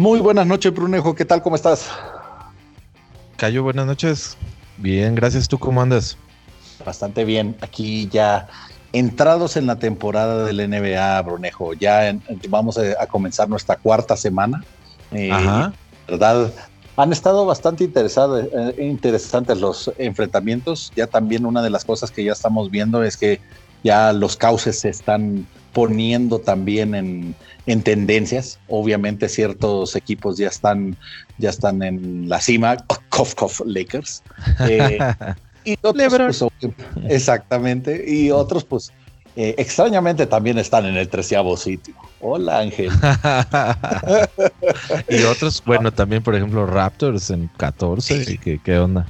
Muy 0.00 0.20
buenas 0.20 0.46
noches, 0.46 0.72
Brunejo. 0.72 1.14
¿Qué 1.14 1.26
tal? 1.26 1.42
¿Cómo 1.42 1.56
estás? 1.56 1.90
Cayo, 3.36 3.62
buenas 3.62 3.84
noches. 3.84 4.34
Bien, 4.78 5.14
gracias. 5.14 5.46
¿Tú 5.46 5.58
cómo 5.58 5.82
andas? 5.82 6.16
Bastante 6.86 7.26
bien. 7.26 7.54
Aquí 7.60 8.08
ya 8.08 8.48
entrados 8.94 9.58
en 9.58 9.66
la 9.66 9.78
temporada 9.78 10.46
del 10.46 10.70
NBA, 10.70 11.20
Brunejo. 11.20 11.74
Ya 11.74 12.18
vamos 12.48 12.78
a, 12.78 13.06
comenzar 13.08 13.50
nuestra 13.50 13.76
cuarta 13.76 14.16
semana. 14.16 14.64
Eh, 15.12 15.30
Ajá. 15.30 15.74
¿Verdad? 16.08 16.50
Han 16.96 17.12
estado 17.12 17.44
bastante 17.44 17.84
eh, 17.94 18.74
interesantes 18.78 19.60
los 19.60 19.92
enfrentamientos. 19.98 20.92
Ya 20.96 21.08
también 21.08 21.44
una 21.44 21.60
de 21.60 21.68
las 21.68 21.84
cosas 21.84 22.10
que 22.10 22.24
ya 22.24 22.32
estamos 22.32 22.70
viendo 22.70 23.04
es 23.04 23.18
que 23.18 23.38
ya 23.84 24.14
los 24.14 24.38
cauces 24.38 24.78
se 24.78 24.88
están 24.88 25.46
poniendo 25.72 26.38
también 26.38 26.94
en, 26.94 27.34
tendencias. 27.82 28.58
Obviamente 28.68 29.28
ciertos 29.28 29.94
equipos 29.94 30.38
ya 30.38 30.48
están, 30.48 30.96
ya 31.38 31.50
están 31.50 31.82
en 31.82 32.28
la 32.28 32.40
cima, 32.40 32.76
Lakers. 33.64 34.22
Eh, 34.68 34.98
y 35.64 35.76
otros, 35.82 36.44
pues, 36.60 36.72
exactamente. 37.08 38.04
Y 38.06 38.30
otros, 38.30 38.64
pues, 38.64 38.92
eh, 39.36 39.54
extrañamente 39.58 40.26
también 40.26 40.58
están 40.58 40.86
en 40.86 40.96
el 40.96 41.08
treceavo 41.08 41.56
sitio. 41.56 41.94
Hola 42.20 42.58
Ángel. 42.58 42.90
y 45.08 45.22
otros, 45.22 45.62
bueno, 45.64 45.92
también 45.92 46.22
por 46.22 46.34
ejemplo 46.34 46.66
Raptors 46.66 47.30
en 47.30 47.48
14. 47.56 48.38
¿Qué, 48.38 48.60
¿Qué, 48.62 48.78
onda? 48.78 49.06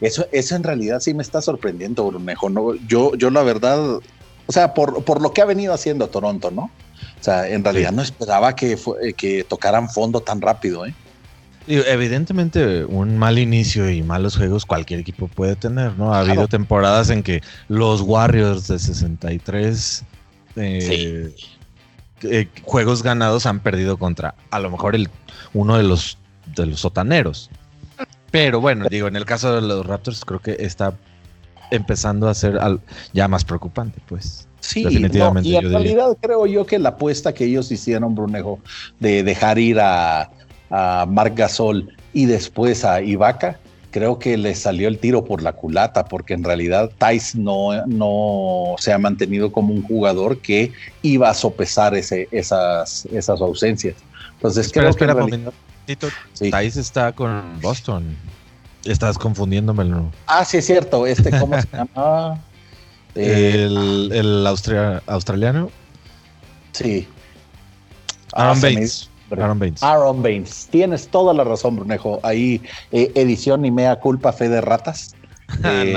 Eso, 0.00 0.26
eso 0.32 0.56
en 0.56 0.64
realidad 0.64 1.00
sí 1.00 1.14
me 1.14 1.22
está 1.22 1.40
sorprendiendo, 1.40 2.04
Brunejo. 2.04 2.50
No, 2.50 2.74
yo, 2.86 3.14
yo 3.14 3.30
la 3.30 3.42
verdad 3.42 4.00
o 4.46 4.52
sea, 4.52 4.74
por, 4.74 5.04
por 5.04 5.20
lo 5.22 5.32
que 5.32 5.42
ha 5.42 5.44
venido 5.44 5.72
haciendo 5.72 6.08
Toronto, 6.08 6.50
¿no? 6.50 6.70
O 7.20 7.24
sea, 7.24 7.48
en 7.48 7.62
realidad 7.62 7.92
no 7.92 8.02
esperaba 8.02 8.56
que, 8.56 8.72
eh, 8.72 9.12
que 9.12 9.44
tocaran 9.44 9.88
fondo 9.88 10.20
tan 10.20 10.40
rápido, 10.40 10.84
¿eh? 10.86 10.94
Evidentemente, 11.68 12.84
un 12.84 13.16
mal 13.16 13.38
inicio 13.38 13.88
y 13.88 14.02
malos 14.02 14.36
juegos 14.36 14.66
cualquier 14.66 14.98
equipo 14.98 15.28
puede 15.28 15.54
tener, 15.54 15.96
¿no? 15.96 16.12
Ha 16.12 16.20
habido 16.20 16.48
temporadas 16.48 17.08
en 17.10 17.22
que 17.22 17.40
los 17.68 18.00
Warriors 18.00 18.66
de 18.66 18.80
63 18.80 20.04
eh, 20.56 21.32
eh, 22.22 22.48
juegos 22.64 23.04
ganados 23.04 23.46
han 23.46 23.60
perdido 23.60 23.96
contra 23.96 24.34
a 24.50 24.58
lo 24.58 24.70
mejor 24.70 24.96
el, 24.96 25.08
uno 25.54 25.76
de 25.76 25.84
los, 25.84 26.18
de 26.56 26.66
los 26.66 26.80
sotaneros. 26.80 27.48
Pero 28.32 28.60
bueno, 28.60 28.86
digo, 28.90 29.06
en 29.06 29.14
el 29.14 29.24
caso 29.24 29.54
de 29.54 29.60
los 29.60 29.86
Raptors 29.86 30.24
creo 30.24 30.40
que 30.40 30.56
está 30.58 30.94
empezando 31.72 32.28
a 32.28 32.34
ser 32.34 32.58
ya 33.12 33.28
más 33.28 33.44
preocupante, 33.44 34.00
pues. 34.08 34.46
Sí, 34.60 34.84
Definitivamente, 34.84 35.48
y 35.48 35.56
en 35.56 35.70
realidad 35.70 36.16
creo 36.20 36.46
yo 36.46 36.64
que 36.66 36.78
la 36.78 36.90
apuesta 36.90 37.34
que 37.34 37.46
ellos 37.46 37.72
hicieron, 37.72 38.14
Brunejo, 38.14 38.60
de 39.00 39.24
dejar 39.24 39.58
ir 39.58 39.80
a, 39.80 40.30
a 40.70 41.04
Marc 41.08 41.36
Gasol 41.36 41.96
y 42.12 42.26
después 42.26 42.84
a 42.84 43.02
Ibaka, 43.02 43.58
creo 43.90 44.18
que 44.18 44.36
le 44.36 44.54
salió 44.54 44.88
el 44.88 44.98
tiro 44.98 45.24
por 45.24 45.42
la 45.42 45.52
culata, 45.52 46.04
porque 46.04 46.34
en 46.34 46.44
realidad 46.44 46.90
Tice 46.98 47.38
no, 47.38 47.86
no 47.86 48.74
se 48.78 48.92
ha 48.92 48.98
mantenido 48.98 49.52
como 49.52 49.74
un 49.74 49.82
jugador 49.82 50.38
que 50.38 50.72
iba 51.02 51.28
a 51.28 51.34
sopesar 51.34 51.94
ese, 51.94 52.28
esas, 52.32 53.06
esas 53.06 53.40
ausencias. 53.40 53.96
Entonces 54.34 54.66
espera, 54.66 54.90
espera, 54.90 55.14
Tice 55.86 56.80
está 56.80 57.12
con 57.12 57.60
Boston. 57.60 58.16
Estás 58.84 59.18
confundiéndomelo. 59.18 60.10
Ah, 60.26 60.44
sí, 60.44 60.58
es 60.58 60.66
cierto. 60.66 61.06
Este, 61.06 61.30
¿cómo 61.38 61.60
se 61.60 61.68
llama? 61.72 62.40
el, 63.14 64.10
el 64.12 64.46
australiano. 64.46 65.70
Sí. 66.72 67.06
Aaron 68.32 68.58
ah, 68.58 68.60
Baines. 68.60 69.10
Aaron 69.30 69.58
Baines. 69.58 69.82
Aaron 69.82 70.22
Baines. 70.22 70.68
Tienes 70.70 71.08
toda 71.08 71.32
la 71.32 71.44
razón, 71.44 71.76
Brunejo. 71.76 72.20
Ahí, 72.22 72.60
eh, 72.90 73.12
edición 73.14 73.64
y 73.64 73.70
mea 73.70 73.96
culpa, 73.96 74.32
fe 74.32 74.48
de 74.48 74.60
ratas. 74.60 75.14
Eh, 75.64 75.94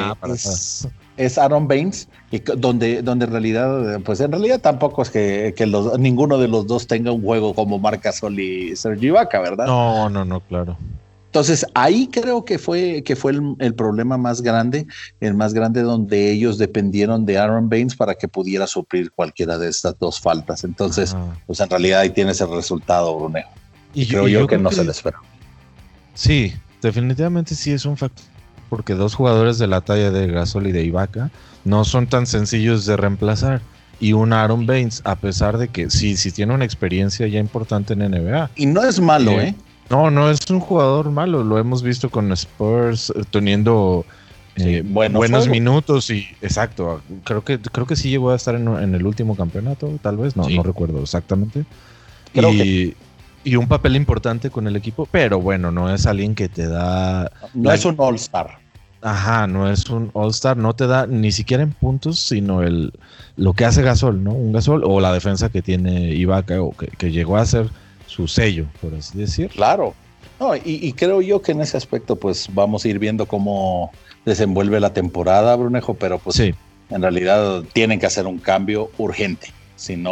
es, 1.16 1.38
Aaron 1.38 1.66
Baines, 1.66 2.10
y 2.30 2.40
donde, 2.40 3.02
donde 3.02 3.24
en 3.24 3.32
realidad, 3.32 4.02
pues 4.04 4.20
en 4.20 4.34
realidad 4.34 4.60
tampoco 4.60 5.02
es 5.02 5.10
que, 5.10 5.54
que 5.56 5.66
los, 5.66 5.98
ninguno 5.98 6.38
de 6.38 6.50
los 6.50 6.68
dos 6.68 6.88
tenga 6.88 7.14
un 7.14 7.24
juego 7.24 7.54
como 7.54 7.80
Marca 7.80 8.12
Sol 8.12 8.38
y 8.38 8.76
Sergio 8.76 9.14
Vaca, 9.14 9.40
¿verdad? 9.40 9.66
No, 9.66 10.10
no, 10.10 10.26
no, 10.26 10.42
claro. 10.42 10.78
Entonces, 11.36 11.66
ahí 11.74 12.08
creo 12.08 12.46
que 12.46 12.58
fue, 12.58 13.04
que 13.04 13.18
fue 13.18 13.34
el, 13.60 13.76
problema 13.76 14.18
más 14.18 14.42
grande, 14.42 14.88
el 15.20 15.34
más 15.34 15.54
grande 15.54 15.82
donde 15.82 16.32
ellos 16.32 16.58
dependieron 16.58 17.26
de 17.26 17.38
Aaron 17.38 17.68
Baines 17.68 17.94
para 17.94 18.16
que 18.16 18.30
pudiera 18.30 18.66
suplir 18.68 19.12
cualquiera 19.12 19.58
de 19.58 19.68
estas 19.68 20.00
dos 20.00 20.22
faltas. 20.22 20.64
Entonces, 20.64 21.14
pues 21.46 21.60
en 21.60 21.70
realidad 21.70 22.00
ahí 22.00 22.12
tienes 22.12 22.40
el 22.40 22.50
resultado, 22.52 23.20
Brunejo. 23.20 23.50
Y 23.94 24.08
creo 24.08 24.30
yo, 24.30 24.48
que 24.48 24.58
no 24.58 24.72
se 24.72 24.86
le 24.86 24.92
espera. 24.92 25.20
Sí, 26.14 26.54
definitivamente 26.82 27.54
sí 27.54 27.74
es 27.74 27.84
un 27.84 27.98
factor, 27.98 28.24
porque 28.70 28.94
dos 28.94 29.14
jugadores 29.14 29.58
de 29.58 29.68
la 29.68 29.82
talla 29.82 30.12
de 30.12 30.28
Gasol 30.28 30.68
y 30.68 30.72
de 30.72 30.86
Ibaka 30.86 31.32
no 31.66 31.84
son 31.84 32.08
tan 32.08 32.28
sencillos 32.28 32.86
de 32.86 32.96
reemplazar. 32.96 33.60
Y 34.00 34.14
un 34.14 34.32
Aaron 34.32 34.66
Baines, 34.66 35.02
a 35.04 35.18
pesar 35.18 35.58
de 35.58 35.68
que 35.68 35.90
sí, 35.90 36.16
sí 36.16 36.32
tiene 36.32 36.54
una 36.54 36.64
experiencia 36.64 37.28
ya 37.28 37.42
importante 37.42 37.92
en 37.92 38.10
NBA. 38.10 38.52
Y 38.56 38.68
no 38.68 38.82
es 38.86 39.02
malo, 39.02 39.32
¿eh? 39.32 39.50
¿eh? 39.50 39.56
No, 39.90 40.10
no 40.10 40.30
es 40.30 40.40
un 40.50 40.60
jugador 40.60 41.12
malo. 41.12 41.44
Lo 41.44 41.58
hemos 41.58 41.84
visto 41.84 42.10
con 42.10 42.32
Spurs 42.32 43.12
eh, 43.16 43.24
teniendo 43.30 44.06
eh, 44.56 44.84
buenos 44.86 45.48
minutos 45.48 46.10
y 46.10 46.28
exacto. 46.42 47.02
Creo 47.24 47.44
que 47.44 47.60
creo 47.60 47.86
que 47.86 47.96
sí 47.96 48.10
llegó 48.10 48.32
a 48.32 48.36
estar 48.36 48.56
en, 48.56 48.96
el 48.96 49.06
último 49.06 49.36
campeonato, 49.36 49.92
tal 50.02 50.18
vez. 50.18 50.36
No, 50.36 50.48
no 50.48 50.64
recuerdo 50.64 51.02
exactamente. 51.02 51.66
y, 52.34 52.96
y, 53.44 53.56
un 53.56 53.68
papel 53.68 53.96
importante 53.96 54.50
con 54.50 54.68
el 54.68 54.76
equipo, 54.76 55.08
pero 55.12 55.40
bueno, 55.40 55.72
no 55.72 55.94
es 55.94 56.06
alguien 56.06 56.36
que 56.36 56.50
te 56.50 56.68
da. 56.68 57.32
No 57.54 57.72
es 57.72 57.86
un 57.86 57.96
All 57.98 58.16
Star. 58.16 58.58
Ajá, 59.02 59.46
no 59.46 59.70
es 59.70 59.88
un 59.90 60.10
All 60.14 60.32
Star, 60.32 60.58
no 60.58 60.74
te 60.74 60.88
da 60.88 61.06
ni 61.06 61.32
siquiera 61.32 61.62
en 61.62 61.72
puntos, 61.74 62.20
sino 62.20 62.64
el 62.64 62.92
lo 63.38 63.54
que 63.54 63.66
hace 63.66 63.84
Gasol, 63.84 64.24
¿no? 64.24 64.32
Un 64.32 64.52
Gasol 64.52 64.84
o 64.84 65.00
la 65.00 65.14
defensa 65.14 65.50
que 65.50 65.62
tiene 65.62 66.16
Ibaka 66.16 66.62
o 66.62 66.72
que, 66.72 66.88
que 66.88 67.12
llegó 67.12 67.38
a 67.38 67.46
ser 67.46 67.70
su 68.16 68.28
sello, 68.28 68.68
por 68.82 68.94
así 68.96 69.18
decir. 69.18 69.50
Claro. 69.50 69.94
No, 70.40 70.56
y, 70.56 70.92
creo 70.94 71.22
yo 71.22 71.42
que 71.42 71.54
en 71.54 71.62
ese 71.62 71.78
aspecto, 71.78 72.18
pues 72.18 72.50
vamos 72.54 72.84
a 72.84 72.88
ir 72.90 73.00
viendo 73.00 73.26
cómo 73.26 73.92
desenvuelve 74.26 74.80
la 74.80 74.94
temporada, 74.94 75.56
Brunejo, 75.56 75.94
pero 75.94 76.20
pues 76.20 76.40
en 76.40 77.02
realidad 77.02 77.64
tienen 77.74 78.00
que 78.00 78.06
hacer 78.06 78.28
un 78.28 78.40
cambio 78.40 78.92
urgente. 78.98 79.54
Si 79.78 79.96
no, 79.96 80.12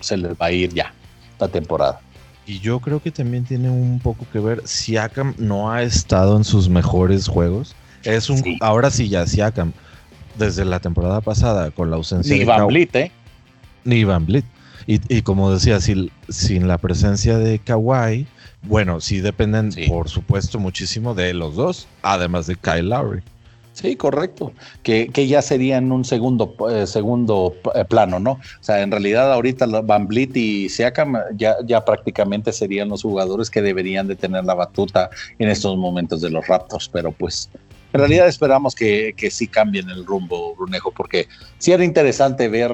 se 0.00 0.16
les 0.16 0.32
va 0.32 0.46
a 0.46 0.52
ir 0.52 0.72
ya 0.72 0.94
la 1.38 1.48
temporada. 1.48 2.00
Y 2.46 2.60
yo 2.60 2.80
creo 2.80 3.02
que 3.02 3.10
también 3.10 3.44
tiene 3.44 3.68
un 3.68 4.00
poco 4.00 4.26
que 4.32 4.38
ver. 4.38 4.66
Siakam 4.66 5.34
no 5.36 5.70
ha 5.70 5.82
estado 5.82 6.36
en 6.38 6.44
sus 6.44 6.70
mejores 6.70 7.28
juegos. 7.28 7.76
Es 8.04 8.30
un, 8.30 8.42
ahora 8.60 8.90
sí 8.90 9.10
ya 9.10 9.26
Siakam, 9.26 9.72
desde 10.38 10.64
la 10.64 10.80
temporada 10.80 11.20
pasada, 11.20 11.70
con 11.70 11.90
la 11.90 11.96
ausencia 11.96 12.34
Ni 12.34 12.44
Van 12.44 12.66
Blit, 12.66 12.96
¿eh? 12.96 13.12
Ni 13.84 14.04
Van 14.04 14.24
Blit. 14.24 14.46
Y, 14.90 15.20
como 15.20 15.52
decía, 15.52 15.82
sin, 15.82 16.10
sin, 16.30 16.66
la 16.66 16.78
presencia 16.78 17.36
de 17.36 17.58
Kawhi, 17.58 18.26
bueno, 18.62 19.02
sí 19.02 19.20
dependen, 19.20 19.70
por 19.86 20.08
supuesto, 20.08 20.58
muchísimo 20.58 21.14
de 21.14 21.34
los 21.34 21.56
dos, 21.56 21.86
además 22.00 22.46
de 22.46 22.56
Kyle 22.56 22.88
Lowry. 22.88 23.20
Sí, 23.74 23.96
correcto. 23.96 24.50
Que, 24.82 25.08
que 25.08 25.26
ya 25.26 25.42
serían 25.42 25.92
un 25.92 26.06
segundo, 26.06 26.56
eh, 26.70 26.86
segundo 26.86 27.54
eh, 27.74 27.84
plano, 27.84 28.18
¿no? 28.18 28.32
O 28.32 28.62
sea, 28.62 28.80
en 28.80 28.90
realidad 28.90 29.30
ahorita 29.30 29.66
Van 29.82 30.08
Blit 30.08 30.34
y 30.38 30.70
Siakam 30.70 31.18
ya, 31.36 31.56
ya 31.66 31.84
prácticamente 31.84 32.50
serían 32.54 32.88
los 32.88 33.02
jugadores 33.02 33.50
que 33.50 33.60
deberían 33.60 34.08
de 34.08 34.16
tener 34.16 34.46
la 34.46 34.54
batuta 34.54 35.10
en 35.38 35.50
estos 35.50 35.76
momentos 35.76 36.22
de 36.22 36.30
los 36.30 36.46
Raptors, 36.48 36.88
pero 36.88 37.12
pues 37.12 37.50
en 37.92 38.00
realidad 38.00 38.26
esperamos 38.26 38.74
que, 38.74 39.12
que 39.14 39.30
sí 39.30 39.46
cambien 39.46 39.90
el 39.90 40.06
rumbo, 40.06 40.56
Brunejo, 40.56 40.92
porque 40.92 41.28
sí 41.58 41.72
era 41.72 41.84
interesante 41.84 42.48
ver 42.48 42.72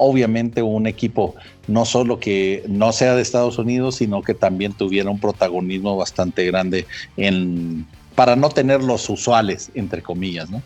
obviamente 0.00 0.62
un 0.62 0.86
equipo 0.86 1.34
no 1.68 1.84
solo 1.84 2.18
que 2.18 2.64
no 2.66 2.90
sea 2.90 3.14
de 3.14 3.22
Estados 3.22 3.58
Unidos, 3.58 3.96
sino 3.96 4.22
que 4.22 4.32
también 4.32 4.72
tuviera 4.72 5.10
un 5.10 5.20
protagonismo 5.20 5.96
bastante 5.96 6.46
grande 6.46 6.86
en 7.16 7.86
para 8.14 8.34
no 8.34 8.48
tener 8.48 8.82
los 8.82 9.08
usuales, 9.08 9.70
entre 9.74 10.02
comillas, 10.02 10.50
¿no? 10.50 10.62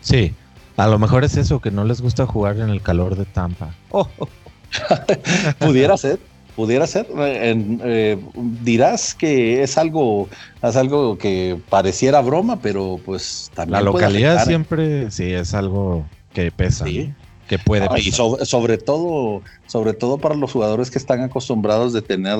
Sí, 0.00 0.34
a 0.76 0.86
lo 0.88 0.98
mejor 0.98 1.24
es 1.24 1.36
eso, 1.36 1.60
que 1.60 1.70
no 1.70 1.84
les 1.84 2.00
gusta 2.00 2.26
jugar 2.26 2.56
en 2.58 2.70
el 2.70 2.82
calor 2.82 3.14
de 3.16 3.24
Tampa. 3.24 3.74
pudiera 5.58 5.96
ser, 5.96 6.18
pudiera 6.54 6.86
ser. 6.86 7.06
Eh, 7.14 8.18
dirás 8.62 9.14
que 9.14 9.62
es 9.62 9.78
algo, 9.78 10.28
es 10.62 10.76
algo 10.76 11.18
que 11.18 11.58
pareciera 11.68 12.20
broma, 12.22 12.58
pero 12.60 12.98
pues 13.04 13.50
también. 13.54 13.72
La 13.72 13.80
localidad 13.82 14.44
siempre, 14.44 15.10
sí, 15.10 15.30
es 15.30 15.54
algo 15.54 16.06
que 16.32 16.50
pesa. 16.50 16.84
Sí 16.86 17.12
que 17.46 17.58
puede 17.58 17.88
y 17.98 18.12
sobre, 18.12 18.78
todo 18.78 19.42
sobre 19.66 19.94
todo 19.94 20.18
para 20.18 20.34
los 20.34 20.52
jugadores 20.52 20.90
que 20.90 20.98
están 20.98 21.20
acostumbrados 21.22 21.92
de 21.92 22.02
tener 22.02 22.38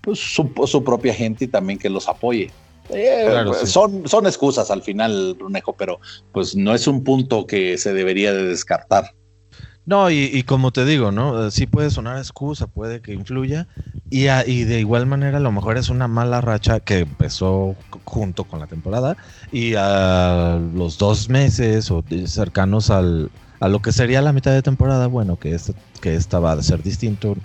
pues, 0.00 0.18
su, 0.18 0.84
propia 0.84 1.14
gente 1.14 1.44
y 1.44 1.48
también 1.48 1.78
que 1.78 1.90
los 1.90 2.08
apoye 2.08 2.50
eh, 2.90 3.44
son, 3.64 4.08
son 4.08 4.26
excusas 4.26 4.70
al 4.70 4.82
final 4.82 5.34
Brunejo 5.38 5.74
pero 5.74 6.00
pues 6.32 6.56
no 6.56 6.74
es 6.74 6.86
un 6.86 7.04
punto 7.04 7.46
que 7.46 7.78
se 7.78 7.92
debería 7.92 8.32
de 8.32 8.44
descartar 8.44 9.12
No, 9.84 10.10
y, 10.10 10.42
como 10.42 10.72
te 10.72 10.84
digo, 10.84 11.12
¿no? 11.12 11.48
Sí 11.52 11.66
puede 11.66 11.90
sonar 11.90 12.18
excusa, 12.18 12.66
puede 12.66 13.00
que 13.00 13.12
influya. 13.12 13.68
Y, 14.10 14.26
y, 14.28 14.64
de 14.64 14.80
igual 14.80 15.06
manera, 15.06 15.38
a 15.38 15.40
lo 15.40 15.52
mejor 15.52 15.78
es 15.78 15.90
una 15.90 16.08
mala 16.08 16.40
racha 16.40 16.80
que 16.80 16.98
empezó 17.00 17.76
junto 18.04 18.42
con 18.42 18.58
la 18.58 18.66
temporada. 18.66 19.16
Y 19.52 19.74
a 19.76 20.60
los 20.74 20.98
dos 20.98 21.28
meses 21.28 21.92
o 21.92 22.02
cercanos 22.26 22.90
al, 22.90 23.30
a 23.60 23.68
lo 23.68 23.80
que 23.80 23.92
sería 23.92 24.22
la 24.22 24.32
mitad 24.32 24.52
de 24.52 24.62
temporada, 24.62 25.06
bueno, 25.06 25.38
que, 25.38 25.54
este, 25.54 25.74
que 26.00 26.14
esta 26.14 26.38
va 26.38 26.52
a 26.52 26.62
ser 26.62 26.82
distinto 26.82 27.36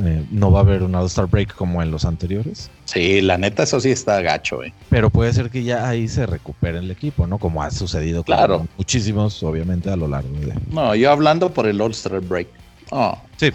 eh, 0.00 0.24
no 0.30 0.52
va 0.52 0.60
a 0.60 0.62
haber 0.62 0.84
un 0.84 0.94
All-Star 0.94 1.26
Break 1.26 1.54
como 1.54 1.82
en 1.82 1.90
los 1.90 2.04
anteriores. 2.04 2.70
Sí, 2.84 3.20
la 3.20 3.36
neta, 3.36 3.64
eso 3.64 3.80
sí 3.80 3.90
está 3.90 4.20
gacho, 4.20 4.62
eh. 4.62 4.72
Pero 4.90 5.10
puede 5.10 5.32
ser 5.32 5.50
que 5.50 5.64
ya 5.64 5.88
ahí 5.88 6.06
se 6.06 6.24
recupere 6.24 6.78
el 6.78 6.90
equipo, 6.90 7.26
¿no? 7.26 7.38
Como 7.38 7.62
ha 7.62 7.70
sucedido 7.72 8.22
claro. 8.22 8.68
muchísimos, 8.76 9.42
obviamente, 9.42 9.90
a 9.90 9.96
lo 9.96 10.06
largo 10.06 10.30
de. 10.38 10.54
No, 10.70 10.94
yo 10.94 11.10
hablando 11.10 11.50
por 11.50 11.66
el 11.66 11.80
All-Star 11.80 12.20
Break. 12.20 12.46
Oh. 12.90 13.18
Sí. 13.38 13.50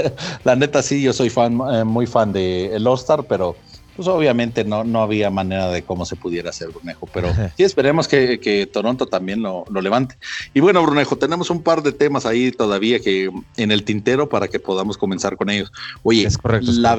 la 0.44 0.56
neta, 0.56 0.82
sí, 0.82 1.00
yo 1.00 1.12
soy 1.12 1.30
fan, 1.30 1.60
eh, 1.72 1.84
muy 1.84 2.06
fan 2.06 2.32
de 2.32 2.74
el 2.74 2.86
All-Star, 2.86 3.24
pero 3.28 3.56
pues 3.96 4.08
obviamente 4.08 4.64
no, 4.64 4.84
no 4.84 5.02
había 5.02 5.30
manera 5.30 5.68
de 5.70 5.82
cómo 5.82 6.04
se 6.04 6.16
pudiera 6.16 6.50
hacer 6.50 6.68
Brunejo, 6.68 7.08
pero 7.12 7.32
sí 7.56 7.62
esperemos 7.62 8.08
que, 8.08 8.68
Toronto 8.72 9.06
también 9.06 9.42
lo, 9.42 9.64
levante. 9.70 10.16
Y 10.52 10.60
bueno, 10.60 10.82
Brunejo, 10.82 11.16
tenemos 11.16 11.50
un 11.50 11.62
par 11.62 11.82
de 11.82 11.92
temas 11.92 12.26
ahí 12.26 12.50
todavía 12.50 13.00
que 13.00 13.30
en 13.56 13.70
el 13.70 13.84
tintero 13.84 14.28
para 14.28 14.48
que 14.48 14.58
podamos 14.58 14.98
comenzar 14.98 15.36
con 15.36 15.50
ellos. 15.50 15.72
Oye, 16.02 16.26
la, 16.62 16.96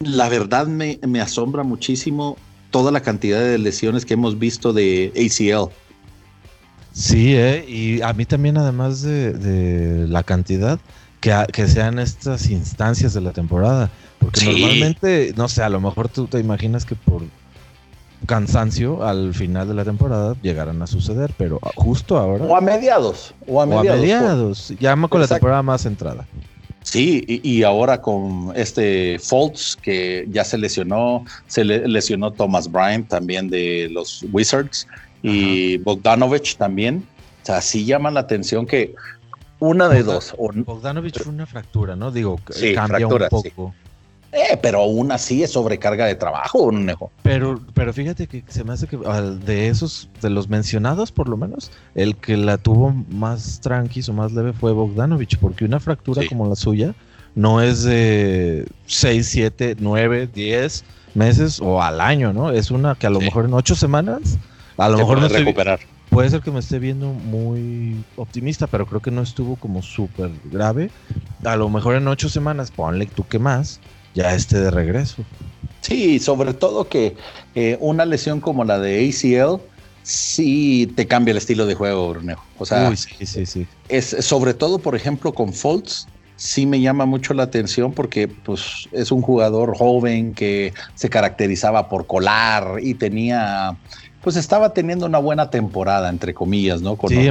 la 0.00 0.28
verdad 0.28 0.66
me, 0.66 0.98
asombra 1.20 1.62
muchísimo 1.62 2.36
toda 2.70 2.92
la 2.92 3.00
cantidad 3.00 3.40
de 3.40 3.58
lesiones 3.58 4.04
que 4.04 4.14
hemos 4.14 4.38
visto 4.38 4.72
de 4.72 5.12
ACL. 5.16 5.70
Sí, 6.92 7.34
eh, 7.34 7.64
y 7.68 8.02
a 8.02 8.12
mí 8.12 8.26
también 8.26 8.58
además 8.58 9.02
de, 9.02 10.06
la 10.08 10.22
cantidad, 10.24 10.78
que, 11.20 11.34
que 11.52 11.68
sean 11.68 11.98
estas 11.98 12.50
instancias 12.50 13.14
de 13.14 13.20
la 13.20 13.32
temporada 13.32 13.90
porque 14.18 14.44
normalmente, 14.44 15.32
no 15.36 15.48
sé, 15.48 15.62
a 15.62 15.68
lo 15.68 15.80
mejor 15.80 16.08
tú 16.08 16.26
te 16.26 16.38
imaginas 16.38 16.84
que 16.84 16.94
por 16.94 17.22
cansancio 18.26 19.04
al 19.04 19.32
final 19.34 19.68
de 19.68 19.74
la 19.74 19.84
temporada 19.84 20.36
llegarán 20.42 20.82
a 20.82 20.86
suceder, 20.86 21.32
pero 21.36 21.60
justo 21.76 22.18
ahora. 22.18 22.44
O 22.44 22.56
a 22.56 22.60
mediados. 22.60 23.34
O 23.46 23.60
a 23.60 23.66
mediados. 23.66 24.72
ya 24.80 24.96
con 25.08 25.20
la 25.20 25.28
temporada 25.28 25.62
más 25.62 25.82
centrada. 25.82 26.26
Sí, 26.82 27.22
y, 27.26 27.62
ahora 27.64 28.00
con 28.00 28.52
este 28.54 29.18
Fultz 29.18 29.76
que 29.76 30.26
ya 30.30 30.42
se 30.42 30.56
lesionó, 30.56 31.24
se 31.46 31.62
lesionó 31.62 32.30
Thomas 32.30 32.70
Bryant 32.70 33.08
también 33.08 33.50
de 33.50 33.88
los 33.90 34.24
Wizards 34.32 34.86
y 35.22 35.76
Bogdanovich 35.78 36.56
también. 36.56 37.06
O 37.42 37.46
sea, 37.46 37.60
sí 37.60 37.84
llaman 37.84 38.14
la 38.14 38.20
atención 38.20 38.64
que 38.64 38.94
una 39.58 39.88
de 39.88 40.02
dos. 40.02 40.34
Bogdanovich 40.38 41.20
fue 41.20 41.32
una 41.32 41.46
fractura, 41.46 41.94
¿no? 41.94 42.10
Digo, 42.10 42.40
cambia 42.74 43.06
un 43.06 43.28
poco. 43.28 43.74
Eh, 44.32 44.58
pero 44.60 44.80
aún 44.80 45.10
así 45.10 45.42
es 45.42 45.52
sobrecarga 45.52 46.04
de 46.04 46.14
trabajo, 46.14 46.70
Nejo. 46.70 47.10
Pero, 47.22 47.60
pero 47.72 47.92
fíjate 47.94 48.26
que 48.26 48.44
se 48.48 48.62
me 48.62 48.74
hace 48.74 48.86
que 48.86 48.98
de 48.98 49.68
esos, 49.68 50.10
de 50.20 50.28
los 50.28 50.48
mencionados 50.48 51.12
por 51.12 51.28
lo 51.28 51.36
menos, 51.36 51.70
el 51.94 52.16
que 52.16 52.36
la 52.36 52.58
tuvo 52.58 52.92
más 53.10 53.60
tranqui 53.60 54.02
o 54.08 54.12
más 54.12 54.32
leve 54.32 54.52
fue 54.52 54.72
Bogdanovich, 54.72 55.38
porque 55.38 55.64
una 55.64 55.80
fractura 55.80 56.22
como 56.28 56.46
la 56.46 56.56
suya 56.56 56.94
no 57.34 57.62
es 57.62 57.84
de 57.84 58.66
6, 58.86 59.26
7, 59.26 59.76
9, 59.78 60.28
10 60.32 60.84
meses 61.14 61.60
o 61.60 61.82
al 61.82 62.00
año, 62.00 62.32
¿no? 62.32 62.50
Es 62.50 62.70
una 62.70 62.94
que 62.96 63.06
a 63.06 63.10
lo 63.10 63.20
mejor 63.20 63.46
en 63.46 63.54
8 63.54 63.74
semanas, 63.76 64.38
a 64.76 64.88
lo 64.90 64.98
mejor 64.98 65.20
no 65.20 65.28
recuperar. 65.28 65.80
puede 66.10 66.28
ser 66.28 66.42
que 66.42 66.50
me 66.50 66.60
esté 66.60 66.78
viendo 66.78 67.08
muy 67.08 68.04
optimista, 68.16 68.66
pero 68.66 68.86
creo 68.86 69.00
que 69.00 69.10
no 69.10 69.22
estuvo 69.22 69.56
como 69.56 69.82
súper 69.82 70.30
grave. 70.44 70.90
A 71.44 71.56
lo 71.56 71.70
mejor 71.70 71.96
en 71.96 72.06
8 72.08 72.28
semanas, 72.28 72.70
ponle 72.70 73.06
tú 73.06 73.26
que 73.26 73.38
más 73.38 73.80
ya 74.18 74.34
esté 74.34 74.58
de 74.58 74.70
regreso. 74.70 75.24
Sí, 75.80 76.18
sobre 76.18 76.52
todo 76.52 76.88
que 76.88 77.16
eh, 77.54 77.78
una 77.80 78.04
lesión 78.04 78.40
como 78.40 78.64
la 78.64 78.80
de 78.80 79.08
ACL 79.08 79.62
sí 80.02 80.92
te 80.96 81.06
cambia 81.06 81.30
el 81.32 81.38
estilo 81.38 81.66
de 81.66 81.74
juego, 81.74 82.08
Brunejo. 82.08 82.44
O 82.58 82.66
sea, 82.66 82.94
sí, 82.96 83.24
sí, 83.24 83.46
sí. 83.46 83.66
Es, 83.88 84.16
sobre 84.20 84.54
todo, 84.54 84.80
por 84.80 84.96
ejemplo, 84.96 85.32
con 85.32 85.52
Fultz, 85.52 86.08
sí 86.34 86.66
me 86.66 86.80
llama 86.80 87.06
mucho 87.06 87.32
la 87.32 87.44
atención 87.44 87.92
porque 87.92 88.26
pues, 88.26 88.88
es 88.90 89.12
un 89.12 89.22
jugador 89.22 89.76
joven 89.76 90.34
que 90.34 90.74
se 90.96 91.08
caracterizaba 91.08 91.88
por 91.88 92.06
colar 92.08 92.78
y 92.82 92.94
tenía, 92.94 93.76
pues 94.20 94.34
estaba 94.34 94.74
teniendo 94.74 95.06
una 95.06 95.18
buena 95.18 95.48
temporada, 95.48 96.08
entre 96.08 96.34
comillas, 96.34 96.82
¿no? 96.82 96.96
Con 96.96 97.10
sí, 97.10 97.30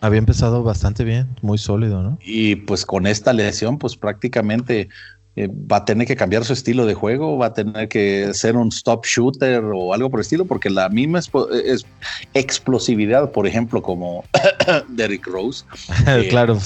había 0.00 0.18
empezado 0.18 0.62
bastante 0.62 1.04
bien, 1.04 1.26
muy 1.42 1.58
sólido, 1.58 2.02
¿no? 2.02 2.18
Y 2.20 2.56
pues 2.56 2.86
con 2.86 3.06
esta 3.06 3.32
lesión, 3.32 3.78
pues 3.78 3.96
prácticamente 3.96 4.88
eh, 5.36 5.48
va 5.48 5.78
a 5.78 5.84
tener 5.84 6.06
que 6.06 6.16
cambiar 6.16 6.44
su 6.44 6.52
estilo 6.52 6.84
de 6.84 6.94
juego, 6.94 7.38
va 7.38 7.46
a 7.46 7.54
tener 7.54 7.88
que 7.88 8.32
ser 8.34 8.56
un 8.56 8.68
stop 8.68 9.06
shooter 9.06 9.62
o 9.64 9.94
algo 9.94 10.10
por 10.10 10.20
el 10.20 10.22
estilo, 10.22 10.44
porque 10.44 10.68
la 10.68 10.88
misma 10.88 11.20
es, 11.20 11.86
explosividad, 12.34 13.30
por 13.30 13.46
ejemplo, 13.46 13.82
como 13.82 14.24
Derrick 14.88 15.26
Rose. 15.26 15.64
claro. 16.30 16.58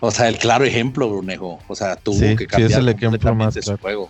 O 0.00 0.10
sea, 0.10 0.28
el 0.28 0.38
claro 0.38 0.64
ejemplo, 0.64 1.08
Brunejo. 1.08 1.58
O 1.68 1.74
sea, 1.76 1.96
tuvo 1.96 2.18
que 2.36 2.46
cambiar 2.46 2.80
el 2.80 2.98
completamente 2.98 3.62
su 3.62 3.76
juego. 3.76 4.08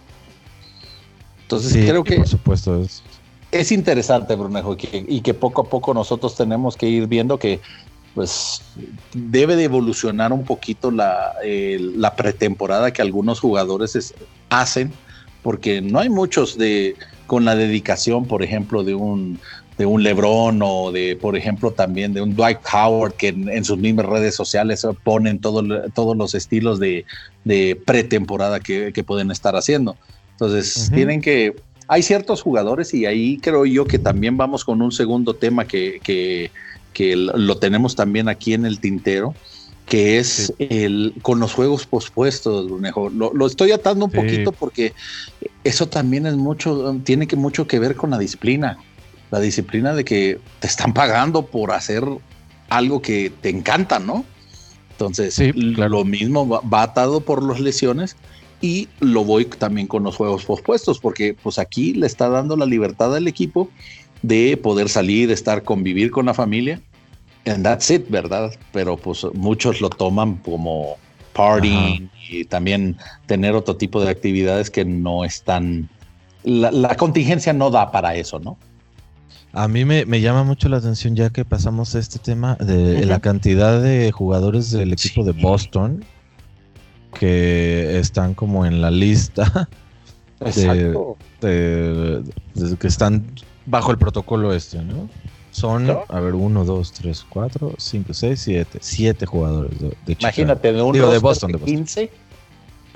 Entonces 1.42 1.84
creo 1.84 2.02
que 2.02 2.16
por 2.16 2.28
supuesto 2.28 2.80
es. 2.80 3.02
es 3.50 3.72
interesante, 3.72 4.34
Brunejo, 4.34 4.76
y 4.80 5.20
que 5.20 5.34
poco 5.34 5.62
a 5.62 5.64
poco 5.64 5.92
nosotros 5.92 6.34
tenemos 6.34 6.76
que 6.76 6.88
ir 6.88 7.06
viendo 7.08 7.38
que 7.38 7.60
pues 8.14 8.62
debe 9.14 9.56
de 9.56 9.64
evolucionar 9.64 10.32
un 10.32 10.44
poquito 10.44 10.90
la, 10.90 11.34
la 11.42 12.14
pretemporada 12.14 12.92
que 12.92 13.02
algunos 13.02 13.40
jugadores 13.40 14.14
hacen, 14.50 14.92
porque 15.42 15.80
no 15.80 15.98
hay 15.98 16.08
muchos 16.08 16.58
de 16.58 16.96
con 17.26 17.44
la 17.44 17.54
dedicación, 17.54 18.26
por 18.26 18.42
ejemplo, 18.42 18.84
de 18.84 18.94
un 18.94 19.40
de 19.78 19.86
un 19.86 20.02
LeBron 20.02 20.60
o 20.62 20.92
de, 20.92 21.16
por 21.16 21.36
ejemplo, 21.36 21.70
también 21.70 22.12
de 22.12 22.20
un 22.20 22.36
Dwight 22.36 22.58
Howard 22.72 23.14
que 23.14 23.28
en, 23.28 23.64
sus 23.64 23.78
mismas 23.78 24.06
redes 24.06 24.34
sociales 24.34 24.86
ponen 25.02 25.40
todos 25.40 26.16
los 26.16 26.34
estilos 26.34 26.78
de, 26.78 27.04
pretemporada 27.86 28.60
que, 28.60 29.04
pueden 29.04 29.30
estar 29.30 29.56
haciendo. 29.56 29.96
Entonces, 30.32 30.90
tienen 30.94 31.20
que, 31.20 31.56
hay 31.88 32.02
ciertos 32.02 32.42
jugadores 32.42 32.92
y 32.94 33.06
ahí 33.06 33.38
creo 33.38 33.64
yo 33.64 33.86
que 33.86 33.98
también 33.98 34.36
vamos 34.36 34.64
con 34.64 34.82
un 34.82 34.92
segundo 34.92 35.34
tema 35.34 35.66
que, 35.66 36.00
que 36.02 36.50
que 36.92 37.16
lo 37.16 37.56
tenemos 37.58 37.96
también 37.96 38.28
aquí 38.28 38.54
en 38.54 38.66
el 38.66 38.80
tintero, 38.80 39.34
que 39.86 40.18
es 40.18 40.52
el 40.58 41.14
con 41.22 41.40
los 41.40 41.52
juegos 41.52 41.86
pospuestos, 41.86 42.70
mejor. 42.70 43.12
Lo, 43.12 43.46
estoy 43.46 43.72
atando 43.72 44.06
un 44.06 44.10
poquito 44.10 44.52
porque 44.52 44.92
eso 45.64 45.88
también 45.88 46.26
es 46.26 46.36
mucho, 46.36 46.98
tiene 47.04 47.26
que 47.26 47.36
mucho 47.36 47.66
que 47.66 47.78
ver 47.78 47.96
con 47.96 48.10
la 48.10 48.18
disciplina. 48.18 48.78
La 49.30 49.40
disciplina 49.40 49.94
de 49.94 50.04
que 50.04 50.38
te 50.60 50.66
están 50.66 50.92
pagando 50.92 51.46
por 51.46 51.72
hacer 51.72 52.04
algo 52.68 53.02
que 53.02 53.32
te 53.40 53.48
encanta, 53.48 53.98
¿no? 53.98 54.24
Entonces, 54.92 55.38
lo 55.56 56.04
mismo 56.04 56.48
va, 56.48 56.82
atado 56.82 57.20
por 57.20 57.42
las 57.42 57.58
lesiones 57.58 58.16
y 58.60 58.88
lo 59.00 59.24
voy 59.24 59.46
también 59.46 59.88
con 59.88 60.04
los 60.04 60.16
juegos 60.16 60.44
pospuestos, 60.44 61.00
porque 61.00 61.34
pues 61.42 61.58
aquí 61.58 61.94
le 61.94 62.06
está 62.06 62.28
dando 62.28 62.56
la 62.56 62.66
libertad 62.66 63.14
al 63.16 63.26
equipo 63.26 63.68
de 64.22 64.56
poder 64.56 64.88
salir, 64.88 65.30
estar, 65.30 65.62
convivir 65.62 66.10
con 66.10 66.26
la 66.26 66.34
familia. 66.34 66.80
And 67.44 67.64
that's 67.64 67.90
it, 67.90 68.08
¿verdad? 68.08 68.52
Pero 68.72 68.96
pues 68.96 69.26
muchos 69.34 69.80
lo 69.80 69.90
toman 69.90 70.36
como 70.36 70.96
party 71.32 72.08
y 72.30 72.44
también 72.44 72.96
tener 73.26 73.54
otro 73.54 73.76
tipo 73.76 74.02
de 74.02 74.10
actividades 74.10 74.70
que 74.70 74.84
no 74.84 75.24
están... 75.24 75.88
La, 76.44 76.96
contingencia 76.96 77.52
no 77.52 77.70
da 77.70 77.90
para 77.90 78.14
eso, 78.16 78.38
¿no? 78.38 78.58
A 79.52 79.68
mí 79.68 79.84
me, 79.84 80.04
llama 80.20 80.44
mucho 80.44 80.68
la 80.68 80.78
atención 80.78 81.14
ya 81.14 81.30
que 81.30 81.44
pasamos 81.44 81.94
a 81.94 81.98
este 81.98 82.18
tema 82.18 82.56
de 82.56 83.04
la 83.04 83.20
cantidad 83.20 83.82
de 83.82 84.10
jugadores 84.10 84.70
del 84.70 84.92
equipo 84.92 85.24
de 85.24 85.32
Boston 85.32 86.04
que 87.18 87.98
están 87.98 88.32
como 88.34 88.64
en 88.64 88.80
la 88.80 88.90
lista 88.90 89.68
de, 91.40 92.22
que 92.80 92.86
están 92.86 93.26
bajo 93.66 93.90
el 93.90 93.98
protocolo 93.98 94.52
este, 94.52 94.78
¿no? 94.82 95.08
Son, 95.50 95.90
a 96.08 96.20
ver, 96.20 96.34
uno, 96.34 96.64
dos, 96.64 96.92
tres, 96.92 97.26
cuatro, 97.28 97.74
cinco, 97.76 98.14
seis, 98.14 98.40
siete. 98.40 98.78
Siete 98.80 99.26
jugadores 99.26 99.78
de, 99.78 99.88
de 100.06 100.16
Imagínate, 100.18 100.72
de 100.72 100.80
un 100.80 100.94
de 100.94 101.18
Boston, 101.18 101.52
de 101.52 101.58
15. 101.58 102.10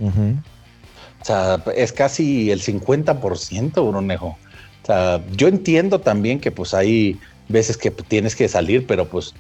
O 0.01 1.25
sea, 1.25 1.63
es 1.75 1.93
casi 1.93 2.51
el 2.51 2.63
50%, 2.63 3.89
Brunejo. 3.89 4.39
O 4.83 4.87
sea, 4.87 5.23
yo 5.33 5.49
entiendo 5.49 6.01
también 6.01 6.41
que 6.41 6.51
pues 6.51 6.73
hay 6.73 7.19
veces 7.49 7.77
que 7.77 7.91
tienes 7.91 8.35
que 8.35 8.49
salir, 8.49 8.87
pero 8.87 9.07
pues... 9.07 9.35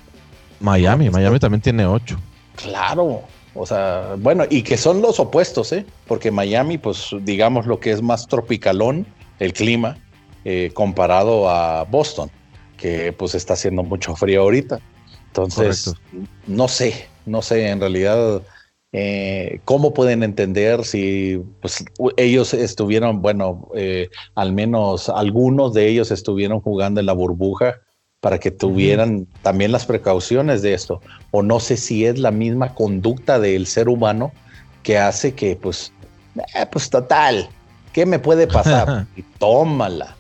Miami, 0.61 1.09
Miami 1.09 1.38
también 1.38 1.61
tiene 1.61 1.87
ocho. 1.87 2.18
Claro, 2.56 3.23
o 3.54 3.66
sea, 3.66 4.16
bueno, 4.18 4.45
y 4.50 4.62
que 4.62 4.76
son 4.76 5.00
los 5.00 5.21
opuestos, 5.21 5.73
¿eh? 5.73 5.87
Porque 6.06 6.30
Miami, 6.30 6.76
pues 6.76 7.11
digamos 7.23 7.66
lo 7.66 7.80
que 7.80 7.92
es 7.92 8.02
más 8.02 8.26
tropicalón, 8.26 9.06
el 9.38 9.52
clima, 9.52 9.99
eh, 10.49 10.71
comparado 10.75 11.50
a 11.50 11.83
Boston, 11.83 12.31
que 12.76 13.12
pues 13.12 13.35
está 13.35 13.55
haciendo 13.55 13.83
mucho 13.83 14.15
frío 14.15 14.43
ahorita. 14.43 14.79
Entonces, 15.26 15.93
no 16.47 16.69
sé, 16.69 17.09
No 17.25 17.43
sé, 17.43 17.69
en 17.69 17.81
realidad, 17.81 18.43
eh, 18.93 19.59
cómo 19.65 19.93
pueden 19.93 20.23
entender 20.23 20.85
si 20.85 21.43
pues, 21.61 21.85
ellos 22.17 22.55
estuvieron, 22.55 23.23
bueno, 23.23 23.71
eh, 23.75 24.09
al 24.37 24.53
menos 24.53 25.09
algunos 25.09 25.75
de 25.75 25.88
ellos 25.88 26.12
estuvieron 26.12 26.61
jugando 26.61 27.00
en 27.00 27.07
la 27.07 27.12
burbuja 27.12 27.81
para 28.21 28.38
que 28.38 28.53
tuvieran 28.53 29.26
también 29.43 29.73
las 29.73 29.85
precauciones 29.85 30.62
de 30.62 30.75
esto. 30.75 31.00
O 31.33 31.43
no 31.43 31.59
sé 31.59 31.76
si 31.76 32.07
es 32.07 32.21
la 32.21 32.31
misma 32.31 32.73
conducta 32.73 33.41
del 33.41 33.67
ser 33.67 33.88
humano 33.88 34.31
que 34.85 34.97
hace 34.97 35.35
que, 35.35 35.57
pues, 35.57 35.93
eh, 36.55 36.67
pues 36.71 36.88
total, 36.88 37.49
¿qué 37.93 38.07
me 38.07 38.21
puede 38.21 38.47
pasar? 38.47 39.09
y 39.17 39.23
tómala. 39.41 40.16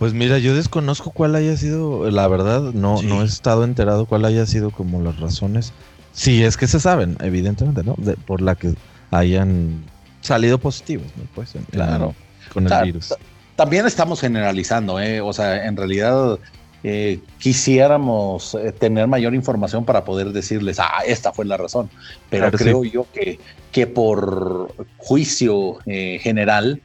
Pues 0.00 0.14
mira, 0.14 0.38
yo 0.38 0.54
desconozco 0.54 1.10
cuál 1.10 1.34
haya 1.34 1.58
sido, 1.58 2.10
la 2.10 2.26
verdad, 2.26 2.72
no, 2.72 3.02
no 3.02 3.20
he 3.20 3.26
estado 3.26 3.64
enterado 3.64 4.06
cuál 4.06 4.24
haya 4.24 4.46
sido 4.46 4.70
como 4.70 5.02
las 5.02 5.20
razones. 5.20 5.74
Sí, 6.14 6.42
es 6.42 6.56
que 6.56 6.66
se 6.66 6.80
saben, 6.80 7.18
evidentemente, 7.20 7.84
¿no? 7.84 7.96
por 8.26 8.40
la 8.40 8.54
que 8.54 8.72
hayan 9.10 9.84
salido 10.22 10.56
positivos, 10.56 11.06
¿no? 11.18 11.24
Pues, 11.34 11.52
claro. 11.70 12.14
con 12.50 12.72
el 12.72 12.82
virus. 12.82 13.14
También 13.56 13.84
estamos 13.84 14.22
generalizando, 14.22 14.98
¿eh? 14.98 15.20
O 15.20 15.34
sea, 15.34 15.66
en 15.66 15.76
realidad 15.76 16.38
eh, 16.82 17.20
quisiéramos 17.38 18.54
eh, 18.54 18.72
tener 18.72 19.06
mayor 19.06 19.34
información 19.34 19.84
para 19.84 20.02
poder 20.06 20.32
decirles, 20.32 20.78
ah, 20.80 21.02
esta 21.06 21.30
fue 21.34 21.44
la 21.44 21.58
razón. 21.58 21.90
Pero 22.30 22.50
creo 22.52 22.84
yo 22.84 23.06
que, 23.12 23.38
que 23.70 23.86
por 23.86 24.74
juicio 24.96 25.76
eh, 25.84 26.18
general, 26.22 26.80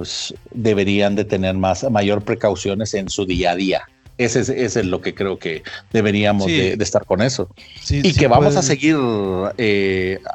pues 0.00 0.32
deberían 0.54 1.14
de 1.14 1.26
tener 1.26 1.54
más, 1.56 1.84
mayor 1.90 2.22
precauciones 2.22 2.94
en 2.94 3.10
su 3.10 3.26
día 3.26 3.50
a 3.50 3.54
día. 3.54 3.82
Ese 4.16 4.40
es, 4.40 4.48
es 4.48 4.86
lo 4.86 5.02
que 5.02 5.14
creo 5.14 5.38
que 5.38 5.62
deberíamos 5.92 6.46
de, 6.46 6.72
estar 6.80 7.04
con 7.04 7.20
eso. 7.20 7.50
y 7.90 8.14
que 8.14 8.26
vamos 8.26 8.56
a 8.56 8.62
seguir 8.62 8.96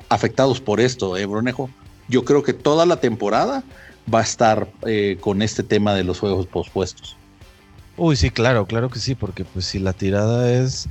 afectados 0.10 0.62
por 0.62 0.80
esto, 0.80 1.18
¿eh, 1.18 1.26
Brunejo? 1.26 1.72
Yo 2.08 2.24
creo 2.26 2.44
que 2.44 2.54
toda 2.54 2.86
la 2.86 2.98
temporada 2.98 3.64
va 4.14 4.20
a 4.20 4.22
estar 4.22 4.68
con 5.20 5.42
este 5.42 5.64
tema 5.64 5.96
de 5.96 6.04
los 6.04 6.20
juegos 6.20 6.46
pospuestos. 6.46 7.18
Uy, 7.98 8.16
sí, 8.18 8.30
claro, 8.30 8.68
claro 8.68 8.92
que 8.92 9.00
sí, 9.00 9.16
porque 9.16 9.46
pues 9.46 9.66
si 9.66 9.80
la 9.80 9.94
tirada 9.94 10.52
es 10.52 10.88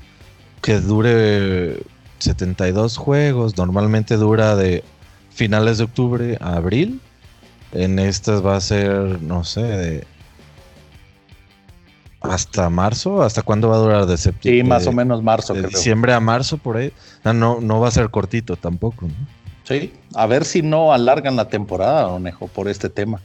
que 0.63 0.81
dure 0.81 1.81
72 2.19 2.97
juegos, 2.97 3.57
normalmente 3.57 4.17
dura 4.17 4.57
de 4.57 4.83
finales 5.31 5.79
de 5.79 5.85
octubre 5.85 6.39
a 6.41 6.57
abril. 6.57 7.01
En 7.75 7.99
estas 7.99 8.45
va 8.45 8.57
a 8.57 8.61
ser, 8.61 9.21
no 9.21 9.45
sé, 9.45 9.63
de 9.63 10.07
hasta 12.21 12.71
marzo, 12.71 13.23
¿hasta 13.23 13.43
cuándo 13.43 13.69
va 13.69 13.77
a 13.77 13.79
durar 13.79 14.07
de 14.07 14.17
septiembre? 14.17 14.63
Sí, 14.63 14.69
más 14.69 14.87
o 14.87 14.93
menos 14.93 15.23
marzo, 15.23 15.53
de 15.53 15.63
diciembre 15.63 16.15
a 16.15 16.21
marzo 16.21 16.57
por 16.57 16.79
ahí. 16.79 16.93
No, 17.23 17.61
no, 17.61 17.81
va 17.81 17.89
a 17.89 17.91
ser 17.91 18.11
cortito 18.11 18.57
tampoco, 18.57 19.07
¿no? 19.07 19.15
Sí, 19.65 19.93
a 20.15 20.27
ver 20.27 20.45
si 20.45 20.63
no 20.63 20.93
alargan 20.93 21.37
la 21.37 21.49
temporada, 21.49 22.07
Onejo, 22.09 22.49
por 22.49 22.69
este 22.69 22.89
tema. 22.89 23.21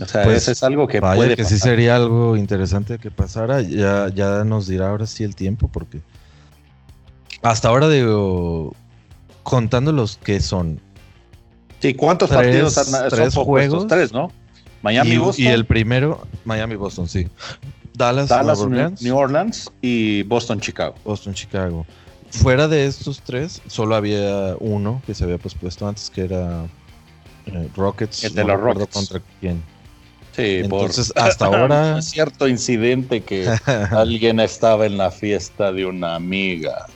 O 0.00 0.06
sea, 0.06 0.24
pues, 0.24 0.42
eso 0.42 0.52
es 0.52 0.62
algo 0.62 0.86
que 0.86 1.00
puede 1.00 1.36
que 1.36 1.44
sí 1.44 1.58
sería 1.58 1.96
algo 1.96 2.36
interesante 2.36 2.98
que 2.98 3.10
pasara. 3.10 3.60
Ya, 3.62 4.08
ya 4.14 4.44
nos 4.44 4.68
dirá 4.68 4.90
ahora 4.90 5.06
sí 5.06 5.24
el 5.24 5.34
tiempo, 5.34 5.68
porque 5.68 6.00
hasta 7.42 7.68
ahora 7.68 7.88
digo, 7.88 8.74
contando 9.42 9.92
los 9.92 10.16
que 10.16 10.40
son. 10.40 10.80
Sí, 11.80 11.94
¿cuántos 11.94 12.30
partidos 12.30 12.76
han, 12.78 13.08
tres 13.08 13.34
juegos? 13.34 13.86
Tres, 13.86 14.12
¿no? 14.12 14.32
Miami, 14.82 15.10
y, 15.10 15.16
Boston. 15.18 15.44
Y 15.44 15.48
el 15.48 15.64
primero, 15.64 16.26
Miami, 16.44 16.76
Boston, 16.76 17.08
sí. 17.08 17.28
Dallas, 17.94 18.28
Dallas 18.28 18.60
New, 19.00 19.16
Orleans. 19.16 19.70
y 19.82 20.22
Boston, 20.22 20.60
Chicago. 20.60 20.94
Boston, 21.04 21.34
Chicago. 21.34 21.84
Fuera 22.30 22.68
de 22.68 22.86
estos 22.86 23.22
tres, 23.22 23.60
solo 23.66 23.96
había 23.96 24.54
uno 24.60 25.02
que 25.06 25.14
se 25.14 25.24
había 25.24 25.38
pospuesto 25.38 25.88
antes, 25.88 26.10
que 26.10 26.22
era 26.22 26.66
eh, 27.46 27.68
Rockets. 27.74 28.24
El 28.24 28.34
de 28.34 28.44
los 28.44 28.60
Rockets. 28.60 28.94
¿Contra 28.94 29.20
quién? 29.40 29.62
Sí, 30.36 30.60
Entonces, 30.62 31.12
hasta 31.16 31.46
ahora. 31.46 32.00
cierto 32.02 32.46
incidente 32.46 33.22
que 33.22 33.48
alguien 33.90 34.38
estaba 34.40 34.86
en 34.86 34.96
la 34.96 35.10
fiesta 35.10 35.72
de 35.72 35.86
una 35.86 36.14
amiga. 36.14 36.86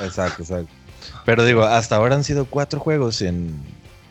Exacto, 0.00 0.42
exacto. 0.42 0.72
Pero 1.24 1.44
digo, 1.44 1.62
hasta 1.62 1.96
ahora 1.96 2.16
han 2.16 2.24
sido 2.24 2.46
cuatro 2.46 2.80
juegos 2.80 3.22
en 3.22 3.54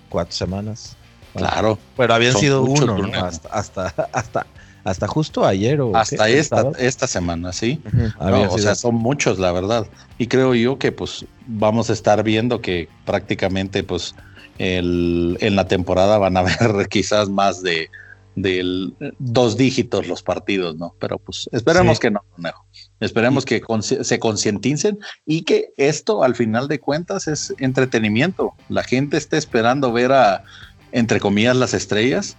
cuatro 0.10 0.34
semanas. 0.34 0.98
Claro. 1.36 1.78
Pero 1.96 2.14
habían 2.14 2.36
sido 2.36 2.64
uno, 2.64 2.98
hasta, 3.14 3.50
hasta, 3.50 3.86
hasta, 4.12 4.48
hasta, 4.84 5.08
justo 5.08 5.46
ayer 5.46 5.80
o 5.80 5.96
hasta 5.96 6.28
esta, 6.28 6.72
esta 6.80 7.08
semana, 7.08 7.54
sí. 7.54 7.82
o 8.20 8.58
sea, 8.58 8.76
son 8.76 8.96
muchos, 8.96 9.40
la 9.40 9.52
verdad. 9.52 9.88
Y 10.18 10.28
creo 10.28 10.56
yo 10.56 10.80
que 10.80 10.92
pues 10.92 11.26
vamos 11.46 11.90
a 11.90 11.94
estar 11.94 12.24
viendo 12.24 12.62
que 12.62 12.90
prácticamente 13.06 13.84
pues 13.84 14.16
el, 14.58 15.38
en 15.40 15.56
la 15.56 15.68
temporada 15.68 16.18
van 16.18 16.38
a 16.38 16.40
haber 16.42 16.88
quizás 16.90 17.30
más 17.30 17.62
de 17.62 17.90
del 18.36 18.94
dos 19.18 19.58
dígitos 19.58 20.08
los 20.08 20.24
partidos, 20.24 20.78
¿no? 20.78 20.96
Pero 21.00 21.18
pues 21.18 21.50
esperemos 21.52 22.00
que 22.00 22.12
no, 22.12 22.24
no. 22.38 22.52
Esperemos 23.00 23.46
que 23.46 23.62
se 24.02 24.20
concienticen 24.20 25.00
y 25.26 25.44
que 25.44 25.70
esto 25.78 26.24
al 26.24 26.36
final 26.36 26.68
de 26.68 26.80
cuentas 26.80 27.28
es 27.28 27.54
entretenimiento. 27.60 28.54
La 28.68 28.84
gente 28.84 29.18
está 29.18 29.38
esperando 29.38 29.92
ver 29.94 30.12
a, 30.12 30.44
entre 30.92 31.20
comillas, 31.20 31.56
las 31.56 31.74
estrellas, 31.74 32.36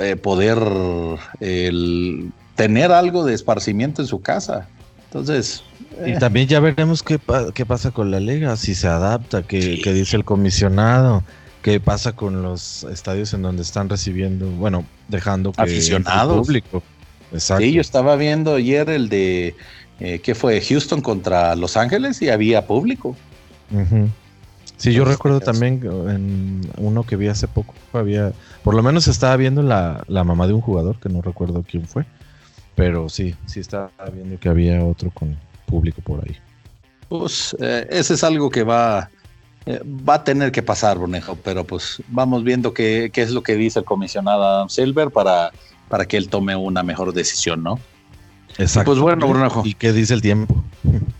eh, 0.00 0.16
poder 0.16 0.58
tener 2.54 2.92
algo 2.92 3.24
de 3.24 3.34
esparcimiento 3.34 4.02
en 4.02 4.08
su 4.08 4.20
casa. 4.20 4.68
Entonces... 5.06 5.62
Y 6.06 6.10
eh. 6.10 6.16
también 6.18 6.46
ya 6.46 6.60
veremos 6.60 7.02
qué, 7.02 7.18
qué, 7.54 7.64
pasa 7.64 7.90
con 7.90 8.10
la 8.10 8.20
liga, 8.20 8.56
si 8.56 8.74
se 8.74 8.86
adapta, 8.86 9.42
qué, 9.42 9.80
qué 9.82 9.94
dice 9.94 10.16
el 10.16 10.24
comisionado 10.24 11.22
qué 11.66 11.80
pasa 11.80 12.12
con 12.12 12.42
los 12.42 12.84
estadios 12.84 13.34
en 13.34 13.42
donde 13.42 13.62
están 13.62 13.88
recibiendo, 13.88 14.48
bueno, 14.50 14.84
dejando 15.08 15.50
que 15.50 15.62
aficionados 15.62 16.46
público. 16.46 16.80
Exacto. 17.36 17.64
Sí, 17.64 17.72
yo 17.72 17.80
estaba 17.80 18.16
viendo 18.16 18.54
ayer 18.54 18.88
el 18.90 19.08
de 19.08 19.54
eh, 20.00 20.20
¿qué 20.20 20.34
fue? 20.34 20.60
Houston 20.60 21.00
contra 21.00 21.56
Los 21.56 21.76
Ángeles 21.76 22.20
y 22.20 22.28
había 22.28 22.66
público. 22.66 23.16
Sí, 24.76 24.92
yo 24.92 25.04
recuerdo 25.04 25.40
también 25.40 25.80
en 26.08 26.60
uno 26.76 27.04
que 27.04 27.16
vi 27.16 27.28
hace 27.28 27.48
poco, 27.48 27.74
había, 27.92 28.32
por 28.62 28.74
lo 28.74 28.82
menos 28.82 29.08
estaba 29.08 29.36
viendo 29.36 29.62
la, 29.62 30.04
la 30.06 30.22
mamá 30.22 30.46
de 30.46 30.52
un 30.52 30.60
jugador, 30.60 31.00
que 31.00 31.08
no 31.08 31.22
recuerdo 31.22 31.64
quién 31.68 31.86
fue, 31.86 32.04
pero 32.74 33.08
sí, 33.08 33.34
sí 33.46 33.60
estaba 33.60 33.90
viendo 34.12 34.38
que 34.38 34.48
había 34.50 34.84
otro 34.84 35.10
con 35.10 35.36
público 35.64 36.02
por 36.02 36.22
ahí. 36.24 36.36
Pues 37.08 37.56
eh, 37.58 37.86
ese 37.88 38.14
es 38.14 38.22
algo 38.22 38.50
que 38.50 38.64
va 38.64 39.08
eh, 39.64 39.80
va 39.84 40.14
a 40.14 40.24
tener 40.24 40.52
que 40.52 40.62
pasar, 40.62 40.98
Brunejo, 40.98 41.38
pero 41.42 41.64
pues 41.64 42.02
vamos 42.08 42.44
viendo 42.44 42.74
qué, 42.74 43.10
qué, 43.12 43.22
es 43.22 43.30
lo 43.30 43.42
que 43.42 43.56
dice 43.56 43.78
el 43.78 43.84
comisionado 43.84 44.44
Adam 44.44 44.68
Silver 44.68 45.10
para, 45.10 45.52
para 45.88 46.06
que 46.06 46.16
él 46.16 46.28
tome 46.28 46.56
una 46.56 46.82
mejor 46.82 47.12
decisión, 47.12 47.62
¿no? 47.62 47.78
Exacto. 48.58 48.92
Pues 48.92 49.00
bueno, 49.00 49.28
Brunejo. 49.28 49.62
¿Y 49.64 49.74
qué 49.74 49.92
dice 49.92 50.14
el 50.14 50.22
tiempo? 50.22 50.62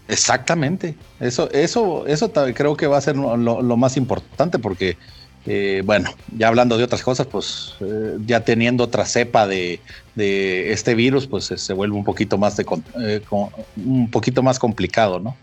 Exactamente. 0.09 0.95
Eso, 1.21 1.51
eso, 1.51 2.07
eso 2.07 2.33
creo 2.33 2.77
que 2.77 2.87
va 2.87 2.99
a 2.99 3.01
ser 3.01 3.17
lo, 3.17 3.77
más 3.77 3.97
importante 3.97 4.59
porque, 4.59 4.97
eh, 5.45 5.83
bueno, 5.85 6.11
ya 6.37 6.49
hablando 6.49 6.79
de 6.79 6.85
otras 6.85 7.03
cosas, 7.03 7.27
pues 7.27 7.75
eh, 7.81 8.17
ya 8.25 8.41
teniendo 8.41 8.85
otra 8.85 9.05
cepa 9.05 9.47
de, 9.47 9.81
de 10.15 10.73
este 10.73 10.95
virus, 10.95 11.27
pues 11.27 11.47
se 11.55 11.73
vuelve 11.73 11.97
un 11.97 12.05
poquito 12.05 12.39
más 12.39 12.57
de, 12.57 12.65
un 13.77 14.11
poquito 14.11 14.43
más 14.43 14.59
complicado, 14.59 15.21
¿no? 15.21 15.37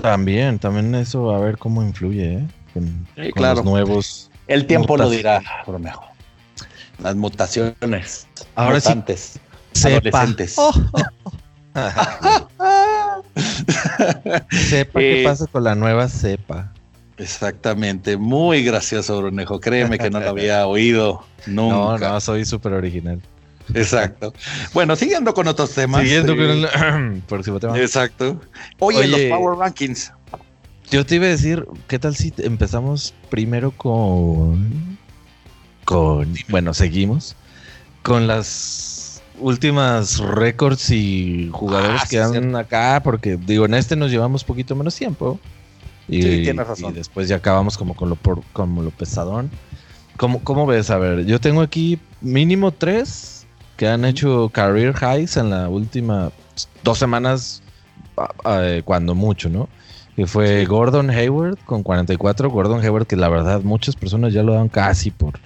También, 0.00 0.58
también 0.58 0.94
eso 0.94 1.30
a 1.34 1.38
ver 1.38 1.58
cómo 1.58 1.82
influye, 1.82 2.34
¿eh? 2.34 2.46
Con, 2.72 3.06
claro. 3.34 3.56
los 3.56 3.64
nuevos. 3.64 4.30
El 4.46 4.66
tiempo 4.66 4.96
lo 4.96 5.08
dirá, 5.08 5.42
mejor. 5.78 6.13
Las 7.02 7.16
mutaciones. 7.16 8.26
Ahora 8.54 8.76
mutantes, 8.76 9.40
sí. 9.72 9.88
Adolescentes. 9.88 10.54
Oh, 10.56 10.72
sepa 14.50 15.00
qué 15.00 15.22
eh, 15.22 15.24
pasa 15.24 15.46
con 15.46 15.64
la 15.64 15.74
nueva 15.74 16.08
cepa. 16.08 16.72
Exactamente, 17.18 18.16
muy 18.16 18.64
gracioso, 18.64 19.18
Brunejo. 19.20 19.60
Créeme 19.60 19.98
que 19.98 20.10
no 20.10 20.20
lo 20.20 20.30
había 20.30 20.66
oído 20.68 21.24
nunca. 21.46 22.08
No, 22.08 22.12
no, 22.12 22.20
soy 22.20 22.44
súper 22.44 22.72
original. 22.72 23.20
Exacto. 23.72 24.34
Bueno, 24.72 24.94
siguiendo 24.96 25.32
con 25.32 25.48
otros 25.48 25.72
temas. 25.72 26.02
Siguiendo 26.02 26.36
con 26.36 26.44
el 26.44 27.22
próximo 27.28 27.58
tema. 27.60 27.78
Exacto. 27.78 28.40
Oye, 28.78 29.06
los 29.06 29.20
Power 29.22 29.58
Rankings. 29.58 30.12
Yo 30.90 31.06
te 31.06 31.16
iba 31.16 31.26
a 31.26 31.30
decir, 31.30 31.66
¿qué 31.88 31.98
tal 31.98 32.14
si 32.14 32.32
empezamos 32.38 33.14
primero 33.30 33.70
con. 33.70 34.93
Con. 35.84 36.34
Bueno, 36.48 36.74
seguimos. 36.74 37.36
Con 38.02 38.26
las 38.26 39.22
últimas 39.38 40.18
récords 40.18 40.90
y 40.90 41.50
jugadores 41.52 42.02
ah, 42.04 42.06
que 42.08 42.20
andan 42.20 42.54
acá, 42.56 43.00
porque 43.02 43.36
digo, 43.36 43.64
en 43.64 43.74
este 43.74 43.96
nos 43.96 44.10
llevamos 44.10 44.44
poquito 44.44 44.74
menos 44.74 44.94
tiempo. 44.94 45.38
Y, 46.08 46.22
sí, 46.22 46.42
tienes 46.42 46.66
razón. 46.66 46.92
Y 46.92 46.94
después 46.94 47.28
ya 47.28 47.36
acabamos 47.36 47.78
como 47.78 47.94
con 47.94 48.10
lo, 48.10 48.18
como 48.52 48.82
lo 48.82 48.90
pesadón. 48.90 49.50
¿Cómo, 50.16 50.44
¿Cómo 50.44 50.66
ves? 50.66 50.90
A 50.90 50.98
ver, 50.98 51.24
yo 51.24 51.40
tengo 51.40 51.62
aquí 51.62 51.98
mínimo 52.20 52.72
tres 52.72 53.46
que 53.76 53.88
han 53.88 54.04
hecho 54.04 54.50
career 54.50 54.94
highs 55.00 55.36
en 55.36 55.50
la 55.50 55.68
última 55.68 56.30
dos 56.84 56.98
semanas, 56.98 57.62
eh, 58.44 58.82
cuando 58.84 59.14
mucho, 59.14 59.48
¿no? 59.48 59.68
que 60.16 60.26
fue 60.26 60.64
Gordon 60.64 61.10
Hayward 61.10 61.58
con 61.64 61.82
44. 61.82 62.50
Gordon 62.50 62.80
Hayward, 62.80 63.06
que 63.06 63.16
la 63.16 63.28
verdad 63.28 63.62
muchas 63.62 63.96
personas 63.96 64.32
ya 64.32 64.42
lo 64.42 64.54
dan 64.54 64.68
casi 64.68 65.10
por. 65.10 65.40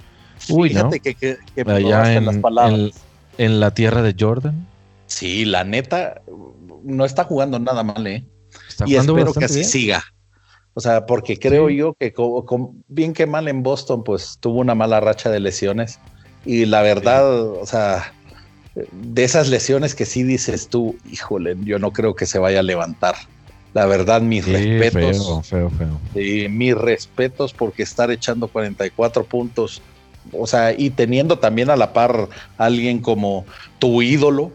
Uy, 0.48 0.70
Fíjate 0.70 1.00
que, 1.00 1.14
que, 1.14 1.38
Allá 1.66 2.14
en, 2.14 2.26
las 2.26 2.38
palabras. 2.38 2.92
En, 3.38 3.60
la 3.60 3.72
tierra 3.72 4.02
de 4.02 4.14
Jordan. 4.18 4.66
Sí, 5.06 5.44
la 5.44 5.64
neta, 5.64 6.20
no 6.82 7.04
está 7.04 7.24
jugando 7.24 7.58
nada 7.58 7.82
mal, 7.82 8.06
¿eh? 8.06 8.24
y 8.86 8.96
espero 8.96 9.32
que 9.32 9.44
así 9.44 9.64
siga. 9.64 10.04
O 10.74 10.80
sea, 10.80 11.06
porque 11.06 11.38
creo 11.38 11.70
yo 11.70 11.94
que 11.94 12.14
bien 12.86 13.12
que 13.12 13.26
mal 13.26 13.48
en 13.48 13.62
Boston, 13.62 14.04
pues 14.04 14.38
tuvo 14.38 14.60
una 14.60 14.74
mala 14.74 15.00
racha 15.00 15.30
de 15.30 15.40
lesiones. 15.40 15.98
Y 16.44 16.66
la 16.66 16.82
verdad, 16.82 17.40
o 17.40 17.66
sea, 17.66 18.12
de 18.92 19.24
esas 19.24 19.48
lesiones 19.48 19.94
que 19.94 20.06
sí 20.06 20.22
dices 20.22 20.68
tú, 20.68 20.96
híjole, 21.10 21.56
yo 21.62 21.78
no 21.78 21.92
creo 21.92 22.14
que 22.14 22.26
se 22.26 22.38
vaya 22.38 22.60
a 22.60 22.62
levantar. 22.62 23.16
La 23.74 23.86
verdad, 23.86 24.22
mis 24.22 24.46
respetos. 24.46 25.46
Feo, 25.46 25.70
feo, 25.70 25.70
feo. 25.70 26.48
mis 26.48 26.74
respetos 26.74 27.52
porque 27.52 27.82
estar 27.82 28.10
echando 28.10 28.48
44 28.48 29.24
puntos, 29.24 29.82
o 30.32 30.46
sea, 30.46 30.72
y 30.72 30.90
teniendo 30.90 31.38
también 31.38 31.70
a 31.70 31.76
la 31.76 31.92
par 31.92 32.28
alguien 32.56 33.00
como 33.00 33.44
tu 33.78 34.02
ídolo, 34.02 34.52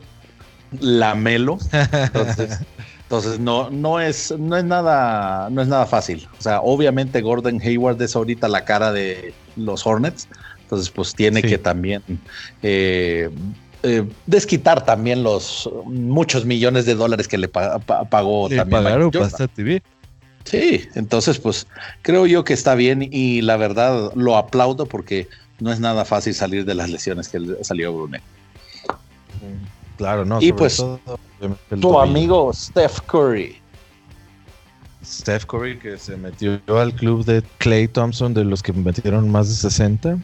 Lamelo. 0.79 1.57
Entonces, 1.71 2.59
entonces 3.03 3.39
no, 3.39 3.69
no, 3.69 3.99
es, 3.99 4.33
no, 4.37 4.57
es 4.57 4.63
nada, 4.63 5.49
no 5.49 5.61
es 5.61 5.67
nada 5.67 5.85
fácil. 5.85 6.27
O 6.39 6.41
sea, 6.41 6.61
obviamente 6.61 7.21
Gordon 7.21 7.61
Hayward 7.61 8.01
es 8.01 8.15
ahorita 8.15 8.47
la 8.47 8.65
cara 8.65 8.91
de 8.91 9.33
los 9.55 9.85
Hornets. 9.85 10.27
Entonces, 10.61 10.89
pues 10.89 11.13
tiene 11.13 11.41
que 11.41 11.57
también 11.57 12.01
eh, 12.63 13.29
eh, 13.83 14.05
desquitar 14.25 14.85
también 14.85 15.21
los 15.21 15.69
muchos 15.85 16.45
millones 16.45 16.85
de 16.85 16.95
dólares 16.95 17.27
que 17.27 17.37
le 17.37 17.47
pagó 17.49 18.49
también. 18.49 18.69
Pagaron 18.83 19.11
TV. 19.11 19.83
Sí, 20.45 20.87
entonces 20.95 21.39
pues 21.39 21.67
creo 22.01 22.25
yo 22.25 22.43
que 22.43 22.53
está 22.53 22.75
bien 22.75 23.07
y 23.09 23.41
la 23.41 23.55
verdad 23.57 24.11
lo 24.15 24.35
aplaudo 24.35 24.85
porque 24.85 25.27
no 25.60 25.72
es 25.72 25.79
nada 25.79 26.05
fácil 26.05 26.33
salir 26.33 26.65
de 26.65 26.75
las 26.75 26.89
lesiones 26.89 27.29
que 27.29 27.39
salió 27.62 27.93
Brune. 27.93 28.22
Claro, 29.98 30.25
no. 30.25 30.41
Y 30.41 30.51
pues 30.51 30.83
tu 31.79 32.00
amigo 32.00 32.51
Steph 32.53 33.01
Curry. 33.01 33.57
Steph 35.05 35.45
Curry 35.45 35.77
que 35.77 35.98
se 35.98 36.15
metió 36.15 36.60
al 36.67 36.93
club 36.93 37.25
de 37.25 37.43
Clay 37.57 37.88
Thompson 37.88 38.33
de 38.33 38.45
los 38.45 38.63
que 38.63 38.74
metieron 38.74 39.29
más 39.29 39.50
de 39.50 39.55
60. 39.55 40.17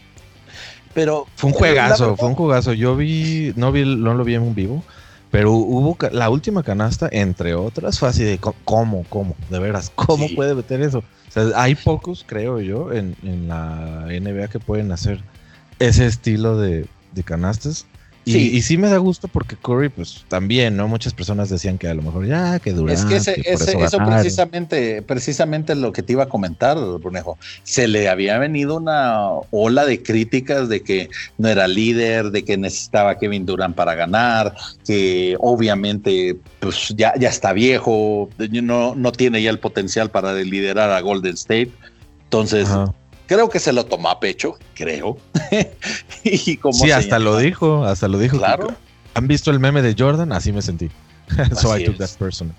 Pero 0.93 1.27
fue 1.35 1.51
un 1.51 1.55
juegazo, 1.55 2.15
fue 2.15 2.29
un 2.29 2.35
juegazo. 2.35 2.73
Yo 2.73 2.95
vi, 2.95 3.53
no 3.55 3.71
vi, 3.71 3.83
no 3.83 4.13
lo 4.13 4.23
vi 4.23 4.35
en 4.35 4.55
vivo, 4.55 4.83
pero 5.31 5.51
hubo 5.51 5.97
la 6.11 6.29
última 6.29 6.63
canasta, 6.63 7.07
entre 7.11 7.53
otras, 7.53 7.99
fue 7.99 8.09
así 8.09 8.23
de 8.23 8.39
cómo, 8.39 9.05
cómo, 9.09 9.35
de 9.49 9.59
veras, 9.59 9.91
cómo 9.93 10.27
puede 10.35 10.55
meter 10.55 10.81
eso. 10.81 11.03
Hay 11.55 11.75
pocos, 11.75 12.25
creo 12.27 12.59
yo, 12.59 12.91
en, 12.91 13.15
en, 13.23 13.47
la 13.47 14.05
NBA 14.07 14.47
que 14.47 14.59
pueden 14.59 14.91
hacer 14.91 15.21
ese 15.79 16.05
estilo 16.05 16.57
de, 16.57 16.87
de 17.13 17.23
canastas. 17.23 17.85
Y 18.25 18.61
sí. 18.61 18.77
me 18.77 18.89
da 18.89 18.97
gusto 18.97 19.27
porque 19.27 19.55
Curry, 19.55 19.89
pues 19.89 20.25
también, 20.27 20.77
¿no? 20.77 20.87
Muchas 20.87 21.13
personas 21.13 21.49
decían 21.49 21.77
que 21.77 21.87
a 21.87 21.93
lo 21.93 22.01
mejor 22.01 22.27
ya, 22.27 22.59
que 22.59 22.73
dura. 22.73 22.93
Es 22.93 23.05
que 23.05 23.15
ese, 23.15 23.41
eso, 23.45 23.97
precisamente, 23.97 25.01
precisamente 25.01 25.73
lo 25.75 25.91
que 25.91 26.03
te 26.03 26.13
iba 26.13 26.23
a 26.23 26.29
comentar, 26.29 26.77
Brunejo. 26.77 27.37
Se 27.63 27.87
le 27.87 28.07
había 28.07 28.37
venido 28.37 28.77
una 28.77 29.29
ola 29.51 29.85
de 29.85 30.03
críticas 30.03 30.69
de 30.69 30.81
que 30.81 31.09
no 31.37 31.47
era 31.47 31.67
líder, 31.67 32.31
de 32.31 32.43
que 32.43 32.57
necesitaba 32.57 33.17
Kevin 33.17 33.45
Durant 33.45 33.75
para 33.75 33.95
ganar, 33.95 34.55
que 34.85 35.35
obviamente 35.39 36.37
pues 36.59 36.93
ya, 36.95 37.13
ya 37.17 37.29
está 37.29 37.53
viejo, 37.53 38.29
no, 38.37 38.95
no 38.95 39.11
tiene 39.11 39.41
ya 39.41 39.49
el 39.49 39.59
potencial 39.59 40.11
para 40.11 40.33
liderar 40.33 40.91
a 40.91 41.01
Golden 41.01 41.33
State. 41.33 41.71
Entonces, 42.25 42.69
Creo 43.29 43.47
que 43.47 43.59
se 43.59 43.71
lo 43.71 43.85
tomó 43.85 44.09
a 44.09 44.19
pecho, 44.19 44.57
creo. 44.73 45.15
y 46.23 46.57
como 46.57 46.73
sí, 46.73 46.89
hasta 46.89 47.19
lo 47.19 47.37
dijo, 47.37 47.85
hasta 47.85 48.07
lo 48.07 48.17
dijo. 48.17 48.39
Claro. 48.39 48.73
¿Han 49.13 49.27
visto 49.27 49.51
el 49.51 49.59
meme 49.59 49.83
de 49.83 49.95
Jordan? 49.95 50.31
Así 50.31 50.51
me 50.51 50.63
sentí. 50.63 50.89
so 51.55 51.77
I 51.77 51.85
took 51.85 51.97
that 51.97 52.09
person. 52.17 52.51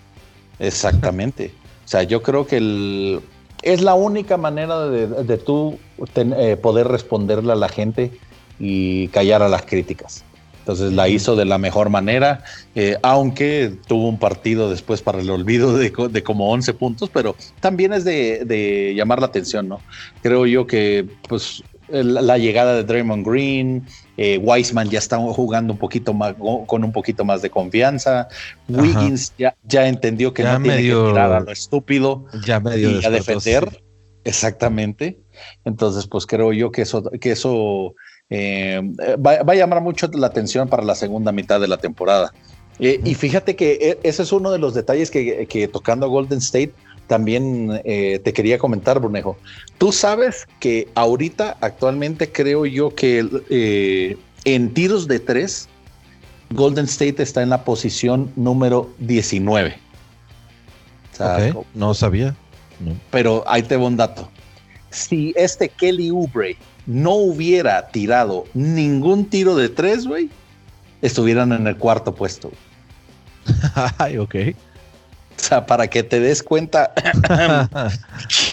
Exactamente. 0.60 1.52
o 1.84 1.88
sea, 1.88 2.04
yo 2.04 2.22
creo 2.22 2.46
que 2.46 2.58
el, 2.58 3.20
es 3.62 3.82
la 3.82 3.94
única 3.94 4.36
manera 4.36 4.86
de, 4.86 5.38
tú 5.38 5.76
eh, 6.14 6.56
poder 6.56 6.86
responderle 6.86 7.50
a 7.50 7.56
la 7.56 7.68
gente 7.68 8.12
y 8.60 9.08
callar 9.08 9.42
a 9.42 9.48
las 9.48 9.62
críticas. 9.62 10.22
Entonces 10.60 10.92
la 10.92 11.08
hizo 11.08 11.36
de 11.36 11.46
la 11.46 11.58
mejor 11.58 11.90
manera, 11.90 12.44
eh, 12.74 12.96
aunque 13.02 13.74
tuvo 13.86 14.08
un 14.08 14.18
partido 14.18 14.70
después 14.70 15.02
para 15.02 15.20
el 15.20 15.30
olvido 15.30 15.76
de, 15.76 15.90
como 16.22 16.50
11 16.50 16.74
puntos, 16.74 17.10
pero 17.10 17.34
también 17.60 17.92
es 17.92 18.04
de, 18.04 18.92
llamar 18.94 19.20
la 19.20 19.26
atención, 19.26 19.68
¿no? 19.68 19.80
Creo 20.22 20.46
yo 20.46 20.66
que 20.66 21.06
pues 21.28 21.64
la 21.88 22.38
llegada 22.38 22.74
de 22.76 22.84
Draymond 22.84 23.26
Green, 23.26 23.84
eh, 24.16 24.38
Wiseman 24.38 24.90
ya 24.90 25.00
está 25.00 25.18
jugando 25.18 25.72
un 25.72 25.78
poquito 25.78 26.14
más, 26.14 26.34
con 26.66 26.84
un 26.84 26.92
poquito 26.92 27.24
más 27.24 27.42
de 27.42 27.50
confianza. 27.50 28.28
Wiggins 28.68 29.32
ya, 29.36 29.56
ya, 29.64 29.88
entendió 29.88 30.32
que 30.32 30.44
no 30.44 30.62
tiene 30.62 30.82
que 30.82 30.94
tirar 30.94 31.32
a 31.32 31.40
lo 31.40 31.50
estúpido 31.50 32.26
ya 32.46 32.60
medio 32.60 33.00
y 33.00 33.04
a 33.04 33.10
defender. 33.10 33.82
Exactamente. 34.24 35.18
Entonces, 35.64 36.06
pues 36.06 36.26
creo 36.26 36.52
yo 36.52 36.70
que 36.70 36.82
eso, 36.82 37.10
que 37.20 37.32
eso 37.32 37.94
eh, 38.30 38.80
va, 39.16 39.32
a 39.32 39.54
llamar 39.54 39.82
mucho 39.82 40.08
la 40.14 40.28
atención 40.28 40.68
para 40.68 40.84
la 40.84 40.94
segunda 40.94 41.32
mitad 41.32 41.60
de 41.60 41.68
la 41.68 41.78
temporada. 41.78 42.32
Eh, 42.78 43.00
y 43.04 43.14
fíjate 43.14 43.56
que 43.56 43.72
e, 43.72 44.08
ese 44.08 44.22
es 44.22 44.32
uno 44.32 44.52
de 44.52 44.58
los 44.58 44.72
detalles 44.72 45.10
que, 45.10 45.70
tocando 45.72 46.06
a 46.06 46.08
Golden 46.08 46.38
State 46.38 46.72
también 47.08 47.80
eh, 47.84 48.20
te 48.22 48.32
quería 48.32 48.56
comentar, 48.56 49.00
Brunejo. 49.00 49.36
Tú 49.78 49.90
sabes 49.90 50.46
que 50.60 50.88
ahorita, 50.94 51.56
actualmente, 51.60 52.30
creo 52.30 52.66
yo 52.66 52.94
que 52.94 54.16
en 54.44 54.74
tiros 54.74 55.08
de 55.08 55.18
tres, 55.18 55.68
Golden 56.50 56.84
State 56.84 57.20
está 57.20 57.42
en 57.42 57.50
la 57.50 57.64
posición 57.64 58.32
número 58.36 58.90
19. 58.98 59.76
no 61.74 61.94
sabía. 61.94 62.36
Pero 63.10 63.44
ahí 63.46 63.62
te 63.62 63.76
voy 63.76 63.88
un 63.88 63.96
dato. 63.96 64.30
Si 64.90 65.34
este 65.36 65.68
Kelly 65.68 66.10
Oubre 66.10 66.56
no 66.90 67.12
hubiera 67.12 67.86
tirado 67.88 68.46
ningún 68.52 69.24
tiro 69.26 69.54
de 69.54 69.68
tres, 69.68 70.08
güey, 70.08 70.28
estuvieran 71.02 71.52
en 71.52 71.68
el 71.68 71.76
cuarto 71.76 72.16
puesto. 72.16 72.50
Ay, 73.98 74.18
ok. 74.18 74.34
O 75.36 75.42
sea, 75.42 75.64
para 75.66 75.86
que 75.86 76.02
te 76.02 76.18
des 76.18 76.42
cuenta 76.42 76.92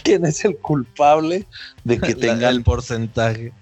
quién 0.04 0.24
es 0.24 0.46
el 0.46 0.56
culpable 0.58 1.48
de 1.84 2.00
que 2.00 2.14
tenga 2.14 2.50
el 2.50 2.62
porcentaje. 2.62 3.54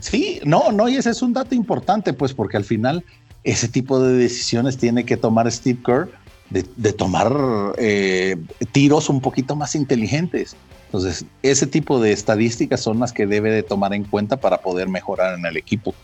Sí, 0.00 0.40
no, 0.44 0.72
no, 0.72 0.88
y 0.88 0.96
ese 0.96 1.10
es 1.10 1.22
un 1.22 1.32
dato 1.32 1.54
importante, 1.54 2.12
pues, 2.12 2.34
porque 2.34 2.56
al 2.56 2.64
final 2.64 3.04
ese 3.44 3.68
tipo 3.68 4.00
de 4.00 4.14
decisiones 4.14 4.76
tiene 4.76 5.04
que 5.04 5.16
tomar 5.16 5.50
Steve 5.52 5.78
Kerr, 5.86 6.10
de, 6.50 6.92
tomar 6.92 7.32
eh, 7.78 8.36
tiros 8.72 9.08
un 9.08 9.20
poquito 9.20 9.56
más 9.56 9.74
inteligentes. 9.74 10.56
Entonces, 10.86 11.24
ese 11.42 11.66
tipo 11.66 12.00
de 12.00 12.12
estadísticas 12.12 12.80
son 12.80 13.00
las 13.00 13.12
que 13.12 13.26
debe 13.26 13.50
de 13.50 13.62
tomar 13.62 13.94
en 13.94 14.04
cuenta 14.04 14.36
para 14.36 14.58
poder 14.58 14.88
mejorar 14.88 15.38
en 15.38 15.44
el 15.44 15.56
equipo. 15.56 15.94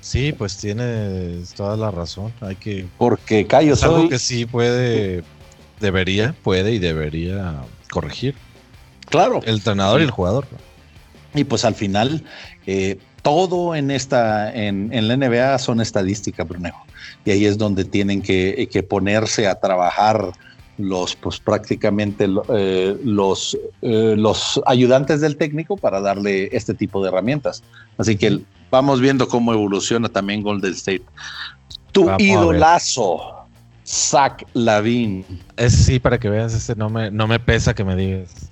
Sí, 0.00 0.32
pues 0.32 0.56
tienes 0.56 1.52
toda 1.54 1.76
la 1.76 1.90
razón. 1.90 2.32
Hay 2.40 2.56
que. 2.56 2.86
Porque 2.96 3.46
Cayo 3.46 3.74
es 3.74 3.82
algo 3.82 4.08
que 4.08 4.18
sí 4.18 4.46
puede, 4.46 5.22
debería, 5.80 6.34
puede 6.42 6.72
y 6.72 6.78
debería 6.78 7.62
corregir. 7.90 8.34
Claro. 9.10 9.40
El 9.44 9.56
entrenador 9.56 10.00
y 10.00 10.04
el 10.04 10.10
jugador. 10.10 10.46
Y 11.34 11.44
pues 11.44 11.64
al 11.64 11.74
final, 11.74 12.24
eh, 12.66 12.98
todo 13.22 13.74
en 13.74 13.90
esta, 13.90 14.52
en, 14.52 14.90
la 15.06 15.16
NBA 15.16 15.58
son 15.58 15.80
estadísticas, 15.80 16.48
Brunejo. 16.48 16.84
Y 17.24 17.30
ahí 17.30 17.44
es 17.44 17.58
donde 17.58 17.84
tienen 17.84 18.22
que, 18.22 18.68
que 18.70 18.82
ponerse 18.82 19.46
a 19.46 19.60
trabajar 19.60 20.32
los 20.78 21.16
pues 21.16 21.40
prácticamente 21.40 22.28
eh, 22.50 22.96
los, 23.04 23.58
eh, 23.82 24.14
los 24.16 24.60
ayudantes 24.64 25.20
del 25.20 25.36
técnico 25.36 25.76
para 25.76 26.00
darle 26.00 26.48
este 26.52 26.72
tipo 26.72 27.02
de 27.02 27.08
herramientas. 27.08 27.62
Así 27.98 28.16
que 28.16 28.40
vamos 28.70 29.00
viendo 29.00 29.28
cómo 29.28 29.52
evoluciona 29.52 30.08
también 30.08 30.42
Golden 30.42 30.72
State. 30.72 31.02
Tu 31.92 32.08
idolazo, 32.18 33.20
Zach 33.84 34.44
Lavin. 34.54 35.24
Es 35.56 35.72
sí, 35.72 35.98
para 35.98 36.18
que 36.18 36.28
veas, 36.28 36.54
este 36.54 36.76
no 36.76 36.88
me, 36.88 37.10
no 37.10 37.26
me 37.26 37.40
pesa 37.40 37.74
que 37.74 37.84
me 37.84 37.96
digas. 37.96 38.48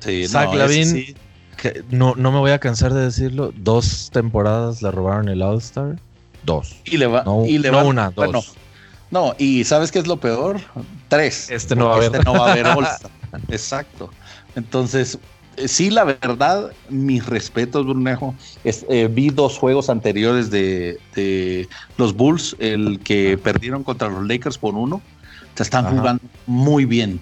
Sí, 0.00 0.26
Zach 0.26 0.52
Lavin, 0.52 1.14
que 1.56 1.84
no, 1.90 2.14
no 2.16 2.32
me 2.32 2.38
voy 2.38 2.50
a 2.50 2.58
cansar 2.58 2.92
de 2.92 3.00
decirlo, 3.00 3.52
dos 3.56 4.10
temporadas 4.12 4.82
le 4.82 4.90
robaron 4.90 5.28
el 5.28 5.40
All-Star. 5.42 5.96
Dos. 6.44 6.76
Y 6.84 6.96
le 6.96 7.06
va, 7.06 7.22
no, 7.24 7.44
y 7.46 7.58
le 7.58 7.70
una, 7.70 8.10
dos. 8.10 8.54
No, 9.10 9.34
y 9.38 9.64
¿sabes 9.64 9.92
qué 9.92 9.98
es 9.98 10.06
lo 10.06 10.16
peor? 10.16 10.60
Tres. 11.08 11.50
Este 11.50 11.76
no 11.76 11.86
va 11.86 11.92
a 11.92 11.96
haber. 11.96 12.12
Este 12.12 12.24
no 12.24 12.32
va 12.32 12.48
a 12.48 12.52
haber 12.52 12.74
bolsa. 12.74 13.10
Exacto. 13.50 14.10
Entonces, 14.56 15.18
eh, 15.56 15.68
sí, 15.68 15.90
la 15.90 16.04
verdad, 16.04 16.72
mis 16.88 17.26
respetos, 17.26 17.84
Brunejo. 17.84 18.34
Eh, 18.64 19.08
vi 19.10 19.30
dos 19.30 19.58
juegos 19.58 19.90
anteriores 19.90 20.50
de, 20.50 21.68
los 21.98 22.14
Bulls, 22.14 22.56
el 22.58 23.00
que 23.00 23.38
perdieron 23.38 23.84
contra 23.84 24.08
los 24.08 24.26
Lakers 24.26 24.58
por 24.58 24.74
uno. 24.74 25.02
Se 25.54 25.62
están 25.62 25.84
jugando 25.84 26.22
muy 26.46 26.86
bien. 26.86 27.20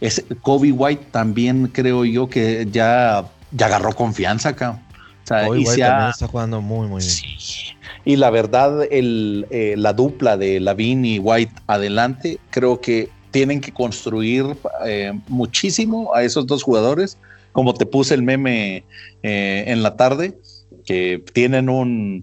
Es, 0.00 0.24
Kobe 0.42 0.72
White 0.72 1.06
también 1.10 1.68
creo 1.68 2.04
yo 2.04 2.28
que 2.28 2.66
ya, 2.70 3.24
ya 3.52 3.66
agarró 3.66 3.94
confianza 3.94 4.50
acá. 4.50 4.82
Kobe 5.28 5.58
White 5.58 5.78
también 5.78 6.10
está 6.10 6.26
jugando 6.26 6.60
muy, 6.60 6.88
muy 6.88 7.00
bien. 7.00 7.10
Sí. 7.10 7.77
Y 8.08 8.16
la 8.16 8.30
verdad, 8.30 8.84
el, 8.90 9.46
eh, 9.50 9.74
la 9.76 9.92
dupla 9.92 10.38
de 10.38 10.60
Lavin 10.60 11.04
y 11.04 11.18
White 11.18 11.52
adelante, 11.66 12.38
creo 12.48 12.80
que 12.80 13.10
tienen 13.32 13.60
que 13.60 13.70
construir 13.70 14.46
eh, 14.86 15.12
muchísimo 15.28 16.14
a 16.14 16.22
esos 16.22 16.46
dos 16.46 16.62
jugadores. 16.62 17.18
Como 17.52 17.74
te 17.74 17.84
puse 17.84 18.14
el 18.14 18.22
meme 18.22 18.82
eh, 19.22 19.64
en 19.66 19.82
la 19.82 19.96
tarde, 19.96 20.38
que 20.86 21.22
tienen 21.34 21.68
un, 21.68 22.22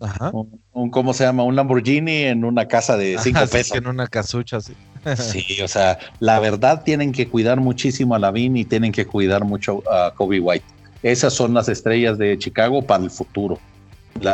un, 0.71 0.89
¿cómo 0.89 1.13
se 1.13 1.24
llama? 1.24 1.43
Un 1.43 1.56
Lamborghini 1.56 2.24
en 2.24 2.45
una 2.45 2.67
casa 2.67 2.98
de 2.98 3.19
cinco 3.19 3.41
pesos. 3.45 3.78
en 3.78 3.86
una 3.86 4.08
casucha, 4.08 4.62
sí. 4.62 4.74
sí, 5.15 5.62
o 5.62 5.67
sea, 5.67 6.00
la 6.19 6.39
verdad 6.39 6.82
tienen 6.84 7.12
que 7.12 7.28
cuidar 7.28 7.62
muchísimo 7.62 8.15
a 8.15 8.19
Lavin 8.19 8.58
y 8.58 8.65
tienen 8.65 8.91
que 8.91 9.06
cuidar 9.06 9.45
mucho 9.45 9.84
a 9.88 10.12
Kobe 10.15 10.39
White. 10.39 10.65
Esas 11.04 11.32
son 11.32 11.54
las 11.54 11.69
estrellas 11.69 12.17
de 12.17 12.39
Chicago 12.39 12.82
para 12.82 13.04
el 13.04 13.12
futuro. 13.12 13.60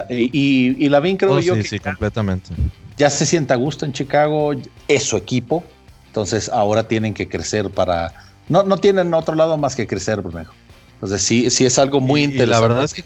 Y, 0.10 0.86
y 0.86 0.90
Lavin 0.90 1.18
creo 1.18 1.34
oh, 1.34 1.40
yo 1.40 1.56
sí, 1.56 1.64
sí, 1.64 1.80
completamente. 1.80 2.50
ya 2.98 3.10
se 3.10 3.26
sienta 3.26 3.56
a 3.56 3.58
gusto 3.58 3.86
en 3.86 3.94
Chicago, 3.94 4.54
es 4.88 5.04
su 5.04 5.18
equipo, 5.18 5.64
entonces 6.08 6.50
ahora 6.50 6.88
tienen 6.88 7.14
que 7.14 7.28
crecer 7.28 7.70
para... 7.70 8.14
No, 8.50 8.64
no 8.64 8.78
tienen 8.78 9.14
otro 9.14 9.36
lado 9.36 9.58
más 9.58 9.76
que 9.76 9.88
crecer, 9.88 10.22
Bruno. 10.22 10.52
Entonces 10.96 11.22
sí, 11.22 11.50
sí 11.50 11.66
es 11.66 11.80
algo 11.80 12.00
muy 12.00 12.24
interesante. 12.24 12.52
la 12.52 12.60
verdad 12.60 12.84
es 12.84 12.94
que 12.94 13.04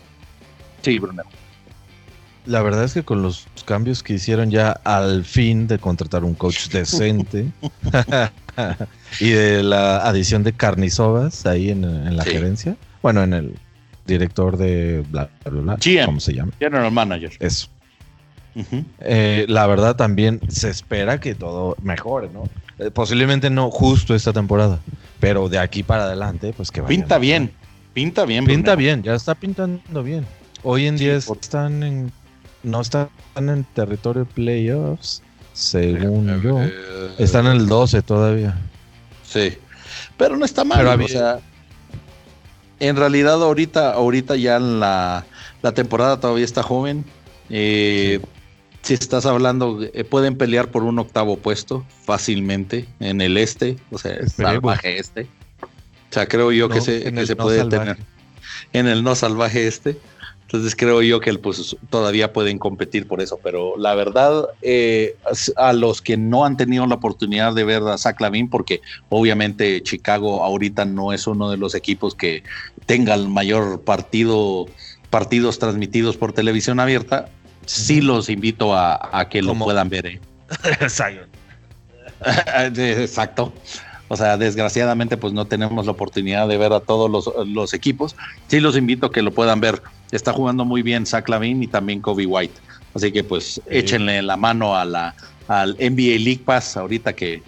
Sí, 0.86 1.00
Bruno. 1.00 1.24
La 2.46 2.62
verdad 2.62 2.84
es 2.84 2.94
que 2.94 3.02
con 3.02 3.24
los 3.24 3.48
cambios 3.66 4.04
que 4.04 4.14
hicieron 4.14 4.52
ya 4.52 4.70
al 4.84 5.26
fin 5.26 5.66
de 5.66 5.80
contratar 5.80 6.24
un 6.24 6.36
coach 6.36 6.68
decente 6.72 7.48
y 9.20 9.30
de 9.32 9.64
la 9.64 10.08
adición 10.08 10.44
de 10.44 10.54
Carnizovas 10.54 11.48
ahí 11.48 11.72
en, 11.72 12.16
la 12.16 12.24
gerencia, 12.24 12.78
bueno, 13.02 13.24
en 13.24 13.34
el 13.34 13.56
director 14.06 14.58
de 14.58 15.04
bla, 15.10 15.30
bla, 15.44 15.78
¿cómo 16.06 16.20
se 16.20 16.34
llama? 16.34 16.52
General 16.60 16.92
Manager. 16.92 17.32
Eso. 17.40 17.70
Eh, 19.02 19.46
la 19.50 19.68
verdad 19.68 19.96
también 19.96 20.40
se 20.48 20.70
espera 20.70 21.20
que 21.20 21.36
todo 21.36 21.76
mejore, 21.82 22.30
¿no? 22.32 22.48
Eh, 22.80 22.90
posiblemente 22.92 23.50
no 23.50 23.70
justo 23.70 24.16
esta 24.16 24.32
temporada, 24.32 24.80
pero 25.20 25.50
de 25.50 25.60
aquí 25.60 25.84
para 25.84 26.04
adelante, 26.06 26.54
pues 26.56 26.72
que 26.72 26.82
Pinta 26.84 27.18
bien, 27.18 27.52
pinta 27.94 28.26
bien. 28.26 28.46
Pinta 28.46 28.76
bien, 28.76 29.04
ya 29.04 29.16
está 29.16 29.36
pintando 29.36 30.04
bien. 30.04 30.26
Hoy 30.64 30.88
en 30.88 30.98
día 30.98 31.16
están 31.16 31.84
en. 31.84 32.12
No 32.64 32.82
están 32.82 33.10
en 33.36 33.64
territorio 33.76 34.26
playoffs, 34.26 35.22
según 35.54 36.42
yo. 36.42 36.60
Están 37.20 37.46
en 37.46 37.54
el 37.54 37.68
12 37.68 38.02
todavía. 38.02 38.58
Sí. 39.24 39.54
Pero 40.18 40.38
no 40.38 40.46
está 40.46 40.64
mal. 40.64 40.88
o 40.88 41.08
sea, 41.08 41.40
en 42.80 42.96
realidad, 42.96 43.42
ahorita, 43.42 43.94
ahorita 43.94 44.36
ya 44.36 44.60
la, 44.60 45.26
la 45.62 45.74
temporada 45.74 46.20
todavía 46.20 46.46
está 46.46 46.64
joven. 46.64 47.06
Eh, 47.50 48.20
si 48.82 48.94
estás 48.94 49.26
hablando, 49.26 49.80
eh, 49.82 50.04
pueden 50.04 50.38
pelear 50.38 50.70
por 50.70 50.84
un 50.84 51.00
octavo 51.00 51.38
puesto 51.38 51.86
fácilmente 52.04 52.86
en 53.00 53.22
el 53.22 53.38
este, 53.38 53.78
o 53.92 53.98
sea, 53.98 54.28
salvaje 54.28 55.00
este. 55.00 55.28
O 55.64 56.14
sea, 56.14 56.28
creo 56.28 56.52
yo 56.52 56.70
que 56.70 56.82
se, 56.82 57.12
que 57.12 57.26
se 57.26 57.36
puede 57.36 57.66
tener 57.66 57.98
en 58.74 58.88
el 58.88 59.04
no 59.04 59.16
salvaje 59.16 59.68
este. 59.68 59.98
Entonces 60.46 60.76
creo 60.76 61.02
yo 61.02 61.20
que 61.20 61.34
pues, 61.40 61.76
todavía 61.90 62.32
pueden 62.32 62.60
competir 62.60 63.08
por 63.08 63.20
eso, 63.20 63.40
pero 63.44 63.78
la 63.78 63.96
verdad, 63.96 64.48
eh, 64.62 65.16
a 65.58 65.74
los 65.74 66.02
que 66.02 66.18
no 66.18 66.46
han 66.46 66.56
tenido 66.56 66.86
la 66.86 66.96
oportunidad 66.96 67.54
de 67.54 67.64
ver 67.64 67.82
a 67.84 67.98
Zach 67.98 68.22
Lavin, 68.22 68.50
porque 68.50 68.82
obviamente 69.10 69.82
Chicago 69.82 70.44
ahorita 70.44 70.86
no 70.86 71.14
es 71.14 71.26
uno 71.26 71.50
de 71.50 71.58
los 71.58 71.74
equipos 71.74 72.14
que 72.14 72.44
tenga 72.86 73.16
el 73.16 73.28
mayor 73.28 73.82
partido, 73.82 74.68
partidos 75.10 75.58
transmitidos 75.58 76.16
por 76.16 76.32
televisión 76.32 76.80
abierta, 76.80 77.28
sí 77.66 78.02
los 78.02 78.30
invito 78.30 78.76
a, 78.76 79.28
que 79.30 79.42
lo 79.42 79.56
puedan 79.56 79.90
ver. 79.90 80.06
¿eh? 82.26 82.96
Exacto. 83.00 83.52
O 84.08 84.16
sea, 84.16 84.38
desgraciadamente, 84.38 85.18
pues 85.18 85.34
no 85.34 85.46
tenemos 85.46 85.86
la 85.86 85.92
oportunidad 85.92 86.48
de 86.48 86.58
ver 86.58 86.74
a 86.74 86.80
todos 86.80 87.34
los, 87.48 87.74
equipos. 87.74 88.16
Sí 88.48 88.60
los 88.60 88.78
invito 88.78 89.08
a 89.08 89.12
que 89.12 89.24
lo 89.24 89.32
puedan 89.32 89.60
ver. 89.60 89.82
Está 90.16 90.34
jugando 90.34 90.66
muy 90.66 90.82
bien 90.82 91.06
Zach 91.06 91.28
Lavin 91.28 91.64
y 91.64 91.68
también 91.68 92.02
Kobe 92.02 92.26
White. 92.26 92.60
Así 92.94 93.12
que 93.12 93.24
pues 93.24 93.62
échenle 93.70 94.22
la 94.22 94.38
mano 94.38 94.76
a 94.76 94.86
la, 94.86 95.16
al 95.48 95.74
NBA 95.74 96.20
League 96.20 96.42
Pass 96.46 96.78
ahorita 96.78 97.14
que 97.14 97.44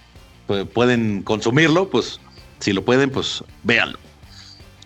pues, 0.46 0.68
pueden 0.68 1.24
consumirlo, 1.24 1.90
pues 1.90 2.20
si 2.60 2.74
lo 2.74 2.84
pueden, 2.84 3.10
pues 3.10 3.44
véanlo. 3.64 3.98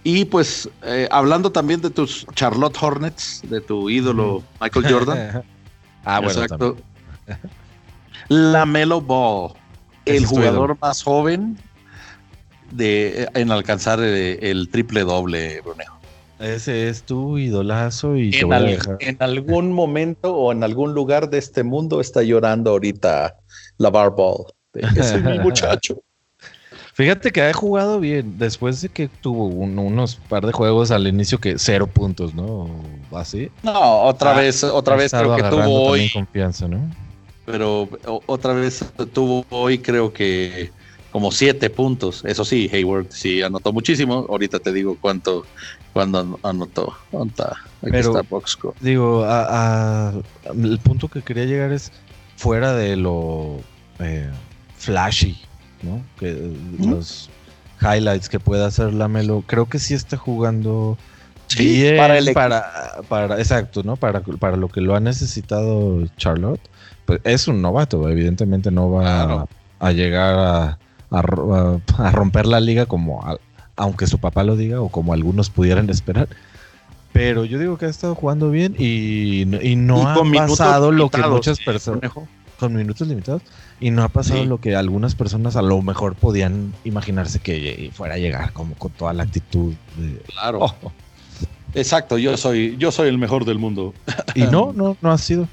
Y 0.04 0.26
pues 0.26 0.70
eh, 0.84 1.08
hablando 1.12 1.52
también 1.52 1.82
de 1.82 1.90
tus 1.90 2.26
Charlotte 2.34 2.78
Hornets, 2.82 3.42
de 3.44 3.62
tu 3.62 3.90
ídolo 3.90 4.44
Michael 4.60 4.92
Jordan. 4.92 5.44
ah, 6.06 6.20
bueno. 6.20 6.42
Exacto. 6.42 6.78
La 8.28 8.66
Melo 8.66 9.02
Ball 9.02 9.54
el 10.06 10.26
jugador 10.26 10.78
más 10.82 11.04
joven 11.04 11.58
de, 12.72 13.30
en 13.34 13.52
alcanzar 13.52 14.00
el, 14.00 14.70
triple 14.70 15.02
doble, 15.02 15.62
Brunejo. 15.62 16.00
Ese 16.42 16.90
es 16.90 17.04
tu 17.04 17.38
idolazo 17.38 18.18
y 18.18 18.32
en, 18.36 18.52
en 19.00 19.18
algún 19.20 19.72
momento 19.72 20.36
o 20.36 20.52
en 20.52 20.64
algún 20.64 20.94
lugar 20.94 21.30
de 21.30 21.38
este 21.38 21.64
mundo 21.64 22.02
está 22.02 22.24
llorando 22.24 22.72
ahorita 22.72 23.36
la 23.78 23.90
Barball. 23.90 24.46
Ese 24.74 25.18
es 25.18 25.24
mi 25.24 25.40
muchacho. 25.40 26.02
Fíjate 26.94 27.32
que 27.32 27.42
ha 27.42 27.54
jugado 27.54 28.00
bien 28.00 28.38
después 28.38 28.82
de 28.82 28.90
que 28.90 29.08
tuvo 29.08 29.46
unos 29.46 30.16
par 30.16 30.46
de 30.46 30.52
juegos 30.52 30.92
al 30.92 31.08
inicio 31.08 31.40
que 31.40 31.58
cero 31.58 31.88
puntos, 31.88 32.34
¿no? 32.34 32.70
Así. 33.12 33.50
No, 33.64 34.02
otra 34.02 34.34
vez, 34.34 34.64
otra 34.64 34.96
vez 34.96 35.12
creo 35.12 35.36
que 35.36 35.44
tuvo 35.44 35.84
hoy. 35.84 36.10
confianza, 36.12 36.68
¿no? 36.68 36.80
pero 37.46 37.90
otra 38.28 38.54
vez 38.54 38.86
tuvo 39.14 39.46
hoy 39.50 39.80
creo 39.80 40.14
que 40.14 40.72
como 41.12 41.32
siete 41.32 41.70
puntos. 41.70 42.24
Eso 42.26 42.46
sí, 42.46 42.70
Hayward 42.72 43.08
sí 43.10 43.42
anotó 43.42 43.74
muchísimo. 43.74 44.26
Ahorita 44.30 44.60
te 44.60 44.72
digo 44.72 44.98
cuánto 45.00 45.46
cuando 45.94 46.40
anotó. 46.44 46.94
Aquí 47.82 47.98
está 47.98 48.22
Digo, 48.80 49.26
el 49.26 50.80
punto 50.80 51.08
que 51.08 51.22
quería 51.22 51.46
llegar 51.46 51.72
es 51.72 51.92
fuera 52.38 52.74
de 52.74 52.96
lo 52.96 53.60
eh, 54.00 54.30
flashy, 54.78 55.40
¿no? 55.84 56.02
Que 56.20 56.54
los 56.80 57.30
highlights 57.82 58.30
que 58.30 58.40
pueda 58.40 58.68
hacer 58.68 58.94
la 58.94 59.08
Melo, 59.08 59.44
creo 59.46 59.68
que 59.68 59.80
sí 59.80 59.94
está 59.94 60.18
jugando 60.18 60.98
bien 61.58 61.98
para, 61.98 62.18
el 62.18 62.34
para, 62.34 63.02
para, 63.10 63.38
exacto, 63.38 63.84
¿no? 63.84 63.96
Para, 63.96 64.22
para 64.22 64.58
lo 64.58 64.70
que 64.70 64.82
lo 64.82 64.96
ha 64.96 65.00
necesitado 65.00 66.06
Charlotte. 66.18 66.62
Pues, 67.06 67.20
es 67.24 67.48
un 67.48 67.62
novato, 67.62 68.08
evidentemente 68.08 68.72
no 68.72 68.92
va 68.92 69.46
a, 69.80 69.92
llegar 69.92 70.78
a, 71.10 71.22
romper 72.12 72.46
la 72.46 72.60
liga 72.60 72.86
como 72.86 73.38
aunque 73.82 74.08
su 74.08 74.20
papá 74.20 74.44
lo 74.44 74.56
diga 74.56 74.82
o 74.82 74.90
como 74.90 75.14
algunos 75.14 75.50
pudieran 75.50 75.90
esperar. 75.90 76.28
Pero 77.14 77.44
yo 77.46 77.60
digo 77.60 77.78
que 77.78 77.86
ha 77.86 77.90
estado 77.90 78.16
jugando 78.16 78.50
bien 78.50 78.76
y, 78.78 79.44
no 79.76 80.10
ha 80.10 80.48
pasado 80.48 80.92
lo 80.92 81.10
que 81.10 81.22
muchas 81.24 81.60
personas 81.60 82.12
con 82.58 82.74
minutos 82.76 83.08
limitados 83.08 83.42
y 83.80 83.90
no 83.90 84.04
ha 84.04 84.10
pasado 84.10 84.46
lo 84.46 84.60
que 84.60 84.76
algunas 84.76 85.16
personas 85.16 85.56
a 85.56 85.64
lo 85.64 85.82
mejor 85.82 86.16
podían 86.16 86.74
imaginarse 86.84 87.40
que 87.40 87.90
fuera 87.94 88.16
a 88.16 88.18
llegar 88.20 88.54
como 88.54 88.76
con 88.76 88.92
toda 88.92 89.14
la 89.14 89.24
actitud 89.24 89.74
claro 90.28 90.60
oh. 90.62 90.92
exacto 91.74 92.20
yo 92.20 92.38
soy 92.38 92.78
yo 92.78 92.92
soy 92.92 93.10
el 93.10 93.18
mejor 93.18 93.46
del 93.46 93.58
mundo 93.58 93.96
y 94.36 94.44
no 94.44 94.74
no 94.74 94.96
no 95.02 95.12
ha 95.12 95.18
sido 95.18 95.48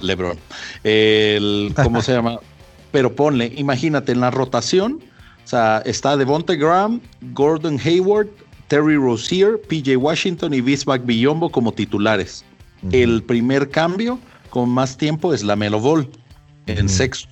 LeBron. 0.00 0.38
El, 0.82 1.72
¿Cómo 1.82 2.02
se 2.02 2.12
llama? 2.12 2.38
Pero 2.92 3.14
ponle, 3.14 3.52
imagínate, 3.56 4.12
en 4.12 4.20
la 4.20 4.30
rotación, 4.30 5.00
o 5.44 5.46
sea, 5.46 5.82
está 5.84 6.16
Devonte 6.16 6.56
Graham, 6.56 7.00
Gordon 7.32 7.78
Hayward, 7.84 8.28
Terry 8.68 8.96
Rozier, 8.96 9.60
PJ 9.60 9.96
Washington 9.96 10.54
y 10.54 10.60
Bismack 10.60 11.04
Billombo 11.04 11.50
como 11.50 11.72
titulares. 11.72 12.44
El 12.92 13.22
primer 13.22 13.70
cambio 13.70 14.18
con 14.50 14.68
más 14.68 14.96
tiempo 14.96 15.32
es 15.32 15.42
la 15.42 15.56
Melo 15.56 15.80
Ball 15.80 16.08
en 16.66 16.88
sexto. 16.88 17.28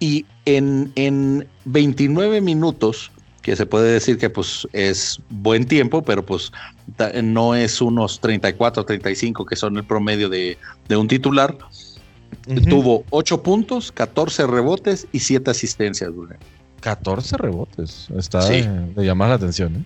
Y 0.00 0.24
en, 0.46 0.90
en 0.96 1.46
29 1.66 2.40
minutos, 2.40 3.10
que 3.42 3.56
se 3.56 3.66
puede 3.66 3.92
decir 3.92 4.18
que 4.18 4.30
pues 4.30 4.66
es 4.72 5.20
buen 5.28 5.66
tiempo, 5.66 6.02
pero 6.02 6.24
pues 6.24 6.52
no 7.22 7.54
es 7.54 7.80
unos 7.80 8.20
34, 8.20 8.84
35 8.84 9.46
que 9.46 9.56
son 9.56 9.76
el 9.76 9.84
promedio 9.84 10.28
de, 10.28 10.56
un 10.96 11.08
titular. 11.08 11.56
Tuvo 12.68 13.04
8 13.10 13.42
puntos, 13.42 13.92
14 13.92 14.46
rebotes 14.46 15.06
y 15.12 15.20
7 15.20 15.50
asistencias. 15.50 16.10
14 16.80 17.36
rebotes. 17.36 18.08
Está 18.16 18.46
de, 18.48 18.92
llamar 18.96 19.30
la 19.30 19.34
atención. 19.36 19.76
¿eh? 19.76 19.84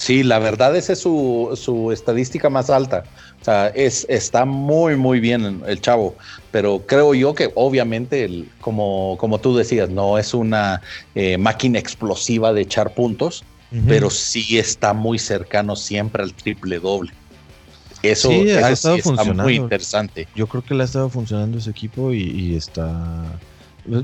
Sí, 0.00 0.22
la 0.22 0.38
verdad 0.38 0.74
esa 0.76 0.94
es 0.94 1.00
su, 1.00 1.50
su 1.62 1.92
estadística 1.92 2.48
más 2.48 2.70
alta. 2.70 3.04
O 3.40 3.44
sea, 3.44 3.68
es, 3.68 4.06
está 4.08 4.46
muy, 4.46 4.96
muy 4.96 5.20
bien 5.20 5.62
el 5.66 5.80
chavo. 5.82 6.16
Pero 6.50 6.82
creo 6.86 7.14
yo 7.14 7.34
que 7.34 7.52
obviamente, 7.54 8.24
el, 8.24 8.50
como, 8.62 9.16
como 9.18 9.38
tú 9.40 9.54
decías, 9.54 9.90
no 9.90 10.16
es 10.16 10.32
una 10.32 10.80
eh, 11.14 11.36
máquina 11.36 11.78
explosiva 11.78 12.52
de 12.54 12.62
echar 12.62 12.94
puntos, 12.94 13.44
pero 13.86 14.10
sí 14.10 14.58
está 14.58 14.94
muy 14.94 15.18
cercano 15.18 15.76
siempre 15.76 16.22
al 16.22 16.34
triple 16.34 16.80
doble. 16.80 17.12
Eso, 18.02 18.30
sí, 18.30 18.50
ha 18.50 18.70
estado 18.70 18.98
funcionando. 18.98 19.42
muy 19.42 19.56
interesante. 19.56 20.26
Yo 20.34 20.46
creo 20.46 20.64
que 20.64 20.74
le 20.74 20.82
ha 20.82 20.86
estado 20.86 21.10
funcionando 21.10 21.58
ese 21.58 21.70
equipo 21.70 22.12
y, 22.12 22.54
está. 22.56 23.38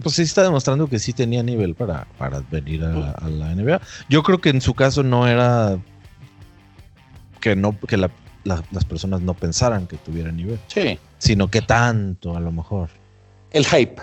Pues 0.02 0.14
sí 0.14 0.22
está 0.22 0.42
demostrando 0.42 0.88
que 0.88 0.98
sí 0.98 1.12
tenía 1.12 1.42
nivel 1.42 1.74
para, 1.74 2.06
para 2.18 2.40
venir 2.50 2.84
a, 2.84 3.28
la 3.28 3.54
NBA. 3.54 3.80
Yo 4.08 4.22
creo 4.22 4.40
que 4.40 4.50
en 4.50 4.60
su 4.60 4.74
caso 4.74 5.02
no 5.02 5.26
era 5.28 5.78
que 7.40 7.54
no 7.56 7.78
que 7.86 7.96
las 7.96 8.84
personas 8.88 9.20
no 9.20 9.34
pensaran 9.34 9.86
que 9.86 9.96
tuviera 9.96 10.32
nivel. 10.32 10.58
Sí. 10.68 10.98
Sino 11.18 11.50
que 11.50 11.62
tanto, 11.62 12.36
a 12.36 12.40
lo 12.40 12.52
mejor. 12.52 12.90
El 13.50 13.66
hype. 13.66 14.00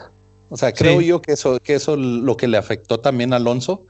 O 0.49 0.57
sea, 0.57 0.71
creo 0.71 1.01
yo 1.01 1.21
que 1.21 1.33
eso, 1.33 1.59
que 1.59 1.75
eso 1.75 1.95
lo 1.95 2.37
que 2.37 2.47
le 2.47 2.57
afectó 2.57 2.99
también 2.99 3.33
a 3.33 3.37
Alonso. 3.37 3.85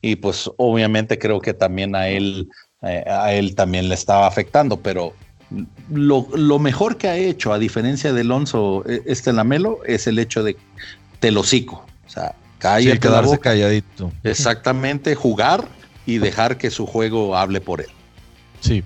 Y 0.00 0.16
pues 0.16 0.50
obviamente 0.56 1.18
creo 1.18 1.40
que 1.40 1.54
también 1.54 1.94
a 1.96 2.08
él, 2.08 2.48
eh, 2.82 3.04
a 3.06 3.32
él 3.32 3.54
también 3.54 3.88
le 3.88 3.94
estaba 3.94 4.26
afectando, 4.26 4.80
pero 4.80 5.12
lo, 5.90 6.58
mejor 6.58 6.96
que 6.98 7.08
ha 7.08 7.16
hecho, 7.16 7.52
a 7.52 7.58
diferencia 7.58 8.12
de 8.12 8.20
Alonso, 8.20 8.84
e, 8.86 9.02
este 9.06 9.32
Lamelo, 9.32 9.80
es 9.86 10.06
el 10.06 10.18
hecho 10.18 10.42
de 10.42 10.56
telocico. 11.20 11.84
O 12.06 12.10
sea, 12.10 12.34
cállate 12.58 12.98
quedarse 12.98 13.38
calladito. 13.38 14.12
Exactamente, 14.24 15.14
jugar 15.14 15.68
y 16.06 16.18
dejar 16.18 16.56
que 16.58 16.70
su 16.70 16.86
juego 16.86 17.36
hable 17.36 17.60
por 17.60 17.80
él. 17.80 17.90
Sí. 18.60 18.82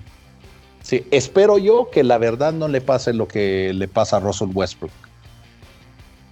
Sí, 0.81 1.05
espero 1.11 1.57
yo 1.57 1.89
que 1.89 2.03
la 2.03 2.17
verdad 2.17 2.51
no 2.51 2.67
le 2.67 2.81
pase 2.81 3.13
lo 3.13 3.27
que 3.27 3.71
le 3.73 3.87
pasa 3.87 4.17
a 4.17 4.19
Russell 4.19 4.49
Westbrook. 4.53 4.91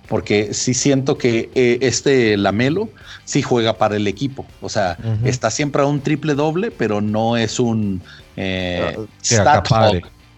Porque 0.10 0.54
sí 0.54 0.74
siento 0.74 1.18
que 1.18 1.50
eh, 1.56 1.78
este 1.82 2.36
Lamelo 2.36 2.90
sí 3.24 3.42
juega 3.42 3.78
para 3.78 3.96
el 3.96 4.06
equipo. 4.08 4.46
O 4.60 4.68
sea, 4.68 4.98
está 5.24 5.50
siempre 5.50 5.84
a 5.84 5.86
un 5.86 6.02
triple 6.02 6.36
doble, 6.36 6.70
pero 6.70 7.00
no 7.00 7.38
es 7.38 7.62
un 7.62 8.02
eh, 8.36 8.98
stat 9.24 9.70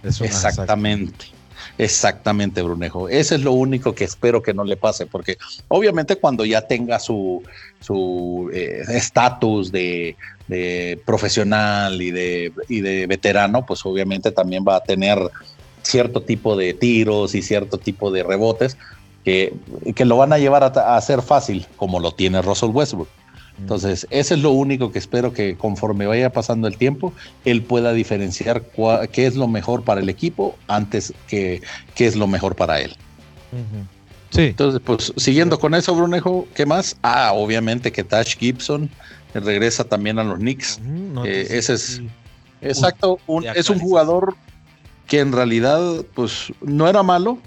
Exactamente. 0.04 1.26
Exactamente, 1.78 2.62
Brunejo. 2.62 3.10
Ese 3.10 3.36
es 3.36 3.42
lo 3.42 3.54
único 3.54 3.96
que 3.96 4.04
espero 4.04 4.44
que 4.44 4.54
no 4.54 4.64
le 4.64 4.78
pase, 4.78 5.08
porque 5.08 5.38
obviamente 5.70 6.18
cuando 6.18 6.46
ya 6.46 6.68
tenga 6.68 7.00
su 7.00 7.42
eh, 8.54 8.84
estatus 8.90 9.72
de, 9.72 10.16
profesional 11.06 12.00
y 12.02 12.12
de, 12.12 12.52
de 12.70 13.08
veterano, 13.08 13.66
pues 13.66 13.84
obviamente 13.86 14.32
también 14.32 14.64
va 14.68 14.76
a 14.76 14.84
tener 14.84 15.18
cierto 15.82 16.22
tipo 16.22 16.56
de 16.56 16.74
tiros 16.74 17.34
y 17.34 17.42
cierto 17.42 17.78
tipo 17.78 18.12
de 18.12 18.24
rebotes 18.24 18.78
que, 19.24 19.54
que 19.96 20.06
lo 20.06 20.18
van 20.18 20.34
a 20.34 20.38
llevar 20.38 20.64
a, 20.64 20.96
a 20.96 21.02
ser 21.02 21.22
fácil, 21.22 21.66
como 21.76 22.00
lo 22.00 22.14
tiene 22.14 22.42
Russell 22.42 22.70
Westbrook. 22.70 23.10
Entonces, 23.60 24.08
eso 24.10 24.34
es 24.34 24.42
lo 24.42 24.52
único 24.52 24.92
que 24.92 25.00
espero 25.00 25.32
que 25.32 25.56
conforme 25.56 26.08
vaya 26.08 26.32
pasando 26.32 26.68
el 26.68 26.78
tiempo, 26.78 27.14
él 27.46 27.62
pueda 27.62 27.94
diferenciar 27.94 28.64
qué 29.12 29.28
es 29.28 29.36
lo 29.36 29.48
mejor 29.48 29.84
para 29.84 30.02
el 30.02 30.10
equipo 30.10 30.58
antes 30.68 31.14
que 31.28 31.62
qué 31.96 32.08
es 32.08 32.16
lo 32.16 32.28
mejor 32.28 32.56
para 32.56 32.82
él. 32.82 32.96
Sí. 34.32 34.42
Entonces, 34.42 34.82
pues 34.84 35.14
siguiendo 35.18 35.60
con 35.60 35.76
eso, 35.76 35.96
Brunejo, 35.96 36.48
¿qué 36.56 36.66
más? 36.66 36.98
Ah, 37.04 37.32
obviamente 37.34 37.92
que 37.92 38.04
Tash 38.04 38.38
Gibson 38.38 38.90
regresa 39.34 39.84
también 39.84 40.18
a 40.20 40.24
los 40.24 40.40
Knicks. 40.40 40.80
Eh, 41.24 41.48
ese 41.52 41.74
es, 41.74 42.02
exacto, 42.62 43.20
es 43.56 43.70
un 43.70 43.80
jugador 43.80 44.36
que 45.08 45.20
en 45.20 45.32
realidad, 45.32 45.80
pues 46.16 46.52
no 46.62 46.88
era 46.88 47.04
malo, 47.04 47.38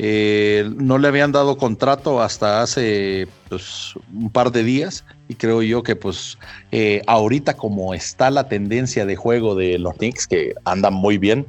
eh, 0.00 0.70
no 0.76 0.96
le 0.98 1.08
habían 1.08 1.32
dado 1.32 1.56
contrato 1.56 2.22
hasta 2.22 2.62
hace 2.62 3.26
pues, 3.48 3.94
un 4.14 4.30
par 4.30 4.52
de 4.52 4.62
días 4.62 5.04
y 5.26 5.34
creo 5.34 5.60
yo 5.60 5.82
que 5.82 5.96
pues 5.96 6.38
eh, 6.70 7.02
ahorita 7.08 7.54
como 7.54 7.94
está 7.94 8.30
la 8.30 8.48
tendencia 8.48 9.06
de 9.06 9.16
juego 9.16 9.56
de 9.56 9.76
los 9.78 9.94
Knicks 9.94 10.28
que 10.28 10.54
andan 10.64 10.94
muy 10.94 11.18
bien, 11.18 11.46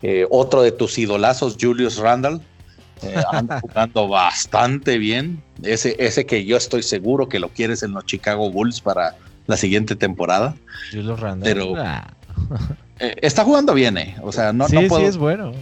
eh, 0.00 0.26
otro 0.30 0.62
de 0.62 0.72
tus 0.72 0.98
idolazos, 0.98 1.58
Julius 1.60 1.98
Randall, 1.98 2.40
anda 3.32 3.60
jugando 3.60 4.08
bastante 4.08 4.96
bien. 4.96 5.42
Ese, 5.62 5.94
ese 5.98 6.24
que 6.24 6.46
yo 6.46 6.56
estoy 6.56 6.82
seguro 6.82 7.28
que 7.28 7.38
lo 7.38 7.50
quieres 7.50 7.82
en 7.82 7.92
los 7.92 8.06
Chicago 8.06 8.50
Bulls 8.50 8.80
para 8.80 9.14
la 9.46 9.58
siguiente 9.58 9.94
temporada. 9.94 10.54
Julius 10.90 11.20
Randall. 11.20 11.42
Pero 11.44 11.74
está 12.98 13.44
jugando 13.44 13.74
bien, 13.74 13.98
O 14.22 14.32
sea, 14.32 14.54
no, 14.54 14.68
no 14.68 14.88
puedo, 14.88 15.02
sí 15.02 15.06
es 15.06 15.18
bueno 15.18 15.52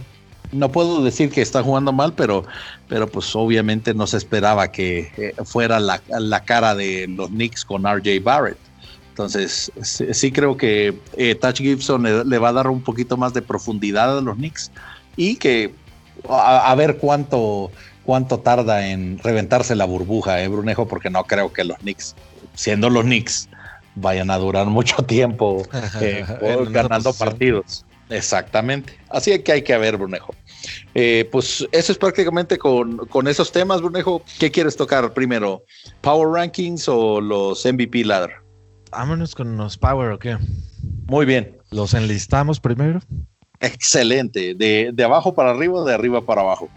no 0.51 0.71
puedo 0.71 1.03
decir 1.03 1.29
que 1.29 1.41
está 1.41 1.63
jugando 1.63 1.91
mal, 1.91 2.13
pero, 2.13 2.43
pero 2.87 3.07
pues 3.07 3.35
obviamente 3.35 3.93
no 3.93 4.07
se 4.07 4.17
esperaba 4.17 4.71
que 4.71 5.11
eh, 5.17 5.33
fuera 5.45 5.79
la, 5.79 5.99
cara 6.45 6.75
de 6.75 7.07
los 7.07 7.29
Knicks 7.29 7.65
con 7.65 7.83
RJ 7.83 8.23
Barrett. 8.23 8.57
Entonces, 9.09 9.71
sí, 9.81 10.31
creo 10.31 10.55
que 10.55 10.97
eh, 11.17 11.35
Touch 11.35 11.57
Gibson 11.57 12.03
le, 12.03 12.37
va 12.37 12.49
a 12.49 12.53
dar 12.53 12.67
un 12.67 12.81
poquito 12.81 13.17
más 13.17 13.33
de 13.33 13.41
profundidad 13.41 14.17
a 14.17 14.21
los 14.21 14.37
Knicks 14.37 14.71
y 15.17 15.35
que 15.35 15.73
a, 16.29 16.73
ver 16.75 16.97
cuánto, 16.97 17.69
cuánto 18.05 18.39
tarda 18.39 18.87
en 18.87 19.19
reventarse 19.19 19.75
la 19.75 19.85
burbuja, 19.85 20.41
¿eh, 20.41 20.47
Brunejo? 20.47 20.87
Porque 20.87 21.09
no 21.09 21.25
creo 21.25 21.51
que 21.51 21.65
los 21.65 21.77
Knicks, 21.79 22.15
siendo 22.53 22.89
los 22.89 23.03
Knicks, 23.03 23.49
vayan 23.95 24.31
a 24.31 24.37
durar 24.37 24.67
mucho 24.67 25.03
tiempo 25.03 25.63
eh, 26.01 26.25
ganando 26.69 27.13
partidos. 27.13 27.85
Exactamente. 28.09 28.97
Así 29.09 29.37
que 29.39 29.51
hay 29.51 29.61
que 29.61 29.77
ver, 29.77 29.97
Brunejo. 29.97 30.33
Eh, 30.95 31.27
pues 31.31 31.67
eso 31.71 31.91
es 31.91 31.97
prácticamente 31.97 32.57
con, 32.57 33.27
esos 33.27 33.51
temas, 33.51 33.81
Brunejo. 33.81 34.23
¿Qué 34.39 34.51
quieres 34.51 34.75
tocar 34.75 35.13
primero? 35.13 35.63
¿Power 36.01 36.29
Rankings 36.29 36.87
o 36.89 37.21
los 37.21 37.65
MVP 37.65 38.03
Ladder? 38.03 38.31
Vámonos 38.91 39.35
con 39.35 39.55
los 39.57 39.77
Power, 39.77 40.11
¿o 40.11 40.19
qué? 40.19 40.37
Muy 41.07 41.25
bien. 41.25 41.57
¿Los 41.69 41.93
enlistamos 41.93 42.59
primero? 42.59 42.99
Excelente. 43.59 44.55
¿De, 44.55 45.03
abajo 45.03 45.35
para 45.35 45.51
arriba 45.51 45.81
o 45.81 45.85
de 45.85 45.93
arriba 45.93 46.21
para 46.21 46.41
abajo? 46.41 46.69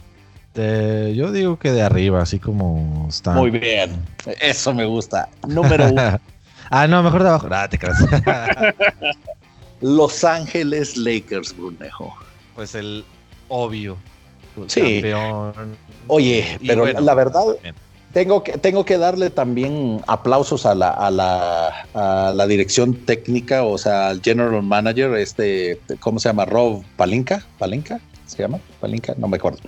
yo 0.55 1.33
digo 1.33 1.59
que 1.59 1.73
de 1.73 1.81
arriba, 1.81 2.21
así 2.21 2.39
como 2.39 3.07
está. 3.09 3.33
Muy 3.33 3.51
bien. 3.51 4.05
Eso 4.39 4.75
me 4.75 4.85
gusta. 4.85 5.31
Número 5.49 5.89
uno. 5.89 6.21
ah, 6.71 6.87
no, 6.87 7.03
mejor 7.03 7.23
de 7.23 7.29
abajo. 7.31 7.49
Ah, 7.51 7.69
te 7.69 7.79
creas. 7.79 7.97
Los 9.83 10.25
Ángeles 10.25 10.97
Lakers, 10.97 11.57
Brunejo. 11.57 12.15
Pues 12.55 12.75
el 12.75 13.05
obvio. 13.49 13.99
Sí. 14.69 15.03
Oye, 16.07 16.59
pero 16.67 16.87
la 16.87 17.15
verdad, 17.15 17.45
tengo 18.13 18.45
que, 18.45 18.53
tengo 18.59 18.85
que 18.85 18.99
darle 18.99 19.31
también 19.31 20.01
aplausos 20.07 20.67
a 20.67 20.75
la, 20.75 20.91
a 20.91 21.11
la, 21.11 21.87
a 21.95 22.33
la 22.35 22.47
dirección 22.47 22.95
técnica, 22.95 23.65
o 23.65 23.79
sea, 23.79 24.09
al 24.09 24.21
general 24.23 24.63
manager, 24.63 25.15
este, 25.15 25.81
¿cómo 26.01 26.19
se 26.19 26.29
llama? 26.29 26.45
Rob 26.45 26.85
Palinka, 26.97 27.45
Palinka, 27.59 28.01
¿se 28.27 28.43
llama? 28.43 28.61
Palinka, 28.81 29.15
no 29.17 29.29
me 29.29 29.39
acuerdo. 29.39 29.61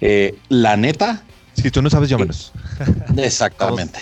Eh, 0.00 0.36
la 0.48 0.76
neta. 0.76 1.22
Si 1.54 1.70
tú 1.70 1.80
no 1.80 1.88
sabes, 1.88 2.10
llámanos. 2.10 2.52
Exactamente. 3.16 4.00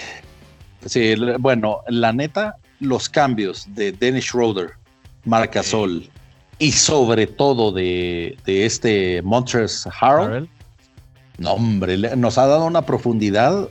sí, 0.86 1.14
bueno, 1.38 1.82
la 1.88 2.12
neta, 2.12 2.56
los 2.80 3.08
cambios 3.08 3.66
de 3.74 3.92
Dennis 3.92 4.24
Schroeder 4.24 4.81
Marca 5.24 5.62
Sol 5.62 6.08
y 6.62 6.70
sobre 6.70 7.26
todo 7.26 7.72
de, 7.72 8.36
este 8.46 9.20
Montres 9.22 9.88
Harold. 10.00 10.48
No, 11.38 11.54
hombre, 11.54 11.96
nos 12.16 12.38
ha 12.38 12.46
dado 12.46 12.66
una 12.66 12.82
profundidad, 12.82 13.68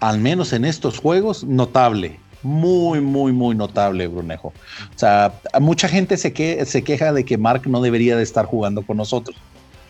al 0.00 0.18
menos 0.18 0.52
en 0.52 0.64
estos 0.64 0.98
juegos, 0.98 1.44
notable. 1.44 2.18
Muy, 2.42 3.00
muy, 3.00 3.32
muy 3.32 3.54
notable, 3.54 4.08
Brunejo. 4.08 4.48
O 4.48 4.98
sea, 4.98 5.32
mucha 5.60 5.86
gente 5.86 6.16
se, 6.16 6.32
que, 6.32 6.64
se 6.66 6.82
queja 6.82 7.12
de 7.12 7.24
que 7.24 7.38
Mark 7.38 7.62
no 7.66 7.80
debería 7.80 8.16
de 8.16 8.24
estar 8.24 8.46
jugando 8.46 8.82
con 8.82 8.96
nosotros. 8.96 9.36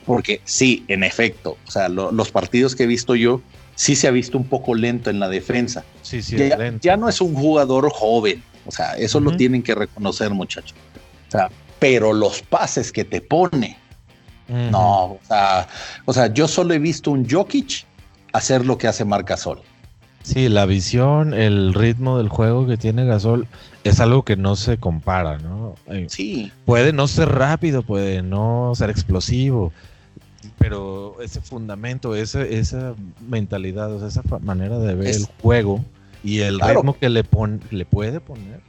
Porque 0.05 0.43
sí, 0.45 0.85
en 0.89 1.05
efecto, 1.05 1.57
o 1.67 1.71
sea, 1.71 1.89
los 1.89 2.31
partidos 2.31 2.77
que 2.77 2.83
he 2.83 2.87
visto 2.87 3.15
yo, 3.15 3.41
sí 3.77 3.97
se 3.97 4.09
ha 4.09 4.11
visto 4.11 4.37
un 4.37 4.45
poco 4.45 4.75
lento 4.75 5.09
en 5.09 5.21
la 5.21 5.31
defensa. 5.31 5.85
Sí, 6.03 6.21
sí, 6.21 6.37
ya, 6.37 6.75
ya 6.83 6.99
no 6.99 7.09
es 7.09 7.23
un 7.23 7.35
jugador 7.35 7.91
joven. 7.91 8.43
O 8.67 8.71
sea, 8.71 8.93
eso 8.99 9.21
lo 9.21 9.35
tienen 9.37 9.63
que 9.63 9.75
reconocer, 9.75 10.31
muchachos 10.33 10.77
pero 11.79 12.13
los 12.13 12.43
pases 12.43 12.93
que 12.93 13.05
te 13.05 13.21
pone, 13.21 13.77
no, 14.49 15.19
o 16.05 16.13
sea, 16.13 16.33
yo 16.33 16.47
solo 16.47 16.75
he 16.75 16.79
visto 16.79 17.11
un 17.11 17.29
Jokic 17.29 17.87
hacer 18.33 18.67
lo 18.67 18.77
que 18.79 18.89
hace 18.89 19.05
Marc 19.05 19.29
Gasol. 19.29 19.61
Sí, 20.23 20.49
la 20.49 20.67
visión, 20.67 21.35
el 21.35 21.75
ritmo 21.75 22.19
del 22.19 22.29
juego 22.29 22.67
que 22.67 22.77
tiene 22.77 23.05
Gasol 23.05 23.49
es 23.83 23.99
algo 23.99 24.25
que 24.25 24.37
no 24.37 24.55
se 24.55 24.77
compara, 24.77 25.39
¿no? 25.39 25.75
Eh, 25.87 26.07
sí. 26.09 26.53
Puede 26.65 26.93
no 26.93 27.09
ser 27.09 27.31
rápido, 27.31 27.83
puede 27.83 28.23
no 28.23 28.73
ser 28.77 28.91
explosivo, 28.91 29.73
pero 30.59 31.17
ese 31.23 31.41
fundamento, 31.41 32.15
ese, 32.15 32.59
esa 32.59 32.95
mentalidad, 33.29 33.93
o 33.93 33.99
sea, 33.99 34.09
esa 34.09 34.23
manera 34.41 34.79
de 34.79 34.95
ver 34.95 35.09
el 35.09 35.27
juego 35.41 35.85
y 36.23 36.41
el 36.41 36.61
ritmo 36.61 36.97
que 36.97 37.09
le, 37.09 37.25
le 37.71 37.85
puede 37.85 38.21
poner 38.21 38.61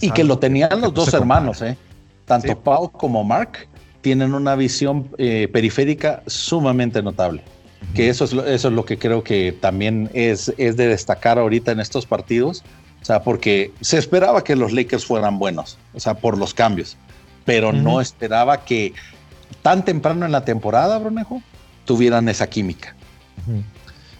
y, 0.00 0.10
que 0.10 0.24
lo 0.24 0.38
tenían 0.38 0.80
los 0.80 0.92
dos 0.94 1.12
hermanos, 1.14 1.62
¿eh? 1.62 1.76
Tanto 2.24 2.58
Pau 2.58 2.90
como 2.90 3.22
Mark 3.24 3.68
tienen 4.00 4.34
una 4.34 4.54
visión 4.54 5.08
eh, 5.18 5.48
periférica 5.52 6.22
sumamente 6.26 7.02
notable. 7.02 7.42
Que 7.94 8.08
eso 8.08 8.24
es, 8.24 8.32
lo, 8.32 8.44
eso 8.46 8.68
es 8.68 8.74
lo 8.74 8.84
que 8.84 8.98
creo 8.98 9.22
que 9.22 9.52
también 9.52 10.10
es, 10.14 10.52
es 10.56 10.76
de 10.76 10.88
destacar 10.88 11.38
ahorita 11.38 11.72
en 11.72 11.80
estos 11.80 12.06
partidos. 12.06 12.64
O 13.02 13.04
sea, 13.04 13.22
porque 13.22 13.72
se 13.82 13.98
esperaba 13.98 14.42
que 14.42 14.56
los 14.56 14.72
Lakers 14.72 15.04
fueran 15.04 15.38
buenos, 15.38 15.76
o 15.92 16.00
sea, 16.00 16.14
por 16.14 16.38
los 16.38 16.54
cambios, 16.54 16.96
pero 17.44 17.70
no 17.72 18.00
esperaba 18.00 18.64
que 18.64 18.94
tan 19.60 19.84
temprano 19.84 20.24
en 20.24 20.32
la 20.32 20.44
temporada, 20.46 20.98
Brunejo, 20.98 21.42
tuvieran 21.84 22.28
esa 22.30 22.48
química. 22.48 22.94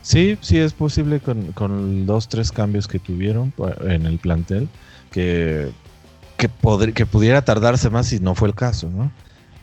Sí, 0.02 0.36
sí 0.42 0.58
es 0.58 0.74
posible 0.74 1.20
con, 1.20 1.52
con 1.52 2.04
dos, 2.04 2.28
tres 2.28 2.52
cambios 2.52 2.86
que 2.86 2.98
tuvieron 2.98 3.54
en 3.86 4.04
el 4.04 4.18
plantel, 4.18 4.68
que, 5.14 5.70
que, 6.36 6.50
que 6.92 7.06
pudiera 7.06 7.44
tardarse 7.44 7.88
más 7.88 8.08
si 8.08 8.18
no 8.18 8.34
fue 8.34 8.48
el 8.48 8.54
caso, 8.56 8.90
¿no? 8.90 9.12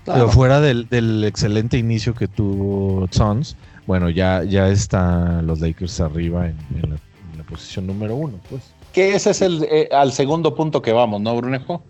Pero 0.06 0.30
fuera 0.30 0.62
del, 0.62 1.24
excelente 1.26 1.78
inicio 1.78 2.16
que 2.16 2.28
tuvo 2.28 3.08
Suns, 3.12 3.58
bueno, 3.86 4.10
ya, 4.10 4.44
ya 4.44 4.70
están 4.70 5.46
los 5.46 5.60
Lakers 5.60 6.00
arriba 6.00 6.48
en, 6.48 6.58
la, 6.90 7.44
posición 7.44 7.86
número 7.86 8.16
uno, 8.16 8.40
pues. 8.50 8.62
Que 8.94 9.14
ese 9.14 9.32
es 9.32 9.42
el 9.42 9.64
eh, 9.70 9.90
al 9.92 10.14
segundo 10.14 10.56
punto 10.56 10.82
que 10.82 10.94
vamos, 10.94 11.20
¿no, 11.20 11.36
Brunejo? 11.36 11.84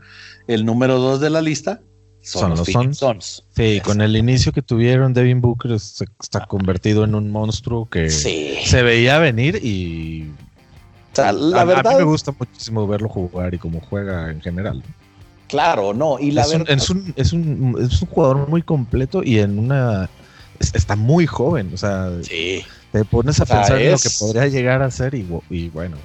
El 0.47 0.65
número 0.65 0.97
dos 0.97 1.19
de 1.19 1.30
la 1.30 1.41
lista 1.41 1.82
son, 2.21 2.52
los, 2.52 2.67
Suns. 2.67 3.43
Sí, 3.56 3.80
con 3.84 4.02
el 4.02 4.17
inicio 4.17 4.52
que 4.52 4.63
tuvieron, 4.63 5.13
Devin 5.13 5.39
Booker 5.39 5.71
está 5.71 6.45
convertido 6.47 7.04
en 7.04 7.13
un 7.13 7.30
monstruo 7.30 7.88
que 7.88 8.10
se 8.10 8.82
veía 8.82 9.19
venir 9.19 9.63
y. 9.63 10.32
la 11.17 11.63
verdad. 11.63 11.88
A 11.88 11.91
mí 11.91 11.97
me 12.00 12.04
gusta 12.04 12.34
muchísimo 12.38 12.88
verlo 12.88 13.10
jugar 13.10 13.54
y 13.54 13.58
cómo 13.58 13.82
juega 13.82 14.32
en 14.32 14.41
general. 14.41 14.84
Claro, 15.47 15.93
no. 15.93 16.17
Y 16.19 16.32
la 16.32 16.43
es, 16.43 16.54
un, 16.54 16.65
es, 16.67 16.89
un, 16.89 17.13
es, 17.15 17.34
un, 17.34 17.78
es, 17.80 18.02
un, 18.02 18.08
jugador 18.08 18.47
muy 18.47 18.62
completo 18.62 19.21
y 19.24 19.39
en 19.39 19.60
una. 19.60 20.10
Está 20.60 20.95
muy 20.95 21.28
joven. 21.28 21.71
O 21.74 21.78
sea, 21.78 22.10
te 22.91 23.06
pones 23.06 23.39
a 23.41 23.45
pensar 23.45 23.82
en 23.82 23.91
lo 23.91 23.97
que 23.97 24.10
podría 24.17 24.47
llegar 24.47 24.82
a 24.82 24.91
ser 24.91 25.13
y, 25.15 25.28
y 25.50 25.69
bueno. 25.69 25.97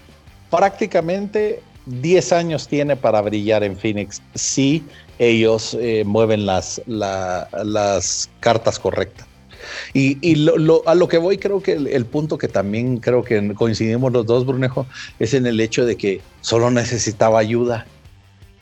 Prácticamente 0.50 1.62
10 1.86 2.32
años 2.32 2.66
tiene 2.66 2.96
para 2.96 3.20
brillar 3.20 3.62
en 3.62 3.76
Phoenix 3.76 4.20
si 4.34 4.84
ellos 5.18 5.76
eh, 5.80 6.04
mueven 6.04 6.44
las, 6.44 6.82
las 6.86 8.28
cartas 8.40 8.78
correctas. 8.78 9.25
Y, 9.94 10.48
a 10.86 10.94
lo 10.94 11.08
que 11.08 11.18
voy, 11.18 11.38
creo 11.38 11.62
que 11.62 11.72
el, 11.72 12.06
punto 12.06 12.38
que 12.38 12.48
también 12.48 12.98
creo 12.98 13.22
que 13.22 13.54
coincidimos 13.54 14.12
los 14.12 14.26
dos, 14.26 14.46
Brunejo, 14.46 14.86
es 15.18 15.34
en 15.34 15.46
el 15.46 15.60
hecho 15.60 15.84
de 15.84 15.96
que 15.96 16.20
solo 16.40 16.70
necesitaba 16.70 17.38
ayuda. 17.38 17.86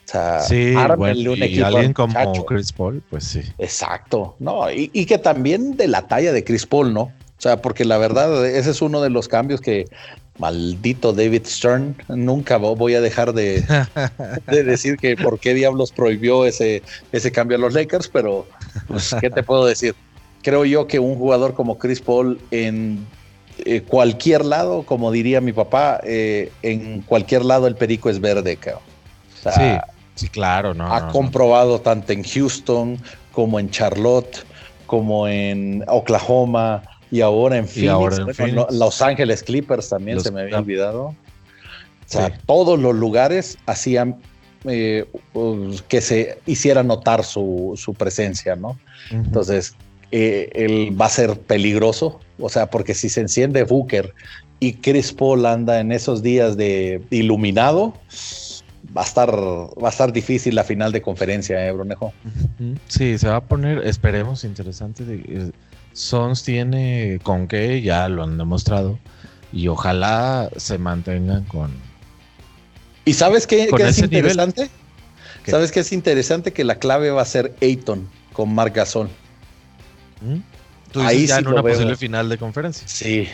O 0.07 0.11
sea, 0.11 0.41
sí, 0.41 0.75
un 0.75 1.43
y 1.43 1.61
alguien 1.61 1.93
como 1.93 2.45
Chris 2.45 2.73
Paul, 2.73 3.03
pues 3.09 3.25
sí. 3.25 3.41
Exacto, 3.59 4.37
no, 4.39 4.71
y, 4.71 4.91
y, 4.93 5.07
que 5.07 5.19
también 5.19 5.77
de 5.77 5.89
la 5.89 6.07
talla 6.07 6.33
de 6.33 6.45
Chris 6.45 6.67
Paul, 6.67 6.93
¿no? 6.93 7.01
O 7.01 7.41
sea, 7.41 7.61
porque 7.61 7.85
la 7.85 7.99
verdad, 7.99 8.47
ese 8.47 8.71
es 8.71 8.83
uno 8.83 9.01
de 9.01 9.11
los 9.11 9.29
cambios 9.29 9.61
que 9.61 9.87
maldito 10.39 11.13
David 11.13 11.43
Stern, 11.47 11.97
nunca 12.09 12.57
voy 12.57 12.95
a 12.95 13.01
dejar 13.01 13.33
de, 13.35 13.65
decir 14.47 14.97
que 14.97 15.17
por 15.17 15.39
qué 15.39 15.55
diablos 15.55 15.93
prohibió 15.93 16.45
ese, 16.45 16.83
ese 17.13 17.31
cambio 17.33 17.57
a 17.57 17.61
los 17.61 17.75
Lakers, 17.75 18.09
pero 18.09 18.47
pues, 18.89 19.15
¿qué 19.21 19.31
te 19.31 19.43
puedo 19.43 19.67
decir? 19.67 19.95
Creo 20.45 20.65
yo 20.65 20.87
que 20.87 20.99
un 21.01 21.17
jugador 21.17 21.55
como 21.55 21.79
Chris 21.79 22.01
Paul 22.01 22.39
en 22.53 23.05
eh, 23.65 23.81
cualquier 23.81 24.45
lado, 24.45 24.83
como 24.83 25.11
diría 25.11 25.41
mi 25.41 25.53
papá, 25.53 26.01
eh, 26.05 26.53
en 26.63 27.01
cualquier 27.01 27.45
lado 27.45 27.67
el 27.67 27.75
perico 27.75 28.11
es 28.11 28.21
verde, 28.21 28.57
cabrón. 28.57 28.83
sí, 29.43 29.79
sí, 30.15 30.29
claro, 30.29 30.75
no. 30.75 30.93
Ha 30.95 31.09
comprobado 31.09 31.81
tanto 31.81 32.13
en 32.13 32.23
Houston 32.23 32.99
como 33.33 33.59
en 33.59 33.71
Charlotte, 33.71 34.45
como 34.87 35.27
en 35.27 35.83
Oklahoma, 35.89 36.83
y 37.11 37.21
ahora 37.21 37.57
en 37.57 37.67
Phoenix, 37.67 38.21
Los 38.71 39.01
Ángeles 39.01 39.43
Clippers 39.43 39.89
también 39.89 40.21
se 40.21 40.31
me 40.31 40.43
había 40.43 40.59
olvidado. 40.59 41.07
O 41.07 41.17
sea, 42.07 42.37
todos 42.45 42.79
los 42.79 42.95
lugares 42.95 43.57
hacían 43.67 44.17
eh, 44.65 45.07
que 45.89 46.01
se 46.01 46.39
hiciera 46.47 46.83
notar 46.83 47.23
su, 47.25 47.95
presencia, 47.97 48.57
¿no? 48.57 48.79
Entonces, 49.11 49.77
eh, 50.17 50.49
él 50.55 50.97
va 51.01 51.07
a 51.07 51.09
ser 51.09 51.41
peligroso, 51.41 52.21
o 52.39 52.49
sea, 52.49 52.71
porque 52.71 52.95
si 52.95 53.09
se 53.09 53.21
enciende 53.21 53.65
Booker 53.65 54.15
y 54.61 54.75
Chris 54.75 55.13
Paul 55.13 55.45
anda 55.45 55.81
en 55.81 55.91
esos 55.91 56.23
días 56.23 56.57
de 56.57 57.03
iluminado, 57.11 57.95
va 58.97 59.03
a 59.03 59.05
estar, 59.05 59.35
va 59.35 59.89
a 59.89 59.91
estar 59.91 60.13
difícil 60.13 60.55
la 60.55 60.63
final 60.63 60.93
de 60.93 61.03
conferencia, 61.03 61.67
¿eh, 61.67 61.73
Brunejo? 61.73 62.13
Sí, 62.87 63.19
se 63.19 63.27
va 63.27 63.37
a 63.39 63.41
poner, 63.41 63.85
esperemos, 63.89 64.45
interesante. 64.45 65.05
De, 65.05 65.51
Sons 65.95 66.45
tiene 66.45 67.19
con 67.25 67.49
qué, 67.49 67.83
ya 67.83 68.09
lo 68.09 68.23
han 68.23 68.39
demostrado. 68.39 69.01
Y 69.53 69.67
ojalá 69.67 70.49
se 70.57 70.79
mantengan 70.79 71.43
con. 71.47 71.73
¿Y 73.05 73.15
sabes 73.15 73.49
qué, 73.49 73.65
es 73.65 73.99
interesante? 73.99 74.71
¿Sabes 75.45 75.73
qué 75.73 75.81
es 75.81 75.93
interesante? 75.93 76.53
Que 76.53 76.63
la 76.63 76.77
clave 76.77 77.11
va 77.11 77.23
a 77.23 77.25
ser 77.25 77.57
Ayton 77.61 78.09
con 78.33 78.55
Marc 78.55 78.77
Gasol. 78.77 79.09
¿Mm? 80.25 81.01
Ahí 81.01 81.27
ya 81.27 81.39
en 81.39 81.49
una 81.49 81.63
posible 81.63 81.97
final 81.97 82.29
de 82.29 82.39
conferencia. 82.39 82.87
Sí. 82.89 83.29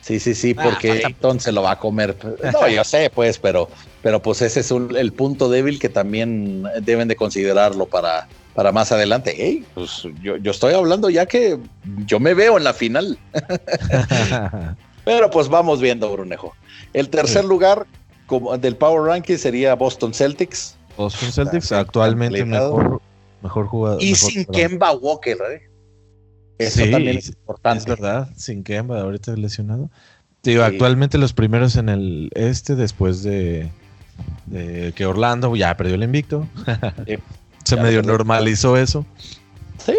Sí, 0.00 0.20
sí, 0.20 0.36
sí, 0.36 0.54
porque 0.54 1.02
ah, 1.04 1.08
Ayton 1.08 1.40
se 1.40 1.50
lo 1.50 1.62
va 1.62 1.72
a 1.72 1.78
comer. 1.80 2.16
No, 2.52 2.68
yo 2.68 2.84
sé, 2.84 3.10
pues, 3.12 3.40
pero, 3.40 3.68
pero 4.02 4.22
pues 4.22 4.40
ese 4.40 4.60
es 4.60 4.70
el 4.70 5.12
punto 5.12 5.48
débil 5.48 5.80
que 5.80 5.88
también 5.88 6.62
deben 6.82 7.08
de 7.08 7.16
considerarlo 7.16 7.86
para, 7.86 8.28
para 8.54 8.70
más 8.70 8.92
adelante. 8.92 9.34
Hey, 9.36 9.64
pues 9.74 10.06
yo, 10.22 10.36
estoy 10.44 10.74
hablando 10.74 11.10
ya 11.10 11.26
que 11.26 11.58
yo 12.06 12.20
me 12.20 12.34
veo 12.34 12.56
en 12.56 12.62
la 12.62 12.72
final. 12.72 13.18
Pero 15.04 15.30
pues 15.30 15.48
vamos 15.48 15.80
viendo, 15.80 16.10
Brunejo. 16.10 16.54
El 16.92 17.08
tercer 17.10 17.44
lugar 17.44 17.86
como 18.26 18.56
del 18.58 18.76
Power 18.76 19.02
Ranking 19.02 19.36
sería 19.36 19.74
Boston 19.74 20.14
Celtics. 20.14 20.76
Boston 20.96 21.32
Celtics, 21.32 21.70
actualmente 21.70 22.44
mejor, 22.44 23.00
mejor 23.42 23.66
jugador. 23.66 24.02
Y 24.02 24.14
sin 24.14 24.44
Kemba 24.46 24.92
Walker, 24.92 25.36
¿eh? 25.52 25.68
Eso 26.58 26.82
también 26.90 27.18
es 27.18 27.28
importante. 27.28 27.78
Es 27.80 27.86
verdad, 27.86 28.28
sin 28.36 28.64
Kemba, 28.64 29.00
ahorita 29.00 29.34
lesionado. 29.36 29.90
Digo, 30.42 30.62
actualmente 30.62 31.18
los 31.18 31.32
primeros 31.32 31.76
en 31.76 31.88
el 31.88 32.30
este, 32.34 32.76
después 32.76 33.22
de, 33.22 33.68
de 34.46 34.92
que 34.94 35.06
Orlando 35.06 35.54
ya 35.56 35.76
perdió 35.76 35.96
el 35.96 36.04
invicto. 36.04 36.46
Se 37.64 37.76
medio 37.76 38.02
normalizó 38.02 38.76
eso. 38.76 39.04
Sí, 39.84 39.96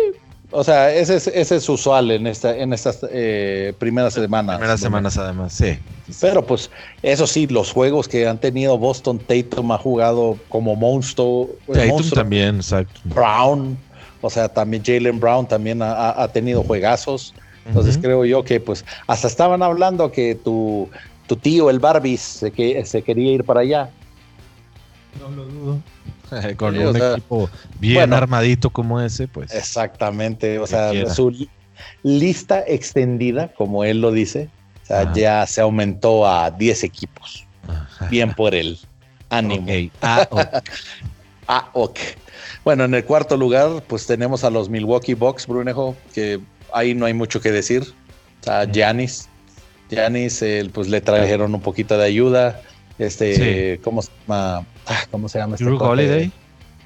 o 0.52 0.64
sea, 0.64 0.94
ese 0.94 1.18
es, 1.18 1.28
ese 1.28 1.58
es 1.58 1.68
usual 1.68 2.10
en, 2.12 2.26
esta, 2.26 2.56
en 2.56 2.72
estas 2.72 3.06
eh, 3.12 3.74
primeras 3.78 4.14
semanas. 4.14 4.56
Primeras 4.56 4.80
semanas 4.80 5.18
además, 5.18 5.52
sí. 5.52 5.78
Pero 6.22 6.46
pues 6.46 6.72
eso 7.04 7.28
sí, 7.28 7.48
los 7.48 7.74
juegos 7.74 8.08
que 8.08 8.26
han 8.26 8.38
tenido 8.38 8.78
Boston, 8.78 9.20
Tatum 9.20 9.74
ha 9.74 9.78
jugado 9.78 10.38
como 10.48 10.78
monstruo. 10.78 11.50
Tatum 11.72 12.10
también, 12.12 12.56
exacto. 12.58 13.02
Brown, 13.04 13.78
o 14.22 14.30
sea, 14.30 14.50
también 14.50 14.84
Jalen 14.86 15.20
Brown 15.20 15.48
también 15.48 15.82
ha, 15.82 16.28
tenido 16.34 16.64
juegazos. 16.64 17.34
Entonces 17.66 17.98
creo 17.98 18.24
yo 18.24 18.44
que 18.44 18.62
pues 18.62 18.86
hasta 19.08 19.28
estaban 19.28 19.62
hablando 19.62 20.12
que 20.12 20.36
tu, 20.36 20.90
tu 21.28 21.36
tío, 21.36 21.70
el 21.70 21.80
Barbies, 21.80 22.22
se, 22.22 22.52
que, 22.52 22.86
se 22.86 23.02
quería 23.02 23.34
ir 23.34 23.44
para 23.44 23.60
allá. 23.62 23.90
No 25.20 25.30
lo 25.30 25.46
dudo. 25.46 25.82
Con 26.58 26.78
un 26.78 26.96
equipo 26.96 27.50
bien 27.80 28.14
armadito 28.14 28.70
como 28.70 29.00
ese, 29.00 29.28
pues. 29.28 29.54
Exactamente. 29.54 30.60
O 30.60 30.68
sea, 30.68 30.92
su 31.14 31.48
lista 32.04 32.64
extendida, 32.68 33.50
como 33.50 33.84
él 33.84 34.02
lo 34.02 34.12
dice, 34.12 34.50
o 34.84 34.86
sea, 34.86 35.14
ya 35.14 35.46
se 35.46 35.62
aumentó 35.62 36.28
a 36.28 36.52
10 36.52 36.84
equipos. 36.84 37.46
Bien 38.10 38.34
por 38.34 38.56
él. 38.56 38.80
Ánimo. 39.30 39.68
Ah, 40.02 40.28
ah, 40.32 40.62
ok. 41.74 42.00
Bueno, 42.64 42.84
en 42.84 42.94
el 42.94 43.06
cuarto 43.06 43.38
lugar, 43.38 43.84
pues 43.88 44.06
tenemos 44.06 44.44
a 44.44 44.50
los 44.50 44.70
Milwaukee 44.70 45.14
Bucks, 45.14 45.48
Brunejo, 45.48 45.96
que 46.14 46.40
ahí 46.74 46.94
no 46.94 47.06
hay 47.06 47.14
mucho 47.14 47.42
que 47.42 47.52
decir. 47.52 47.94
Sea, 48.42 48.66
Giannis. 48.66 49.30
Giannis, 49.90 50.44
pues 50.74 50.90
le 50.90 51.02
trajeron 51.02 51.56
un 51.56 51.62
poquito 51.62 51.98
de 51.98 52.06
ayuda. 52.06 52.62
Este, 53.00 53.80
¿cómo 53.84 54.02
se 54.02 54.10
llama? 54.28 54.66
Ah, 54.86 55.04
¿Cómo 55.12 55.30
se 55.30 55.40
llama? 55.40 55.56
Este 55.56 55.66
Drew 55.66 55.82
Holiday. 55.82 56.32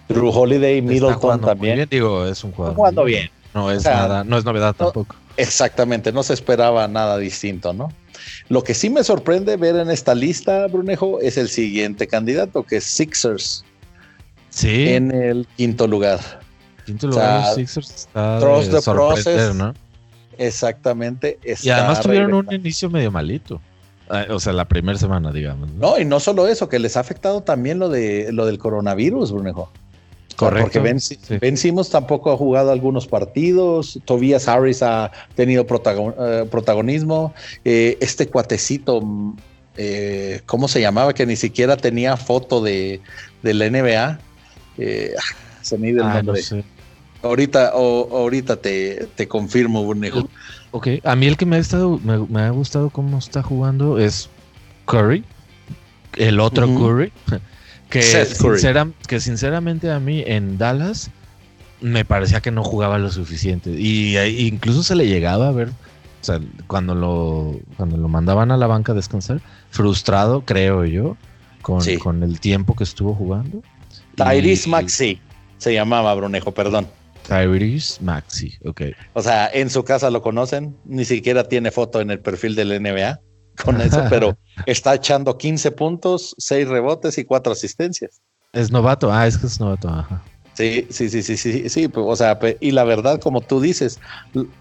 Drew 0.10 0.30
Holiday, 0.30 0.82
Middleton 0.82 1.42
también. 1.42 1.88
Digo, 1.90 2.26
es 2.26 2.44
un 2.44 2.52
jugador. 2.52 2.76
jugando 2.76 3.04
bien. 3.06 3.30
No 3.54 3.72
es 3.72 3.84
nada, 3.84 4.24
no 4.24 4.38
es 4.38 4.46
novedad 4.46 4.76
tampoco. 4.76 5.16
Exactamente, 5.38 6.12
no 6.12 6.24
se 6.24 6.34
esperaba 6.34 6.88
nada 6.88 7.18
distinto, 7.18 7.74
¿no? 7.74 7.92
Lo 8.50 8.64
que 8.64 8.74
sí 8.74 8.90
me 8.90 9.04
sorprende 9.04 9.58
ver 9.58 9.76
en 9.78 9.90
esta 9.90 10.14
lista, 10.14 10.68
Brunejo, 10.68 11.20
es 11.22 11.38
el 11.38 11.50
siguiente 11.50 12.08
candidato, 12.08 12.64
que 12.64 12.78
es 12.78 12.84
Sixers. 12.84 13.66
Sí. 14.52 14.90
En 14.90 15.12
el 15.12 15.48
quinto 15.58 15.88
lugar. 15.88 16.20
Quinto 16.86 17.08
lugar, 17.08 17.56
Sixers 17.56 17.90
está 17.90 18.40
de 18.40 18.82
process, 18.82 19.56
¿no? 19.56 19.74
Exactamente. 20.38 21.40
Y 21.64 21.70
además 21.70 22.02
tuvieron 22.02 22.34
un 22.34 22.54
inicio 22.54 22.90
medio 22.90 23.12
malito. 23.12 23.60
Ah, 24.10 24.26
o 24.30 24.40
sea, 24.40 24.52
la 24.52 24.66
primera 24.66 25.00
semana, 25.00 25.32
digamos. 25.32 25.72
¿no? 25.72 25.98
y 25.98 26.04
no 26.04 26.20
solo 26.20 26.48
eso, 26.48 26.68
que 26.68 26.80
les 26.80 26.98
ha 26.98 27.00
afectado 27.00 27.42
también 27.42 27.80
lo 27.80 27.88
de 27.88 28.32
lo 28.34 28.46
del 28.46 28.58
coronavirus, 28.58 29.32
Brunejo. 29.32 29.72
Correcto. 30.36 30.82
Porque 30.82 31.38
vencimos 31.40 31.90
tampoco 31.90 32.32
ha 32.32 32.38
jugado 32.38 32.72
algunos 32.72 33.08
partidos. 33.08 34.00
Tobias 34.06 34.48
Harris 34.48 34.82
ha 34.82 35.12
tenido 35.36 35.66
eh, 35.66 36.46
protagonismo. 36.50 37.34
Eh, 37.64 37.98
este 38.02 38.28
cuatecito, 38.28 39.02
eh, 39.78 40.42
¿cómo 40.46 40.68
se 40.68 40.82
llamaba? 40.82 41.14
Que 41.14 41.26
ni 41.26 41.36
siquiera 41.36 41.78
tenía 41.78 42.18
foto 42.18 42.62
de, 42.62 43.02
la 43.44 43.70
NBA. 43.70 44.20
Se 45.62 45.78
me 45.78 45.88
dio 45.92 46.02
el 46.02 46.08
ah, 46.08 46.22
nombre. 46.24 46.42
Ahorita, 47.24 47.70
ahorita 47.70 48.56
te, 48.58 49.08
te 49.16 49.28
confirmo, 49.28 49.86
Brunejo. 49.86 50.28
Ok, 50.72 50.88
a 51.04 51.16
mí 51.16 51.28
el 51.28 51.38
que 51.38 51.46
me 51.46 51.58
ha, 51.58 51.60
estado, 51.60 52.00
me, 52.00 52.42
ha 52.42 52.50
gustado 52.50 52.90
cómo 52.90 53.18
está 53.20 53.44
jugando 53.44 54.00
es 54.00 54.30
Curry, 54.86 55.24
el 56.16 56.40
otro 56.40 56.66
Curry, 56.68 57.12
que, 57.90 58.28
que 59.08 59.20
sinceramente 59.20 59.92
a 59.92 60.00
mí 60.00 60.24
en 60.26 60.58
Dallas 60.58 61.12
me 61.82 62.06
parecía 62.06 62.42
que 62.42 62.52
no 62.52 62.64
jugaba 62.64 62.98
lo 63.00 63.12
suficiente 63.12 63.72
y 63.72 64.18
incluso 64.48 64.82
se 64.82 64.96
le 64.96 65.08
llegaba 65.08 65.50
a 65.50 65.52
ver, 65.52 65.70
o 65.70 66.24
sea, 66.24 66.40
cuando 66.68 66.96
lo, 66.96 67.60
cuando 67.78 67.98
lo 67.98 68.08
mandaban 68.08 68.52
a 68.52 68.58
la 68.58 68.68
banca 68.68 68.94
a 68.94 68.96
descansar, 68.96 69.42
frustrado, 69.72 70.42
creo 70.46 70.86
yo, 70.86 71.18
con, 71.62 71.84
con 71.98 72.24
el 72.24 72.40
tiempo 72.40 72.76
que 72.76 72.84
estuvo 72.84 73.14
jugando. 73.14 73.62
Tyrese 74.16 74.70
Maxi 74.70 75.20
se 75.58 75.74
llamaba 75.74 76.14
Brunejo, 76.16 76.52
perdón. 76.52 76.88
Tyrese 77.28 78.04
Maxi, 78.04 78.54
ok. 78.66 78.82
O 79.14 79.22
sea, 79.22 79.50
en 79.54 79.70
su 79.70 79.84
casa 79.84 80.10
lo 80.10 80.22
conocen, 80.22 80.76
ni 80.86 81.06
siquiera 81.06 81.48
tiene 81.48 81.72
foto 81.72 82.02
en 82.02 82.12
el 82.12 82.20
perfil 82.20 82.56
del 82.56 82.82
NBA 82.82 83.20
con 83.64 83.80
eso, 83.82 84.04
pero 84.10 84.38
está 84.66 84.96
echando 84.96 85.38
15 85.38 85.72
puntos, 85.72 86.36
6 86.38 86.68
rebotes 86.68 87.18
y 87.18 87.26
4 87.26 87.54
asistencias. 87.54 88.22
Es 88.54 88.72
novato, 88.72 89.12
ah, 89.12 89.28
es 89.28 89.38
que 89.38 89.48
es 89.48 89.60
novato, 89.60 89.88
ajá. 89.88 90.22
Sí, 90.54 90.86
sí, 90.90 91.10
sí, 91.10 91.24
sí, 91.24 91.38
sí, 91.38 91.70
sí, 91.70 91.88
pues, 91.88 92.06
o 92.08 92.16
sea, 92.16 92.38
y 92.60 92.72
la 92.72 92.84
verdad, 92.84 93.20
como 93.22 93.40
tú 93.40 93.62
dices, 93.62 94.00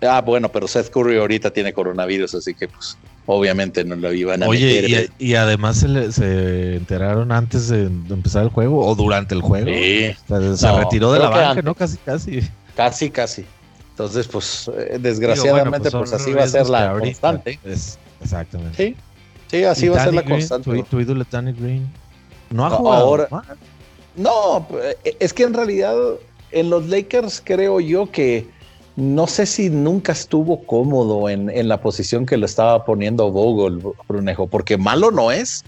ah, 0.02 0.20
bueno, 0.20 0.50
pero 0.50 0.68
Seth 0.68 0.90
Curry 0.90 1.18
ahorita 1.18 1.52
tiene 1.52 1.72
coronavirus, 1.72 2.36
así 2.36 2.54
que 2.54 2.68
pues 2.68 2.96
obviamente 3.26 3.84
no 3.84 3.96
lo 3.96 4.12
iban 4.12 4.42
a 4.42 4.48
Oye, 4.48 4.82
meter. 4.82 5.10
Y, 5.18 5.30
y 5.30 5.34
además 5.34 5.78
se, 5.78 6.12
se, 6.12 6.76
enteraron 6.76 7.32
antes 7.32 7.68
de, 7.68 7.84
empezar 7.84 8.44
el 8.44 8.50
juego 8.50 8.86
o 8.86 8.94
durante 8.94 9.34
el 9.34 9.42
juego. 9.42 9.66
Sí. 9.66 10.14
se 10.56 10.72
retiró 10.72 11.12
de 11.12 11.20
la 11.20 11.28
banca, 11.28 11.62
¿no? 11.62 11.74
Casi, 11.74 11.96
casi. 11.98 12.40
Casi, 12.76 13.10
casi. 13.10 13.44
Entonces, 13.90 14.26
pues, 14.28 14.70
eh, 14.74 14.98
desgraciadamente, 14.98 15.90
pues, 15.90 16.10
pues 16.10 16.12
así 16.14 16.32
va 16.32 16.44
a 16.44 16.48
ser 16.48 16.68
la 16.68 16.98
constante. 16.98 17.58
exactamente. 18.20 18.76
Sí, 18.76 18.96
sí, 19.48 19.64
así 19.64 19.88
va 19.88 20.00
a 20.00 20.04
ser 20.04 20.14
la 20.14 20.24
constante. 20.24 20.84
Tu, 20.88 21.00
ídolo 21.00 21.24
Danny 21.30 21.52
Green. 21.52 21.86
No 22.48 22.66
ha 22.66 22.70
jugado. 22.70 23.04
Ahora, 23.04 23.28
no, 24.16 24.66
eh, 25.04 25.16
es 25.20 25.32
que 25.32 25.42
en 25.44 25.54
realidad 25.54 25.94
en 26.50 26.70
los 26.70 26.86
Lakers 26.88 27.42
creo 27.44 27.80
yo 27.80 28.10
que 28.10 28.46
no 28.96 29.26
sé 29.26 29.46
si 29.46 29.70
nunca 29.70 30.12
estuvo 30.12 30.64
cómodo 30.64 31.28
en, 31.28 31.48
en 31.50 31.68
la 31.68 31.80
posición 31.80 32.26
que 32.26 32.36
lo 32.36 32.46
estaba 32.46 32.84
poniendo 32.84 33.30
Vogel, 33.30 33.80
Brunejo, 34.08 34.46
porque 34.46 34.76
malo 34.76 35.10
no 35.10 35.30
es. 35.30 35.64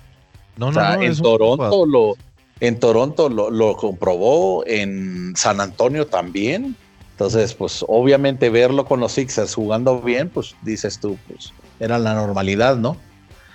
No, 0.57 0.70
no, 0.70 0.81
no, 0.81 1.03
en 1.03 1.16
Toronto 1.16 1.87
lo, 1.87 2.14
en 2.61 2.79
Toronto 2.79 3.29
lo, 3.29 3.51
lo, 3.51 3.77
comprobó, 3.77 4.64
en 4.66 5.33
San 5.37 5.61
Antonio 5.61 6.07
también. 6.07 6.77
Entonces, 7.12 7.55
pues 7.55 7.85
obviamente 7.89 8.51
verlo 8.51 8.85
con 8.85 9.01
los 9.01 9.12
Sixers 9.12 9.55
jugando 9.55 10.01
bien, 10.01 10.29
pues 10.29 10.55
dices 10.62 10.99
tú, 10.99 11.16
pues 11.29 11.53
era 11.81 11.99
la 11.99 12.14
normalidad, 12.14 12.77
¿no? 12.77 12.97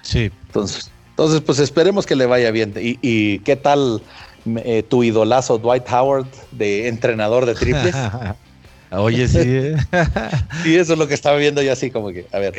Sí. 0.01 0.31
Entonces, 0.47 0.89
entonces 1.09 1.41
pues 1.41 1.59
esperemos 1.59 2.05
que 2.05 2.15
le 2.15 2.25
vaya 2.25 2.51
bien. 2.51 2.73
¿Y, 2.79 2.97
y 3.01 3.39
qué 3.39 3.55
tal 3.55 4.01
eh, 4.45 4.83
tu 4.83 5.03
idolazo 5.03 5.57
Dwight 5.57 5.83
Howard 5.91 6.27
de 6.51 6.87
entrenador 6.87 7.45
de 7.45 7.55
triples? 7.55 7.95
Oye, 8.91 9.27
sí. 9.27 9.39
¿eh? 9.41 9.75
sí, 10.63 10.75
eso 10.75 10.93
es 10.93 10.99
lo 10.99 11.07
que 11.07 11.13
estaba 11.13 11.37
viendo 11.37 11.61
yo 11.61 11.73
así 11.73 11.91
como 11.91 12.09
que, 12.09 12.25
a 12.31 12.39
ver. 12.39 12.53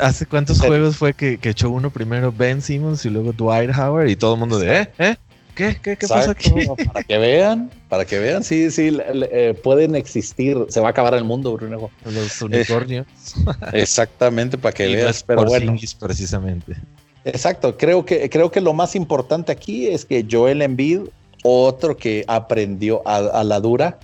hace, 0.00 0.26
cuántos 0.26 0.60
juegos 0.60 0.96
fue 0.96 1.14
que, 1.14 1.38
que, 1.38 1.50
echó 1.50 1.70
uno 1.70 1.90
primero 1.90 2.32
Ben 2.32 2.60
Simmons 2.60 3.04
y 3.06 3.10
luego 3.10 3.32
Dwight 3.32 3.70
Howard 3.76 4.08
y 4.08 4.16
todo 4.16 4.34
el 4.34 4.40
mundo 4.40 4.58
de, 4.58 4.80
¿eh? 4.80 4.88
¿Eh? 4.98 5.16
¿Qué? 5.54 5.76
¿Qué, 5.82 5.96
qué 5.96 6.08
pasa 6.08 6.30
aquí? 6.30 6.50
Para 6.92 7.04
que 7.04 7.18
vean, 7.18 7.70
para 7.88 8.04
que 8.06 8.18
vean, 8.18 8.42
sí, 8.42 8.70
sí, 8.70 8.96
eh, 9.00 9.54
pueden 9.62 9.94
existir. 9.94 10.56
Se 10.68 10.80
va 10.80 10.88
a 10.88 10.90
acabar 10.90 11.14
el 11.14 11.24
mundo, 11.24 11.52
Bruno. 11.52 11.90
Los 12.06 12.40
unicornios. 12.40 13.06
exactamente, 13.72 14.56
para 14.56 14.72
que 14.72 14.86
vean. 14.86 15.14
pero 15.26 15.44
bueno. 15.44 15.74
precisamente. 16.00 16.76
Exacto, 17.24 17.76
creo 17.76 18.04
que, 18.04 18.28
creo 18.30 18.50
que 18.50 18.60
lo 18.60 18.72
más 18.72 18.96
importante 18.96 19.52
aquí 19.52 19.88
es 19.88 20.04
que 20.04 20.26
Joel 20.28 20.62
Embiid, 20.62 21.02
otro 21.44 21.96
que 21.96 22.24
aprendió 22.26 23.06
a, 23.06 23.44
la 23.44 23.60
dura 23.60 23.98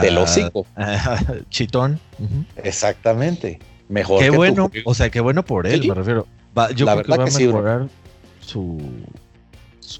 del 0.00 0.18
hocico. 0.18 0.66
chitón. 1.50 2.00
Exactamente. 2.56 3.58
Mejor. 3.88 4.20
Qué 4.20 4.30
bueno, 4.30 4.70
o 4.84 4.94
sea, 4.94 5.10
qué 5.10 5.20
bueno 5.20 5.44
por 5.44 5.66
él, 5.66 5.86
me 5.86 5.94
refiero. 5.94 6.26
yo 6.74 6.86
creo 6.86 7.02
que 7.02 7.16
va 7.16 7.24
a 7.24 7.26
mejorar 7.26 7.88
su 8.40 8.80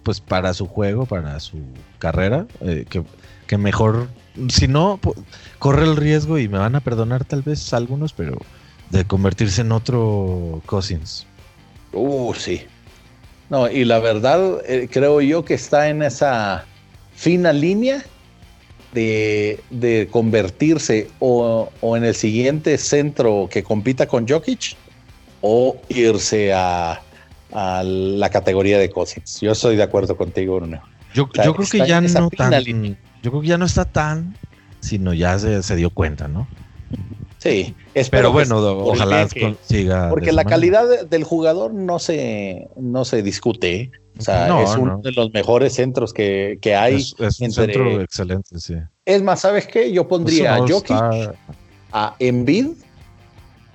pues 0.03 0.21
para 0.21 0.55
su 0.55 0.67
juego, 0.67 1.07
para 1.07 1.39
su 1.41 1.59
carrera, 1.99 2.47
eh, 2.61 2.85
que, 2.89 3.03
que, 3.47 3.59
mejor, 3.59 4.09
si 4.49 4.67
no, 4.67 4.99
corre 5.59 5.85
el 5.85 5.97
riesgo 5.97 6.39
y 6.39 6.49
me 6.49 6.59
van 6.59 6.75
a 6.75 6.81
perdonar 6.81 7.25
tal 7.25 7.43
vez 7.43 7.73
algunos, 7.73 8.13
pero 8.13 8.39
de 8.91 9.05
convertirse 9.05 9.61
en 9.61 9.73
otro 9.73 10.63
Cousins. 10.67 11.27
Uh, 11.93 12.35
sí. 12.35 12.63
No, 13.51 13.71
y 13.71 13.85
la 13.85 13.99
verdad, 13.99 14.61
eh, 14.67 14.89
creo 14.91 15.21
yo 15.21 15.45
que 15.45 15.55
está 15.55 15.89
en 15.89 16.03
esa 16.03 16.65
fina 17.15 17.53
línea 17.53 18.03
de, 18.95 19.61
de 19.71 20.09
convertirse 20.11 21.09
o, 21.19 21.71
o, 21.81 21.97
en 21.97 22.05
el 22.05 22.15
siguiente 22.15 22.79
centro 22.79 23.49
que 23.51 23.63
compita 23.63 24.07
con 24.07 24.27
Jokic 24.27 24.77
o 25.43 25.77
irse 25.89 26.55
a, 26.55 27.03
a 27.53 27.83
la 27.85 28.31
categoría 28.31 28.79
de 28.79 28.91
Cousins. 28.91 29.41
Yo 29.41 29.53
estoy 29.53 29.77
de 29.77 29.83
acuerdo 29.83 30.17
contigo, 30.17 30.57
Bruno. 30.57 30.81
Yo, 31.13 31.29
creo 31.29 31.55
que 31.55 31.87
ya 31.87 32.01
no 32.01 32.29
tan, 32.31 32.65
yo 33.23 33.31
creo 33.31 33.41
que 33.41 33.49
ya 33.49 33.59
no 33.59 33.67
está 33.67 33.85
tan, 33.85 34.37
sino 34.81 35.13
ya 35.13 35.39
se, 35.39 35.77
dio 35.77 35.91
cuenta, 35.91 36.27
¿no? 36.27 36.49
Sí, 37.39 37.75
pero 38.11 38.33
bueno, 38.33 38.59
ojalá 38.59 39.29
consiga. 39.29 40.09
Porque 40.09 40.33
la 40.33 40.45
calidad 40.45 41.07
del 41.07 41.25
jugador 41.25 41.73
no 41.75 41.99
se, 41.99 42.69
no 42.77 43.05
se 43.05 43.23
discute. 43.23 43.93
O 44.19 44.23
sea, 44.23 44.63
es 44.63 44.77
uno 44.77 45.01
de 45.03 45.13
los 45.13 45.33
mejores 45.33 45.75
centros 45.75 46.13
que, 46.13 46.59
hay. 46.77 46.97
Es, 46.97 47.41
un 47.41 47.53
centro 47.53 48.01
excelente, 48.01 48.59
sí. 48.59 48.75
Es 49.05 49.23
más, 49.23 49.41
¿sabes 49.41 49.67
qué? 49.67 49.93
Yo 49.93 50.07
pondría 50.07 50.55
a 50.55 50.59
Jokic, 50.59 51.35
a 51.93 52.17
Embiid 52.19 52.69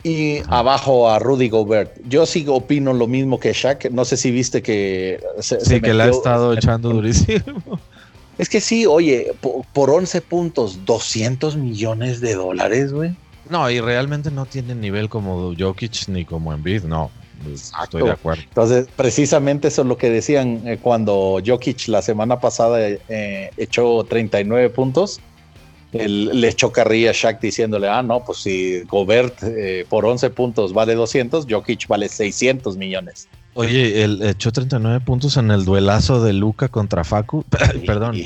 y 0.04 0.40
abajo 0.48 1.10
a 1.10 1.20
Rudy 1.20 1.50
Gobert. 1.50 2.00
Yo 2.08 2.26
sí 2.26 2.46
opino 2.48 2.94
lo 2.94 3.08
mismo 3.08 3.40
que 3.40 3.52
Shaq. 3.54 3.92
No 3.92 4.06
sé 4.06 4.18
si 4.18 4.32
viste 4.32 4.62
que. 4.62 5.22
sí, 5.40 5.82
que 5.82 5.94
le 5.94 6.04
ha 6.04 6.10
estado 6.10 6.54
echando 6.58 6.90
durísimo. 6.90 7.80
Es 8.38 8.48
que 8.48 8.62
sí, 8.62 8.86
oye, 8.86 9.34
por, 9.74 9.90
11 9.90 10.22
puntos, 10.22 10.86
200 10.86 11.58
millones 11.58 12.22
de 12.22 12.36
dólares, 12.36 12.94
güey. 12.94 13.14
No, 13.50 13.70
y 13.70 13.82
realmente 13.82 14.32
no 14.32 14.46
tiene 14.46 14.76
nivel 14.76 15.10
como 15.10 15.54
Jokic 15.58 16.08
ni 16.08 16.24
como 16.24 16.54
Embiid, 16.54 16.84
no. 16.84 17.12
Estoy 17.54 18.04
de 18.04 18.12
acuerdo. 18.12 18.44
Entonces, 18.44 18.88
precisamente 18.96 19.68
eso 19.70 19.82
es 19.84 19.88
lo 19.88 19.98
que 19.98 20.10
decían 20.10 20.62
eh, 20.66 20.78
cuando 20.82 21.40
Jokic 21.46 21.88
la 21.88 22.02
semana 22.02 22.40
pasada 22.40 22.80
eh, 22.80 23.52
echó 23.58 24.04
39 24.04 24.70
puntos 24.70 25.22
le 25.92 26.48
echó 26.48 26.72
carrilla 26.72 27.10
a 27.10 27.14
Shaq 27.14 27.42
diciéndole, 27.42 27.88
ah, 27.88 28.04
no, 28.04 28.24
pues 28.24 28.40
si 28.40 28.82
Gobert 28.82 29.42
eh, 29.44 29.86
por 29.90 30.06
11 30.06 30.30
puntos 30.32 30.74
vale 30.74 30.94
200, 30.94 31.48
Jokic 31.50 31.88
vale 31.88 32.10
600 32.10 32.78
millones. 32.78 33.28
Oye, 33.56 34.04
él 34.04 34.22
echó 34.22 34.52
39 34.52 35.00
puntos 35.02 35.38
en 35.38 35.50
el 35.52 35.66
duelazo 35.66 36.24
de 36.24 36.34
Luca 36.34 36.68
contra 36.68 37.04
Facu. 37.04 37.44
Perdón. 37.86 38.18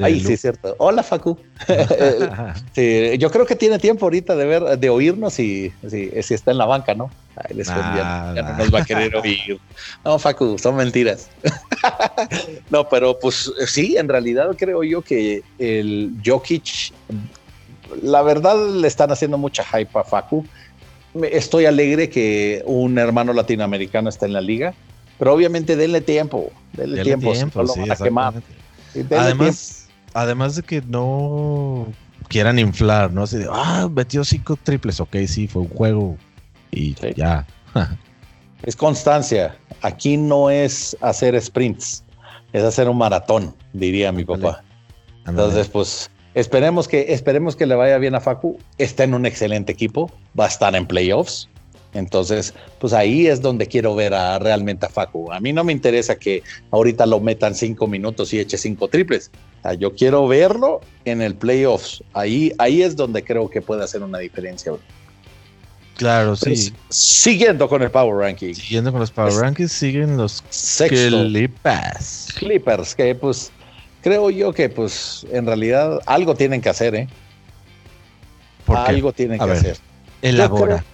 Ahí 0.00 0.20
sí, 0.20 0.36
cierto. 0.36 0.74
Hola, 0.78 1.02
Facu. 1.02 1.36
sí, 2.72 3.18
yo 3.18 3.30
creo 3.30 3.46
que 3.46 3.56
tiene 3.56 3.78
tiempo 3.78 4.06
ahorita 4.06 4.36
de 4.36 4.44
ver, 4.44 4.78
de 4.78 4.90
oírnos 4.90 5.38
y 5.38 5.72
si, 5.88 6.10
está 6.34 6.50
en 6.52 6.58
la 6.58 6.66
banca, 6.66 6.94
¿no? 6.94 7.10
Les 7.50 7.68
ya, 7.68 8.34
no 8.34 8.58
nos 8.58 8.74
va 8.74 8.80
a 8.80 8.84
querer 8.84 9.14
oír. 9.16 9.58
No, 10.04 10.18
Facu, 10.18 10.58
son 10.58 10.76
mentiras. 10.76 11.28
no, 12.70 12.88
pero 12.88 13.18
pues 13.18 13.52
sí, 13.66 13.96
en 13.96 14.08
realidad 14.08 14.50
creo 14.56 14.82
yo 14.82 15.02
que 15.02 15.42
el 15.58 16.12
Jokic, 16.24 16.92
la 18.02 18.22
verdad 18.22 18.56
le 18.70 18.86
están 18.88 19.10
haciendo 19.10 19.38
mucha 19.38 19.64
hype 19.64 19.98
a 19.98 20.04
Facu. 20.04 20.44
Estoy 21.22 21.66
alegre 21.66 22.08
que 22.08 22.62
un 22.66 22.98
hermano 22.98 23.32
latinoamericano 23.32 24.08
está 24.08 24.26
en 24.26 24.32
la 24.32 24.40
liga, 24.40 24.74
pero 25.18 25.32
obviamente 25.32 25.74
denle 25.76 26.00
tiempo, 26.00 26.50
denle, 26.74 27.02
tiempo, 27.02 27.32
tiempo 27.32 27.66
sí, 27.66 27.80
Además, 29.10 29.77
además 30.20 30.56
de 30.56 30.62
que 30.62 30.82
no 30.82 31.86
quieran 32.28 32.58
inflar, 32.58 33.12
¿no? 33.12 33.22
Así 33.22 33.38
de, 33.38 33.48
ah, 33.50 33.88
metió 33.90 34.24
cinco 34.24 34.58
triples, 34.62 35.00
ok, 35.00 35.16
sí, 35.26 35.48
fue 35.48 35.62
un 35.62 35.68
juego 35.68 36.16
y 36.70 36.94
ya. 37.14 37.46
Es 38.62 38.76
constancia. 38.76 39.56
Aquí 39.82 40.16
no 40.16 40.50
es 40.50 40.96
hacer 41.00 41.40
sprints, 41.40 42.04
es 42.52 42.64
hacer 42.64 42.88
un 42.88 42.98
maratón, 42.98 43.54
diría 43.72 44.12
mi 44.12 44.24
papá. 44.24 44.62
Entonces, 45.26 45.68
pues 45.68 46.10
esperemos 46.34 46.88
que, 46.88 47.12
esperemos 47.12 47.54
que 47.54 47.66
le 47.66 47.74
vaya 47.74 47.98
bien 47.98 48.14
a 48.14 48.20
Facu. 48.20 48.58
Está 48.78 49.04
en 49.04 49.14
un 49.14 49.26
excelente 49.26 49.72
equipo, 49.72 50.10
va 50.38 50.46
a 50.46 50.48
estar 50.48 50.74
en 50.74 50.86
playoffs. 50.86 51.48
Entonces, 51.94 52.54
pues 52.80 52.92
ahí 52.92 53.26
es 53.26 53.40
donde 53.40 53.66
quiero 53.66 53.94
ver 53.94 54.14
a, 54.14 54.38
realmente 54.38 54.86
a 54.86 54.88
Facu. 54.88 55.30
A 55.32 55.40
mí 55.40 55.52
no 55.52 55.64
me 55.64 55.72
interesa 55.72 56.16
que 56.16 56.42
ahorita 56.70 57.06
lo 57.06 57.20
metan 57.20 57.54
cinco 57.54 57.86
minutos 57.86 58.32
y 58.32 58.40
eche 58.40 58.58
cinco 58.58 58.88
triples. 58.88 59.30
Yo 59.78 59.94
quiero 59.94 60.26
verlo 60.26 60.80
en 61.04 61.22
el 61.22 61.34
playoffs. 61.34 62.02
Ahí, 62.12 62.52
ahí 62.58 62.82
es 62.82 62.96
donde 62.96 63.22
creo 63.22 63.48
que 63.50 63.60
puede 63.60 63.84
hacer 63.84 64.02
una 64.02 64.18
diferencia. 64.18 64.72
Claro, 65.96 66.36
sí. 66.36 66.72
siguiendo 66.90 67.68
con 67.68 67.82
el 67.82 67.90
Power 67.90 68.14
Ranking. 68.14 68.54
Siguiendo 68.54 68.92
con 68.92 69.00
los 69.00 69.10
Power 69.10 69.34
Rankings, 69.34 69.72
siguen 69.72 70.16
los 70.16 70.42
Clippers. 70.88 72.28
Clippers, 72.38 72.94
que 72.94 73.16
pues 73.16 73.50
creo 74.00 74.30
yo 74.30 74.52
que 74.52 74.68
pues 74.68 75.26
en 75.32 75.44
realidad 75.44 75.98
algo 76.06 76.36
tienen 76.36 76.60
que 76.60 76.68
hacer, 76.68 76.94
¿eh? 76.94 77.08
Algo 78.68 79.12
tienen 79.12 79.38
que 79.38 79.50
hacer. 79.50 79.78
Elabora. 80.22 80.84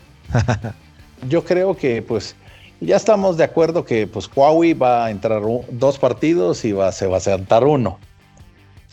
Yo 1.28 1.44
creo, 1.44 1.76
que 1.76 2.00
pues 2.00 2.34
ya 2.80 2.96
estamos 2.96 3.36
de 3.36 3.44
acuerdo 3.44 3.84
que 3.84 4.06
pues 4.06 4.28
Huawei 4.34 4.72
va 4.74 5.06
a 5.06 5.10
entrar 5.10 5.42
dos 5.70 5.98
partidos 5.98 6.64
y 6.64 6.72
va, 6.72 6.92
se 6.92 7.06
va 7.06 7.18
a 7.18 7.20
sentar 7.20 7.64
uno. 7.64 7.98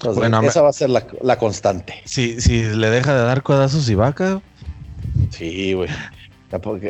Bueno, 0.04 0.42
esa 0.42 0.62
va 0.62 0.70
a 0.70 0.74
ser 0.74 0.90
la, 0.90 1.38
constante. 1.38 2.02
Si, 2.06 2.42
si 2.42 2.64
le 2.64 2.90
deja 2.90 3.14
de 3.14 3.24
dar 3.24 3.44
codazos 3.44 3.90
y 3.90 3.96
vaca, 3.96 4.42
Sí, 5.32 5.74
güey. 5.74 5.90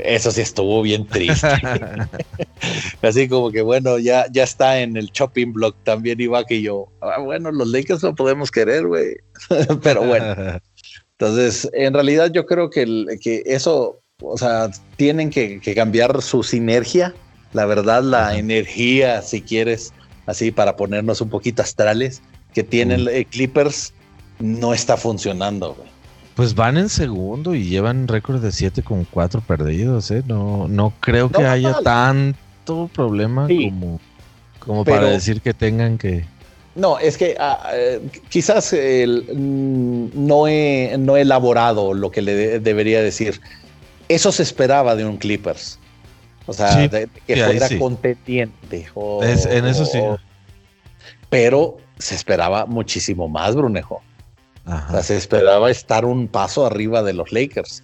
Eso 0.03 0.32
sí 0.32 0.41
estuvo 0.41 0.82
bien 0.82 1.05
triste. 1.05 1.47
Así 3.01 3.28
como 3.28 3.51
que 3.51 3.62
bueno, 3.62 3.99
ya, 3.99 4.26
ya 4.32 4.43
está 4.43 4.80
en 4.80 4.97
el 4.97 5.12
shopping 5.12 5.53
block 5.53 5.76
también 5.84 6.20
iba 6.20 6.43
que 6.45 6.62
yo. 6.62 6.88
Ah, 7.01 7.20
bueno, 7.20 7.51
los 7.51 7.68
Lakers 7.68 8.01
no 8.01 8.16
podemos 8.16 8.49
querer, 8.49 8.88
güey. 8.88 9.18
Pero 9.84 10.03
bueno. 10.03 10.59
Entonces, 11.12 11.70
en 11.74 11.93
realidad 11.93 12.32
yo 12.32 12.47
creo 12.47 12.72
que, 12.72 13.05
que 13.22 13.43
eso, 13.45 14.01
o 14.24 14.38
sea, 14.38 14.72
tienen 14.95 15.30
que, 15.30 15.59
cambiar 15.76 16.22
su 16.24 16.41
sinergia. 16.41 17.14
La 17.53 17.66
verdad, 17.66 18.01
la 18.01 18.38
energía, 18.38 19.22
si 19.22 19.41
quieres, 19.41 19.93
así 20.26 20.51
para 20.51 20.76
ponernos 20.76 21.22
un 21.22 21.30
poquito 21.30 21.62
astrales, 21.62 22.24
que 22.54 22.64
tienen 22.64 23.08
Clippers, 23.30 23.93
no 24.39 24.74
está 24.74 24.97
funcionando, 24.97 25.76
güey. 25.76 25.91
Pues 26.36 26.56
van 26.56 26.78
en 26.78 26.89
segundo 26.89 27.56
y 27.56 27.66
llevan 27.66 28.08
récord 28.08 28.41
de 28.41 28.52
7 28.52 28.84
con 28.84 29.06
4 29.06 29.41
perdidos, 29.41 30.10
¿eh? 30.12 30.24
No, 30.26 30.68
no 30.68 30.93
creo 30.99 31.30
que 31.30 31.45
haya 31.45 31.82
tanto 31.84 32.89
problema 32.93 33.47
como, 33.47 33.99
como 34.60 34.86
para 34.86 35.10
decir 35.10 35.41
que 35.41 35.54
tengan 35.54 35.97
que... 35.97 36.26
No, 36.74 36.97
es 36.99 37.18
que 37.18 37.36
ah, 37.38 37.70
eh, 37.74 38.02
quizás 38.30 38.74
mm, 38.74 40.06
no, 40.14 40.47
he, 40.47 40.95
no 40.97 41.18
he 41.18 41.22
elaborado 41.22 41.93
lo 41.93 42.12
que 42.12 42.22
le 42.22 42.60
debería 42.62 43.02
decir. 43.02 43.41
Eso 44.08 44.32
se 44.32 44.43
esperaba 44.43 44.95
de 44.95 45.06
un 45.06 45.18
Clippers. 45.18 45.80
O 46.45 46.54
sea, 46.54 46.89
que 46.89 47.10
fuera 47.36 47.70
contendiente. 47.78 48.88
en 49.22 49.66
eso 49.66 49.86
sí. 49.86 49.99
pero 51.30 51.78
se 52.02 52.16
esperaba 52.16 52.66
muchísimo 52.66 53.30
más, 53.30 53.56
Brunejo 53.56 54.02
se 55.02 55.18
esperaba 55.18 55.70
estar 55.72 56.06
un 56.06 56.28
paso 56.28 56.66
arriba 56.66 57.04
de 57.04 57.14
los 57.14 57.32
Lakers. 57.32 57.84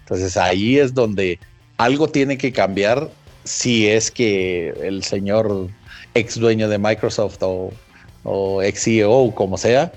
Entonces 0.00 0.36
ahí 0.36 0.78
es 0.78 0.94
donde 0.94 1.38
algo 1.76 2.08
tiene 2.08 2.38
que 2.38 2.52
cambiar 2.52 3.10
si 3.44 3.86
es 3.86 4.10
que 4.10 4.70
el 4.82 5.02
señor 5.04 5.68
ex 6.14 6.38
dueño 6.38 6.68
de 6.68 6.78
Microsoft 6.78 7.38
o, 8.24 8.62
ex 8.62 8.84
CEO, 8.84 9.34
como 9.34 9.56
sea, 9.56 9.92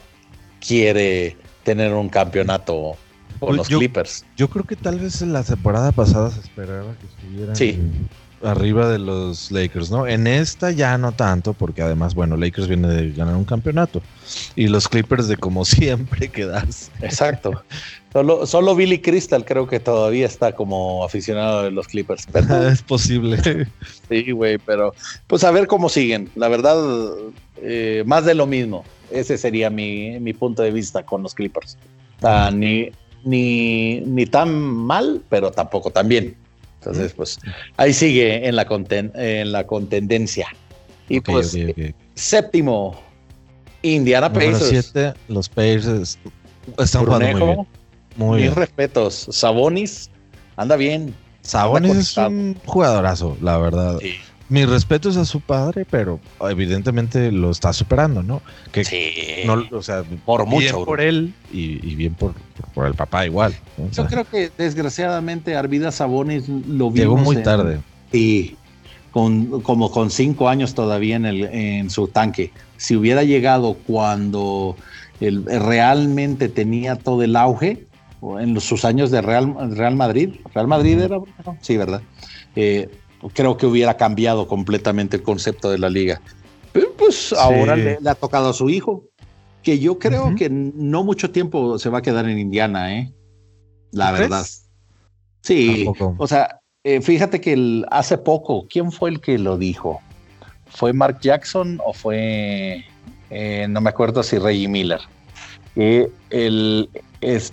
quiere 0.66 1.36
tener 1.64 1.94
un 1.94 2.10
campeonato 2.10 2.96
con 3.40 3.56
pues 3.56 3.58
los 3.58 3.68
Clippers. 3.68 4.26
Yo 4.38 4.50
creo 4.50 4.66
que 4.66 4.76
tal 4.76 5.00
vez 5.00 5.22
en 5.22 5.34
la 5.34 5.44
temporada 5.44 5.92
pasada 5.92 6.32
se 6.32 6.40
esperaba 6.40 6.96
que 7.00 7.08
estuvieran 7.08 7.56
sí 7.56 7.80
arriba 8.44 8.90
de 8.90 9.00
los 9.00 9.52
Lakers, 9.52 9.92
¿no? 9.92 10.08
En 10.08 10.28
esta 10.28 10.72
ya 10.72 10.98
no 10.98 11.12
tanto, 11.12 11.54
porque 11.54 11.82
además, 11.82 12.16
bueno, 12.16 12.38
Lakers 12.38 12.68
viene 12.68 12.88
de 12.88 13.12
ganar 13.12 13.36
un 13.36 13.46
campeonato 13.46 14.02
y 14.56 14.68
los 14.68 14.88
Clippers 14.88 15.28
de 15.28 15.38
como 15.38 15.66
siempre 15.66 16.30
quedarse. 16.30 16.92
Exacto. 17.02 17.64
Solo, 18.14 18.46
solo 18.46 18.76
Billy 18.76 19.00
Crystal 19.00 19.46
creo 19.46 19.68
que 19.68 19.80
todavía 19.80 20.26
está 20.26 20.54
como 20.54 21.04
aficionado 21.04 21.64
de 21.64 21.72
los 21.72 21.88
Clippers. 21.88 22.28
es 22.72 22.82
posible. 22.82 23.68
Sí, 24.10 24.32
güey, 24.32 24.58
pero 24.58 24.94
pues 25.28 25.44
a 25.44 25.52
ver 25.52 25.68
cómo 25.68 25.88
siguen. 25.88 26.30
La 26.36 26.50
verdad, 26.50 26.78
eh, 27.58 28.04
más 28.06 28.26
de 28.26 28.36
lo 28.36 28.48
mismo. 28.48 28.84
Ese 29.12 29.38
sería 29.38 29.70
mi, 29.70 30.34
punto 30.34 30.62
de 30.62 30.72
vista 30.72 31.04
con 31.04 31.24
los 31.24 31.36
Clippers. 31.36 31.78
ni, 32.54 32.92
ni, 33.24 34.02
ni 34.02 34.26
tan 34.26 34.54
mal, 34.54 35.22
pero 35.30 35.52
tampoco 35.52 35.92
tan 35.92 36.08
bien. 36.08 36.36
Entonces, 36.82 37.14
pues 37.14 37.40
ahí 37.78 37.94
sigue 37.94 38.48
en 38.48 38.56
la, 38.56 38.68
en 39.14 39.52
la 39.52 39.68
contendencia. 39.68 40.48
Y 41.10 41.20
pues, 41.20 41.56
séptimo, 42.16 43.00
Indiana 43.84 44.34
Pacers. 44.34 44.94
los 45.28 45.48
Pacers 45.48 46.18
están 46.80 47.06
jugando 47.06 47.28
muy 47.38 47.46
bien. 47.46 47.68
Muy 48.18 48.42
mis 48.42 48.56
respetos. 48.56 49.28
Sabonis 49.30 50.10
anda 50.58 50.76
bien. 50.76 51.14
Sabonis 51.42 51.98
es 51.98 52.18
un 52.18 52.58
jugadorazo, 52.66 53.38
la 53.42 53.58
verdad. 53.58 54.00
Sí 54.00 54.20
mi 54.52 54.66
respeto 54.66 55.08
es 55.08 55.16
a 55.16 55.24
su 55.24 55.40
padre, 55.40 55.86
pero 55.90 56.20
evidentemente 56.42 57.32
lo 57.32 57.52
está 57.52 57.72
superando, 57.72 58.22
¿no? 58.22 58.42
Que 58.74 58.84
sí. 58.84 59.10
No, 59.46 59.64
o 59.72 59.82
sea, 59.82 60.04
por 60.26 60.46
mucho. 60.46 60.84
por 60.84 61.00
él 61.00 61.34
y, 61.54 61.96
bien 61.96 62.16
por, 62.16 62.34
por, 62.74 62.86
el 62.86 62.94
papá 62.94 63.26
igual. 63.26 63.56
Yo 63.94 64.06
creo 64.08 64.26
que 64.26 64.52
desgraciadamente 64.58 65.56
Arvidas 65.56 65.96
Sabonis 65.96 66.50
lo 66.50 66.92
vimos. 66.92 66.96
Llegó 66.96 67.16
muy 67.16 67.38
tarde. 67.38 67.80
Y 68.12 68.58
con, 69.12 69.62
como 69.62 69.90
con 69.90 70.12
cinco 70.12 70.50
años 70.50 70.74
todavía 70.74 71.16
en, 71.16 71.26
el, 71.26 71.46
en 71.46 71.90
su 71.90 72.10
tanque. 72.10 72.52
Si 72.76 72.98
hubiera 72.98 73.24
llegado 73.24 73.76
cuando 73.88 74.76
él 75.22 75.46
realmente 75.46 76.50
tenía 76.50 76.98
todo 76.98 77.24
el 77.24 77.38
auge, 77.38 77.86
en 78.22 78.60
sus 78.60 78.84
años 78.84 79.12
de 79.12 79.22
Real, 79.22 79.56
Real 79.78 79.96
Madrid, 79.96 80.36
Real 80.54 80.68
Madrid 80.68 81.00
era, 81.00 81.20
sí, 81.62 81.78
¿verdad? 81.78 82.02
Eh, 82.56 82.90
creo 83.30 83.58
que 83.58 83.66
hubiera 83.66 83.98
cambiado 83.98 84.48
completamente 84.48 85.18
el 85.18 85.24
concepto 85.24 85.70
de 85.70 85.78
la 85.78 85.90
liga. 85.90 86.22
Pero 86.74 86.94
pues 86.94 87.34
ahora 87.34 87.76
le, 87.76 87.98
ha 88.06 88.16
tocado 88.16 88.50
a 88.50 88.54
su 88.54 88.70
hijo, 88.70 89.04
que 89.64 89.80
yo 89.80 90.00
creo 90.00 90.36
que 90.36 90.50
no 90.50 91.04
mucho 91.04 91.32
tiempo 91.32 91.78
se 91.78 91.90
va 91.90 92.00
a 92.00 92.02
quedar 92.02 92.28
en 92.28 92.40
Indiana, 92.40 92.96
¿eh? 92.96 93.14
La 93.92 94.12
verdad. 94.12 94.46
Sí, 95.42 95.86
o 96.18 96.28
sea, 96.28 96.60
eh, 96.84 97.02
fíjate 97.02 97.42
que 97.42 97.84
hace 97.92 98.18
poco, 98.18 98.68
¿quién 98.70 98.92
fue 98.92 99.10
el 99.10 99.22
que 99.22 99.38
lo 99.38 99.58
dijo? 99.58 100.00
¿Fue 100.68 100.94
Mark 100.94 101.20
Jackson 101.22 101.80
o 101.86 101.94
fue, 101.94 102.86
eh, 103.30 103.68
no 103.70 103.82
me 103.82 103.90
acuerdo 103.90 104.24
si 104.24 104.38
Reggie 104.38 104.68
Miller? 104.68 105.02
Que 105.76 106.10
el, 106.30 106.90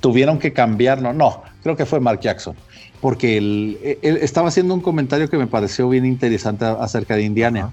tuvieron 0.00 0.38
que 0.38 0.52
cambiarlo, 0.52 1.12
no, 1.12 1.42
creo 1.62 1.76
que 1.76 1.86
fue 1.86 1.98
Mark 1.98 2.20
Jackson 2.20 2.56
porque 3.00 3.36
él, 3.36 3.78
estaba 4.02 4.48
haciendo 4.48 4.74
un 4.74 4.80
comentario 4.80 5.28
que 5.28 5.36
me 5.36 5.46
pareció 5.46 5.88
bien 5.88 6.04
interesante 6.04 6.64
acerca 6.64 7.16
de 7.16 7.22
Indiana, 7.22 7.72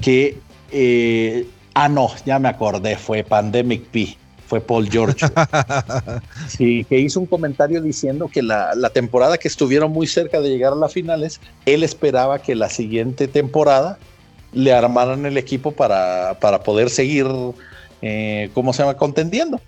que, 0.00 0.38
eh, 0.70 1.46
ah, 1.74 1.88
no, 1.88 2.10
ya 2.26 2.38
me 2.38 2.48
acordé, 2.48 2.96
fue 2.96 3.22
Pandemic 3.22 3.84
P, 3.84 4.16
fue 4.46 4.60
Paul 4.60 4.90
George. 4.90 5.26
sí, 6.48 6.84
que 6.88 6.98
hizo 6.98 7.20
un 7.20 7.26
comentario 7.26 7.80
diciendo 7.80 8.28
que 8.28 8.42
la, 8.42 8.74
temporada 8.92 9.38
que 9.38 9.48
estuvieron 9.48 9.92
muy 9.92 10.06
cerca 10.06 10.40
de 10.40 10.50
llegar 10.50 10.72
a 10.72 10.76
las 10.76 10.92
finales, 10.92 11.40
él 11.64 11.82
esperaba 11.82 12.40
que 12.40 12.54
la 12.54 12.68
siguiente 12.68 13.28
temporada 13.28 13.98
le 14.52 14.72
armaran 14.74 15.24
el 15.24 15.38
equipo 15.38 15.72
para, 15.72 16.38
para 16.40 16.62
poder 16.62 16.90
seguir, 16.90 17.26
eh, 18.02 18.50
¿cómo 18.52 18.72
se 18.72 18.82
llama?, 18.82 18.96
contendiendo. 18.96 19.60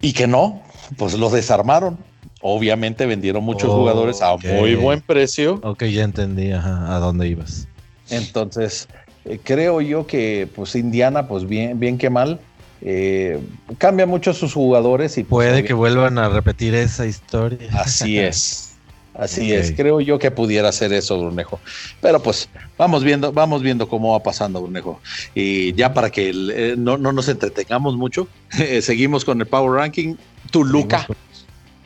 Y 0.00 0.12
que 0.12 0.26
no, 0.26 0.62
pues 0.96 1.14
los 1.18 1.32
desarmaron 1.32 1.98
Obviamente 2.46 3.06
vendieron 3.06 3.42
muchos 3.42 3.70
jugadores 3.70 4.20
a 4.20 4.36
muy 4.36 4.74
buen 4.74 5.00
precio. 5.00 5.60
Ok, 5.62 5.84
ya 5.84 6.02
entendí 6.02 6.52
a 6.52 6.98
dónde 7.00 7.26
ibas. 7.26 7.66
Entonces, 8.10 8.86
eh, 9.24 9.40
creo 9.42 9.80
yo 9.80 10.06
que 10.06 10.48
pues 10.54 10.76
Indiana, 10.76 11.26
pues 11.26 11.46
bien, 11.46 11.80
bien 11.80 11.96
que 11.96 12.10
mal, 12.10 12.40
eh, 12.82 13.40
cambia 13.78 14.04
mucho 14.04 14.34
sus 14.34 14.52
jugadores 14.52 15.16
y 15.16 15.24
pues, 15.24 15.48
puede 15.48 15.64
que 15.64 15.72
vuelvan 15.72 16.18
a 16.18 16.28
repetir 16.28 16.74
esa 16.74 17.06
historia. 17.06 17.70
Así 17.72 18.18
es. 18.18 18.70
Así 19.14 19.52
es, 19.52 19.70
creo 19.70 20.00
yo 20.00 20.18
que 20.18 20.32
pudiera 20.32 20.72
ser 20.72 20.92
eso, 20.92 21.16
Brunejo. 21.18 21.60
Pero 22.00 22.20
pues 22.20 22.48
vamos 22.76 23.04
viendo, 23.04 23.32
vamos 23.32 23.62
viendo 23.62 23.88
cómo 23.88 24.10
va 24.10 24.22
pasando, 24.22 24.60
Brunejo. 24.60 25.00
Y 25.36 25.72
ya 25.74 25.94
para 25.94 26.10
que 26.10 26.30
eh, 26.30 26.74
no, 26.76 26.98
nos 26.98 27.28
entretengamos 27.28 27.96
mucho, 27.96 28.26
seguimos 28.82 29.24
con 29.24 29.40
el 29.40 29.46
Power 29.46 29.70
Ranking. 29.78 30.16
Tu 30.50 30.64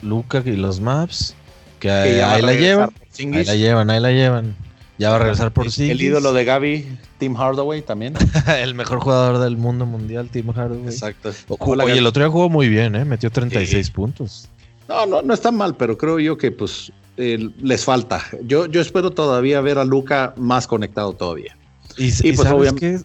Luca. 0.03 0.43
Y 0.45 0.57
los 0.57 0.81
maps. 0.81 1.35
Que, 1.81 1.91
ahí, 1.91 2.43
la 2.43 2.55
llevan. 2.55 2.91
Ahí 3.19 3.45
la 3.45 3.55
llevan, 3.55 3.91
ahí 3.91 4.01
la 4.01 4.11
llevan. 4.11 4.57
Ya 4.99 5.11
va 5.11 5.17
a 5.17 5.19
regresar 5.21 5.53
por 5.53 5.71
sí. 5.71 5.91
El 5.91 6.03
ídolo 6.03 6.33
de 6.33 6.45
Gaby, 6.45 6.99
Tim 7.19 7.37
Hardaway 7.37 7.83
también. 7.83 8.15
el 8.61 8.75
mejor 8.75 8.99
jugador 8.99 9.39
del 9.39 9.57
mundo 9.57 9.87
mundial, 9.87 10.29
Tim 10.29 10.51
Hardaway. 10.51 10.87
Exacto. 10.87 11.31
Oye, 11.59 11.99
el 11.99 12.07
otro 12.07 12.25
día 12.25 12.31
jugó 12.31 12.49
muy 12.49 12.69
bien, 12.69 12.97
¿eh? 12.97 13.05
Metió 13.05 13.31
36 13.31 13.91
puntos. 13.91 14.49
No, 14.89 15.07
no, 15.07 15.23
no 15.23 15.35
está 15.35 15.53
mal, 15.53 15.77
pero 15.77 15.97
creo 15.97 16.19
yo 16.19 16.37
que 16.37 16.51
pues 16.51 16.91
les 17.17 17.85
falta. 17.85 18.25
Yo, 18.43 18.67
yo 18.67 18.81
espero 18.81 19.11
todavía 19.11 19.61
ver 19.61 19.79
a 19.79 19.85
Luca 19.85 20.35
más 20.37 20.67
conectado 20.67 21.13
todavía. 21.13 21.57
Y, 21.97 22.33
pues 22.33 22.49
obviamente. 22.49 23.03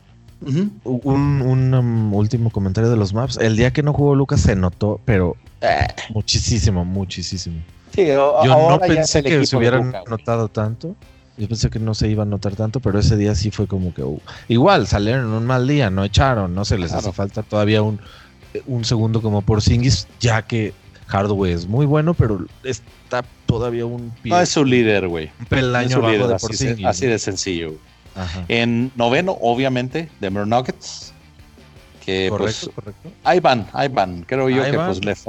Un, 0.84 1.74
um, 1.74 2.14
último 2.14 2.50
comentario 2.50 2.90
de 2.90 2.98
los 2.98 3.14
maps. 3.14 3.38
El 3.38 3.56
día 3.56 3.72
que 3.72 3.84
no 3.84 3.94
jugó 3.94 4.16
Luca 4.16 4.38
se 4.38 4.56
notó, 4.56 5.00
pero 5.06 5.36
eh. 5.62 5.88
muchísimo, 6.10 6.86
muchísimo. 6.86 7.62
yo 7.96 8.70
no 8.70 8.80
pensé 8.80 9.24
que 9.24 9.46
se 9.46 9.56
hubieran 9.56 9.94
notado 10.10 10.48
tanto. 10.48 10.96
Yo 11.36 11.48
pensé 11.48 11.72
que 11.72 11.80
no 11.80 11.96
se 11.96 12.10
iba 12.10 12.24
a 12.24 12.26
notar 12.28 12.56
tanto, 12.56 12.80
pero 12.80 13.00
ese 13.00 13.18
día 13.18 13.34
sí 13.34 13.50
fue 13.50 13.66
como 13.66 13.92
que 13.92 14.04
uh, 14.04 14.22
igual 14.50 14.86
salieron 14.86 15.26
en 15.26 15.32
un 15.32 15.46
mal 15.48 15.68
día, 15.68 15.90
no 15.90 16.04
echaron, 16.04 16.54
no 16.54 16.64
se 16.64 16.78
les 16.78 16.94
hace 16.94 17.12
falta 17.12 17.42
todavía 17.42 17.82
un, 17.82 18.00
un 18.68 18.86
segundo 18.86 19.20
como 19.20 19.42
por 19.42 19.64
Singis, 19.64 20.08
ya 20.20 20.44
que 20.44 20.74
Hardware 21.08 21.54
es 21.54 21.68
muy 21.68 21.88
bueno, 21.88 22.14
pero 22.14 22.46
está 22.64 23.24
todavía 23.46 23.86
un 23.86 24.12
pie. 24.22 24.32
No 24.32 24.40
es 24.40 24.50
su 24.50 24.64
líder, 24.64 25.08
güey. 25.08 25.32
Un 25.40 25.46
peldaño 25.48 25.98
abajo 25.98 26.28
de 26.28 26.36
por 26.36 26.52
así, 26.52 26.86
así 26.86 27.08
de 27.08 27.20
sencillo. 27.20 27.74
En 28.48 28.92
noveno, 28.96 29.38
obviamente, 29.42 30.10
Denver 30.20 30.48
Nuggets. 30.48 31.14
Que 32.06 32.28
pues, 32.30 32.70
correcto, 32.76 33.12
ahí 33.24 33.40
van, 33.40 33.68
ahí 33.74 33.88
van. 33.88 34.24
Creo 34.24 34.50
yo 34.50 34.62
que 34.64 34.74
pues 34.74 35.06
les, 35.06 35.24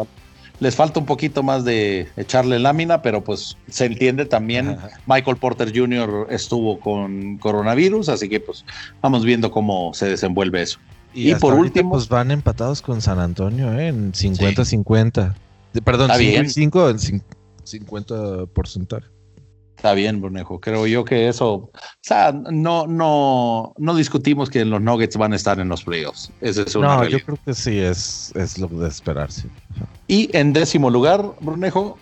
les, 0.59 0.75
falta 0.75 0.99
un 0.99 1.07
poquito 1.07 1.45
más 1.45 1.65
de 1.65 2.09
echarle 2.17 2.59
lámina, 2.59 3.01
pero 3.01 3.23
pues 3.23 3.57
se 3.69 3.85
entiende 3.85 4.27
también. 4.27 4.77
Michael 5.07 5.37
Porter 5.37 5.73
Jr. 5.73 6.27
estuvo 6.31 6.81
con 6.81 7.39
coronavirus, 7.39 8.09
así 8.09 8.29
que 8.29 8.41
pues 8.41 8.65
vamos 9.01 9.25
viendo 9.25 9.53
cómo 9.53 9.95
se 9.95 10.07
desenvuelve 10.07 10.63
eso. 10.63 10.81
Y, 11.15 11.33
por 11.37 11.55
último, 11.55 11.91
pues 11.91 12.09
van 12.09 12.33
empatados 12.33 12.83
con 12.83 13.01
San 13.01 13.21
Antonio 13.21 13.73
¿eh? 13.79 13.87
en 13.87 14.13
50-50. 14.13 15.33
Perdón, 15.85 16.11
5 16.49 16.91
en 16.91 17.23
50 17.65 18.47
porcentaje. 18.47 19.14
Está 19.85 19.93
bien, 19.93 20.23
Brunejo. 20.23 20.59
Creo 20.61 20.87
yo 20.87 21.05
que 21.05 21.29
eso, 21.29 21.53
o 21.53 21.71
sea, 22.01 22.33
no, 22.33 22.87
no, 22.87 23.75
no 23.77 23.95
discutimos 23.95 24.49
que 24.49 24.65
los 24.65 24.81
Nuggets 24.81 25.15
van 25.19 25.35
a 25.35 25.37
estar 25.37 25.61
en 25.61 25.69
los 25.69 25.85
playoffs. 25.85 26.31
Esa 26.41 26.63
es 26.63 26.75
una 26.75 26.97
no, 26.97 27.05
yo 27.07 27.21
creo 27.21 27.39
que 27.45 27.53
sí 27.53 27.81
es, 27.81 28.33
es 28.35 28.57
lo 28.57 28.67
de 28.69 28.89
esperarse. 28.89 29.47
Y 30.09 30.35
en 30.35 30.55
décimo 30.55 30.89
lugar, 30.89 31.23
Brunejo, 31.43 31.99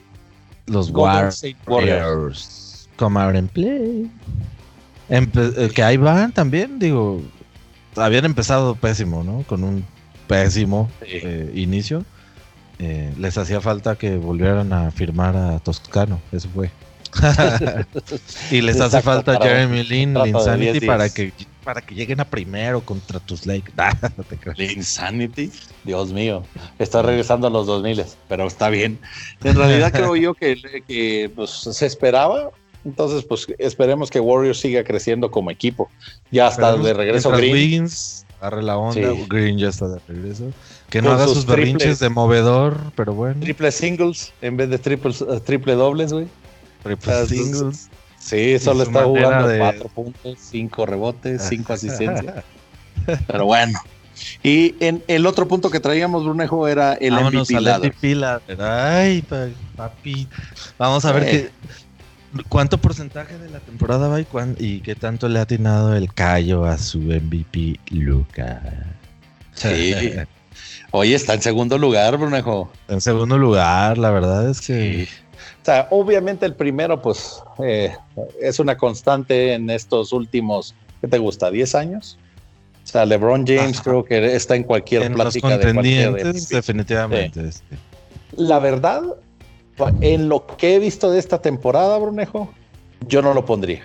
los 0.67 0.91
Warriors. 0.91 1.43
Warriors. 1.67 2.89
Come 2.99 3.19
out 3.19 3.35
and 3.35 3.51
play. 3.51 4.09
Eh, 5.09 5.71
que 5.75 5.83
ahí 5.83 5.97
van 5.97 6.31
también, 6.31 6.79
digo, 6.79 7.21
habían 7.97 8.27
empezado 8.27 8.77
pésimo, 8.77 9.25
¿no? 9.25 9.43
Con 9.49 9.65
un 9.65 9.85
pésimo 10.29 10.89
eh, 11.01 11.51
inicio. 11.53 12.05
Eh, 12.79 13.13
les 13.19 13.37
hacía 13.37 13.61
falta 13.61 13.97
que 13.97 14.19
volvieran 14.19 14.73
a 14.73 14.93
firmar 14.93 15.37
a 15.37 15.59
Toscano, 15.59 16.21
eso 16.31 16.49
fue. 16.55 16.71
y 18.51 18.61
les 18.61 18.81
hace 18.81 19.03
falta 19.03 19.39
Jeremy 19.41 19.83
Lin, 19.85 20.17
Insanity 20.17 20.87
para 20.87 21.09
que 21.09 21.33
para 21.63 21.81
que 21.81 21.95
lleguen 21.95 22.21
a 22.21 22.25
primero 22.25 22.81
contra 22.81 23.21
tus 23.21 23.47
Lakers. 23.47 23.75
Insanity, 24.59 25.51
Dios 25.85 26.13
mío, 26.13 26.43
está 26.79 27.03
regresando 27.03 27.47
a 27.47 27.51
los 27.51 27.67
2000, 27.67 28.05
pero 28.29 28.47
está 28.47 28.69
bien. 28.69 28.99
En 29.45 29.57
realidad 29.57 29.93
creo 29.93 30.17
yo 30.17 30.35
que, 30.35 31.31
pues, 31.35 31.51
se 31.51 31.87
esperaba, 31.87 32.51
entonces 32.85 33.25
pues 33.25 33.47
esperemos 33.59 34.11
que 34.11 34.19
Warriors 34.19 34.59
siga 34.59 34.83
creciendo 34.83 35.31
como 35.31 35.51
equipo. 35.51 35.89
Ya 36.31 36.49
está 36.49 36.77
de 36.77 36.95
regreso 36.95 37.31
Green. 37.31 37.89
agarre 38.41 38.63
la 38.63 38.77
onda, 38.77 39.13
Green 39.29 39.59
ya 39.59 39.69
está 39.69 39.89
de 39.89 40.01
regreso. 40.09 40.51
Que 40.91 41.01
no 41.01 41.13
haga 41.13 41.27
sus, 41.27 41.47
berrinches 41.47 42.01
de 42.01 42.11
movedor, 42.11 42.77
pero 42.97 43.15
bueno. 43.15 43.41
Triple 43.41 43.73
singles 43.73 44.33
en 44.43 44.59
vez 44.59 44.69
de 44.69 44.79
triple, 44.79 45.13
eh, 45.13 45.41
triple 45.43 45.75
dobles, 45.75 46.13
güey. 46.13 46.27
Triple 46.83 47.27
singles. 47.27 47.89
Sí, 48.19 48.59
solo 48.59 48.85
está 48.85 49.05
jugando 49.05 49.49
de... 49.49 49.59
cuatro 49.59 49.89
puntos, 49.89 50.39
cinco 50.41 50.87
rebotes, 50.87 51.43
cinco 51.49 51.73
asistencias. 51.73 52.45
pero 53.27 53.47
bueno. 53.47 53.79
Y 54.43 54.77
en 54.79 55.03
el 55.09 55.27
otro 55.27 55.49
punto 55.49 55.71
que 55.71 55.81
traíamos, 55.81 56.25
Brunejo, 56.25 56.69
era 56.69 56.95
el 56.95 57.15
Vámonos 57.15 57.51
MVP, 57.51 58.17
Ay, 58.61 59.23
papi. 59.77 60.29
Vamos 60.79 61.05
a 61.05 61.13
ver 61.13 61.25
qué, 61.25 61.51
cuánto 62.49 62.79
porcentaje 62.79 63.39
de 63.39 63.51
la 63.51 63.61
temporada 63.61 64.09
va 64.09 64.21
y, 64.21 64.27
y 64.59 64.81
qué 64.81 64.95
tanto 64.95 65.29
le 65.29 65.39
ha 65.39 65.43
atinado 65.43 65.95
el 65.97 66.13
callo 66.13 66.65
a 66.65 66.79
su 66.79 66.99
MVP, 66.99 67.81
Luca. 67.91 68.63
Sí. 69.55 69.95
Oye, 70.91 71.15
está 71.15 71.35
en 71.35 71.43
segundo 71.43 71.79
lugar, 71.79 72.17
Brunejo. 72.19 72.71
En 72.89 73.01
segundo 73.01 73.39
lugar, 73.39 73.99
la 73.99 74.11
verdad 74.11 74.49
es 74.49 74.61
que. 74.61 75.09
O 75.63 75.65
sea, 75.65 75.87
obviamente 75.91 76.45
el 76.45 76.55
primero, 76.55 77.01
pues, 77.01 77.41
eh, 77.63 77.95
es 78.41 78.59
una 78.59 78.77
constante 78.77 79.55
en 79.55 79.71
estos 79.71 80.13
últimos, 80.13 80.75
¿qué 81.01 81.07
te 81.07 81.19
gusta? 81.19 81.53
¿10 81.53 81.79
años? 81.79 82.19
O 82.83 82.87
sea, 82.87 83.07
LeBron 83.07 83.47
James 83.47 83.81
creo 83.81 84.05
que 84.05 84.35
está 84.35 84.57
en 84.57 84.65
cualquier 84.65 85.13
plática 85.13 85.57
de 85.57 85.73
cualquier 85.73 86.35
definitivamente. 86.51 87.49
Este. 87.49 87.79
La 88.37 88.59
verdad, 88.59 89.03
en 90.01 90.29
lo 90.29 90.47
que 90.49 90.75
he 90.75 90.79
visto 90.81 91.13
de 91.13 91.21
esta 91.21 91.41
temporada, 91.41 91.97
Brunejo, 91.97 92.53
yo 93.07 93.23
no 93.23 93.33
lo 93.33 93.45
pondría. 93.47 93.85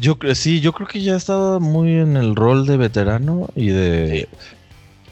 Yo 0.00 0.18
sí, 0.34 0.60
yo 0.60 0.72
creo 0.72 0.88
que 0.88 1.00
ya 1.00 1.14
ha 1.14 1.16
estado 1.16 1.60
muy 1.60 1.92
en 1.92 2.16
el 2.16 2.34
rol 2.34 2.66
de 2.66 2.76
veterano 2.76 3.48
y 3.54 3.68
de 3.68 4.28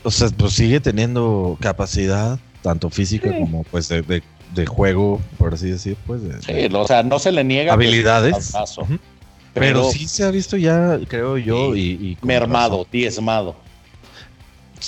o 0.02 0.10
sea, 0.10 0.28
pues 0.36 0.52
sigue 0.52 0.80
teniendo 0.80 1.56
capacidad, 1.60 2.38
tanto 2.62 2.90
física 2.90 3.36
como 3.36 3.64
pues 3.64 3.88
de, 3.88 4.22
juego, 4.66 5.20
por 5.38 5.54
así 5.54 5.70
decir, 5.70 5.96
pues. 6.06 6.20
sí, 6.44 6.68
o 6.72 6.86
sea, 6.86 7.02
no 7.02 7.18
se 7.18 7.32
le 7.32 7.44
niega. 7.44 7.72
Habilidades. 7.72 8.52
pero, 9.52 9.90
sí 9.90 10.08
se 10.08 10.24
ha 10.24 10.30
visto 10.30 10.56
ya, 10.56 10.98
creo 11.08 11.38
yo, 11.38 11.76
y, 11.76 12.16
mermado, 12.22 12.86
diezmado. 12.90 13.56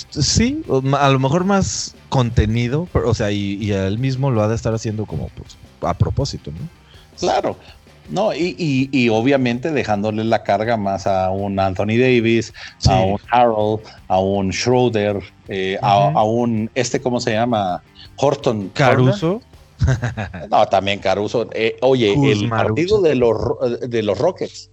Sí, 0.09 0.63
a 0.99 1.09
lo 1.09 1.19
mejor 1.19 1.43
más 1.43 1.95
contenido, 2.09 2.87
o 2.93 3.13
sea, 3.13 3.31
y, 3.31 3.57
y, 3.61 3.71
él 3.71 3.97
mismo 3.97 4.31
lo 4.31 4.41
ha 4.41 4.47
de 4.47 4.55
estar 4.55 4.73
haciendo 4.73 5.05
como 5.05 5.29
pues, 5.29 5.57
a 5.81 5.93
propósito, 5.93 6.51
¿no? 6.51 6.67
Claro, 7.19 7.57
no, 8.09 8.33
y, 8.33 8.89
y, 8.91 9.09
obviamente 9.09 9.71
dejándole 9.71 10.23
la 10.23 10.41
carga 10.43 10.77
más 10.77 11.05
a 11.05 11.29
un 11.29 11.59
Anthony 11.59 11.97
Davis, 11.99 12.53
a 12.87 13.01
un 13.01 13.19
Harold, 13.29 13.81
a 14.07 14.19
un 14.19 14.51
Schroeder, 14.51 15.21
eh, 15.47 15.77
a, 15.81 16.23
un, 16.23 16.71
este, 16.73 16.99
¿cómo 16.99 17.19
se 17.19 17.33
llama? 17.33 17.83
Horton. 18.15 18.69
Caruso. 18.73 19.41
no, 20.49 20.65
también 20.67 20.99
Caruso. 20.99 21.47
Eh, 21.53 21.77
oye, 21.81 22.13
el 22.13 22.49
partido 22.49 23.01
de 23.01 23.15
los, 23.15 23.37
de 23.87 24.03
los 24.03 24.17
Rockets. 24.17 24.71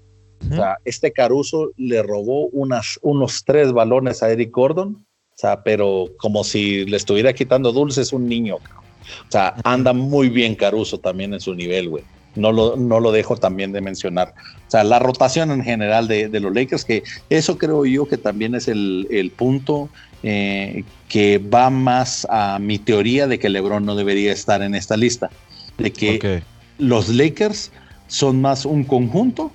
O 0.50 0.54
sea, 0.54 0.76
este 0.84 1.12
Caruso 1.12 1.70
le 1.76 2.02
robó 2.02 2.46
unas, 2.48 2.98
unos 3.02 3.44
tres 3.44 3.72
balones 3.72 4.22
a 4.22 4.30
Eric 4.30 4.50
Gordon. 4.52 5.07
O 5.30 5.38
sea, 5.38 5.62
pero 5.62 6.07
como 6.18 6.44
si 6.44 6.84
le 6.84 6.96
estuviera 6.96 7.32
quitando 7.32 7.72
dulces 7.72 8.12
un 8.12 8.28
niño. 8.28 8.57
O 8.57 9.30
sea, 9.30 9.54
anda 9.64 9.92
muy 9.92 10.28
bien 10.28 10.54
Caruso 10.54 10.98
también 10.98 11.34
en 11.34 11.40
su 11.40 11.54
nivel, 11.54 11.88
güey 11.88 12.04
no 12.37 12.53
lo, 12.53 12.76
no 12.76 13.01
lo 13.01 13.12
dejo 13.12 13.37
también 13.37 13.72
de 13.72 13.80
mencionar. 13.80 14.34
O 14.66 14.70
sea, 14.70 14.84
la 14.84 14.99
rotación 14.99 15.51
en 15.51 15.62
general 15.62 16.09
de, 16.09 16.28
los 16.41 16.55
Lakers, 16.55 16.84
que 16.84 17.03
eso 17.30 17.59
creo 17.59 17.84
yo 17.84 18.07
que 18.07 18.16
también 18.16 18.55
es 18.55 18.68
el, 18.68 19.32
punto 19.37 19.89
eh, 20.22 20.84
que 21.09 21.39
va 21.39 21.70
más 21.70 22.26
a 22.30 22.59
mi 22.59 22.78
teoría 22.78 23.26
de 23.26 23.39
que 23.39 23.49
LeBron 23.49 23.84
no 23.84 23.97
debería 23.97 24.32
estar 24.32 24.62
en 24.62 24.74
esta 24.74 24.97
lista. 24.97 25.30
De 25.78 25.93
que 25.93 26.43
los 26.78 27.09
Lakers 27.09 27.70
son 28.09 28.41
más 28.41 28.64
un 28.64 28.84
conjunto 28.84 29.53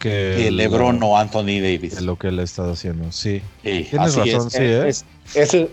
que, 0.00 0.50
LeBron 0.50 1.02
o 1.02 1.16
Anthony 1.16 1.60
Davis. 1.60 1.94
Es 1.94 2.02
lo 2.02 2.16
que 2.16 2.28
él 2.28 2.38
ha 2.38 2.42
estado 2.42 2.72
haciendo, 2.72 3.12
sí. 3.12 3.42
Tienes 3.62 3.92
razón, 3.92 4.50
sí. 4.50 4.58
¿eh? 4.60 4.90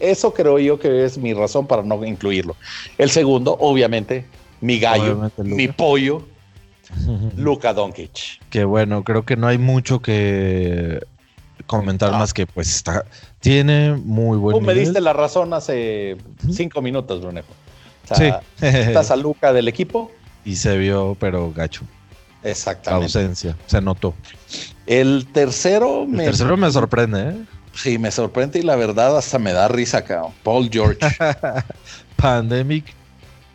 eso 0.01 0.33
creo 0.33 0.59
yo 0.59 0.79
que 0.79 1.05
es 1.05 1.17
mi 1.17 1.33
razón 1.33 1.65
para 1.65 1.81
no 1.81 2.03
incluirlo. 2.05 2.55
El 2.97 3.09
segundo, 3.09 3.57
obviamente, 3.59 4.25
mi 4.61 4.79
gallo, 4.79 5.31
mi 5.37 5.67
pollo, 5.69 6.27
Luka 7.37 7.73
Doncic. 7.73 8.39
Que 8.49 8.63
bueno, 8.63 9.03
creo 9.03 9.23
que 9.23 9.35
no 9.35 9.47
hay 9.47 9.57
mucho 9.57 9.99
que 9.99 11.05
comentar 11.65 12.11
más 12.11 12.33
que 12.33 12.45
pues 12.45 12.73
está 12.73 13.03
tiene 13.39 13.93
muy 13.93 14.37
buen 14.37 14.57
Tú 14.57 14.61
me 14.61 14.73
diste 14.73 15.01
la 15.01 15.13
razón 15.13 15.53
hace 15.53 16.17
cinco 16.51 16.81
minutos, 16.81 17.21
Brunejo. 17.21 17.51
O 18.09 18.15
sea, 18.15 18.41
sí. 18.59 18.65
estás 18.65 19.11
a 19.11 19.15
Luca 19.15 19.51
del 19.53 19.67
equipo. 19.67 20.11
Y 20.45 20.55
se 20.55 20.77
vio, 20.77 21.17
pero 21.19 21.51
gacho. 21.51 21.83
Exactamente. 22.43 23.13
La 23.13 23.21
ausencia, 23.21 23.57
se 23.65 23.81
notó. 23.81 24.13
El 24.85 25.27
tercero 25.33 26.03
El 26.03 26.17
tercero 26.17 26.55
me 26.55 26.71
sorprende, 26.71 27.29
¿eh? 27.29 27.35
Sí, 27.73 27.97
me 27.99 28.09
sorprende 28.09 28.59
y 28.59 28.63
la 28.63 28.75
verdad 28.75 29.17
hasta 29.17 29.37
me 29.37 29.53
da 29.53 29.67
risa 29.67 29.99
acá. 29.99 30.23
Paul 30.43 30.69
George. 30.71 30.99
Pandemic 32.15 32.85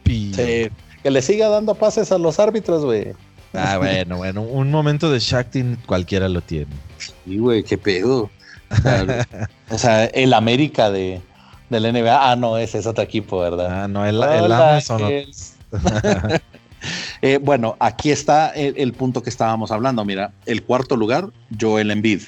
P. 0.04 0.70
que 1.02 1.10
le 1.10 1.22
siga 1.22 1.48
dando 1.48 1.74
pases 1.74 2.12
a 2.12 2.18
los 2.18 2.38
árbitros, 2.38 2.84
güey. 2.84 3.12
Ah, 3.54 3.76
bueno, 3.78 4.16
bueno, 4.16 4.42
un 4.42 4.70
momento 4.70 5.10
de 5.10 5.18
Shaktin 5.18 5.78
cualquiera 5.86 6.28
lo 6.28 6.40
tiene. 6.40 6.72
Sí, 6.98 7.38
güey, 7.38 7.62
qué 7.62 7.78
pedo. 7.78 8.30
O 9.70 9.78
sea, 9.78 10.04
el 10.04 10.34
América 10.34 10.90
de, 10.90 11.20
del 11.70 11.92
NBA. 11.92 12.30
Ah, 12.30 12.36
no, 12.36 12.58
ese 12.58 12.78
es 12.78 12.86
otro 12.86 13.02
equipo, 13.02 13.40
¿verdad? 13.40 13.84
Ah, 13.84 13.88
no, 13.88 14.06
el, 14.06 14.22
el 14.22 14.52
Amazon. 14.52 15.02
eh, 17.22 17.38
bueno, 17.42 17.76
aquí 17.80 18.10
está 18.10 18.50
el, 18.50 18.92
punto 18.92 19.22
que 19.22 19.30
estábamos 19.30 19.70
hablando. 19.70 20.04
Mira, 20.04 20.32
el 20.46 20.62
cuarto 20.62 20.96
lugar, 20.96 21.30
Joel 21.58 21.90
Embiid. 21.90 22.22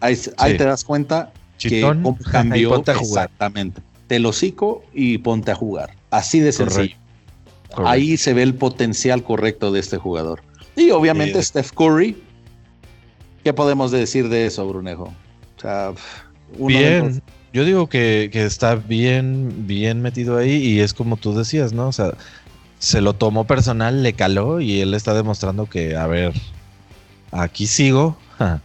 ahí, 0.00 0.56
te 0.56 0.64
das 0.64 0.84
cuenta 0.84 1.32
que 1.58 1.88
cambió 2.30 2.76
exactamente. 2.76 3.80
Te 4.08 4.18
lo 4.18 4.32
cico 4.32 4.82
y 4.92 5.18
ponte 5.18 5.52
a 5.52 5.54
jugar. 5.54 5.90
Así 6.10 6.40
de 6.40 6.52
sencillo. 6.52 6.96
Ahí 7.76 8.16
se 8.16 8.34
ve 8.34 8.42
el 8.42 8.54
potencial 8.54 9.22
correcto 9.22 9.70
de 9.72 9.80
este 9.80 9.98
jugador. 9.98 10.42
Y 10.76 10.90
obviamente 10.90 11.42
Steph 11.42 11.72
Curry. 11.72 12.16
¿Qué 13.44 13.52
podemos 13.52 13.90
decir 13.90 14.28
de 14.28 14.46
eso, 14.46 14.66
Brunejo? 14.68 15.12
O 15.56 15.60
sea, 15.60 15.92
bien. 16.58 17.22
Yo 17.52 17.64
digo 17.64 17.88
que, 17.88 18.30
está 18.32 18.74
bien, 18.74 19.66
bien 19.66 20.02
metido 20.02 20.36
ahí 20.36 20.52
y 20.52 20.80
es 20.80 20.92
como 20.92 21.16
tú 21.16 21.34
decías, 21.34 21.72
¿no? 21.72 21.88
O 21.88 21.92
sea, 21.92 22.12
se 22.78 23.00
lo 23.00 23.14
tomó 23.14 23.44
personal, 23.46 24.02
le 24.02 24.12
caló 24.12 24.60
y 24.60 24.80
él 24.80 24.94
está 24.94 25.14
demostrando 25.14 25.66
que, 25.66 25.96
a 25.96 26.06
ver, 26.06 26.34
aquí 27.32 27.66
sigo. 27.66 28.16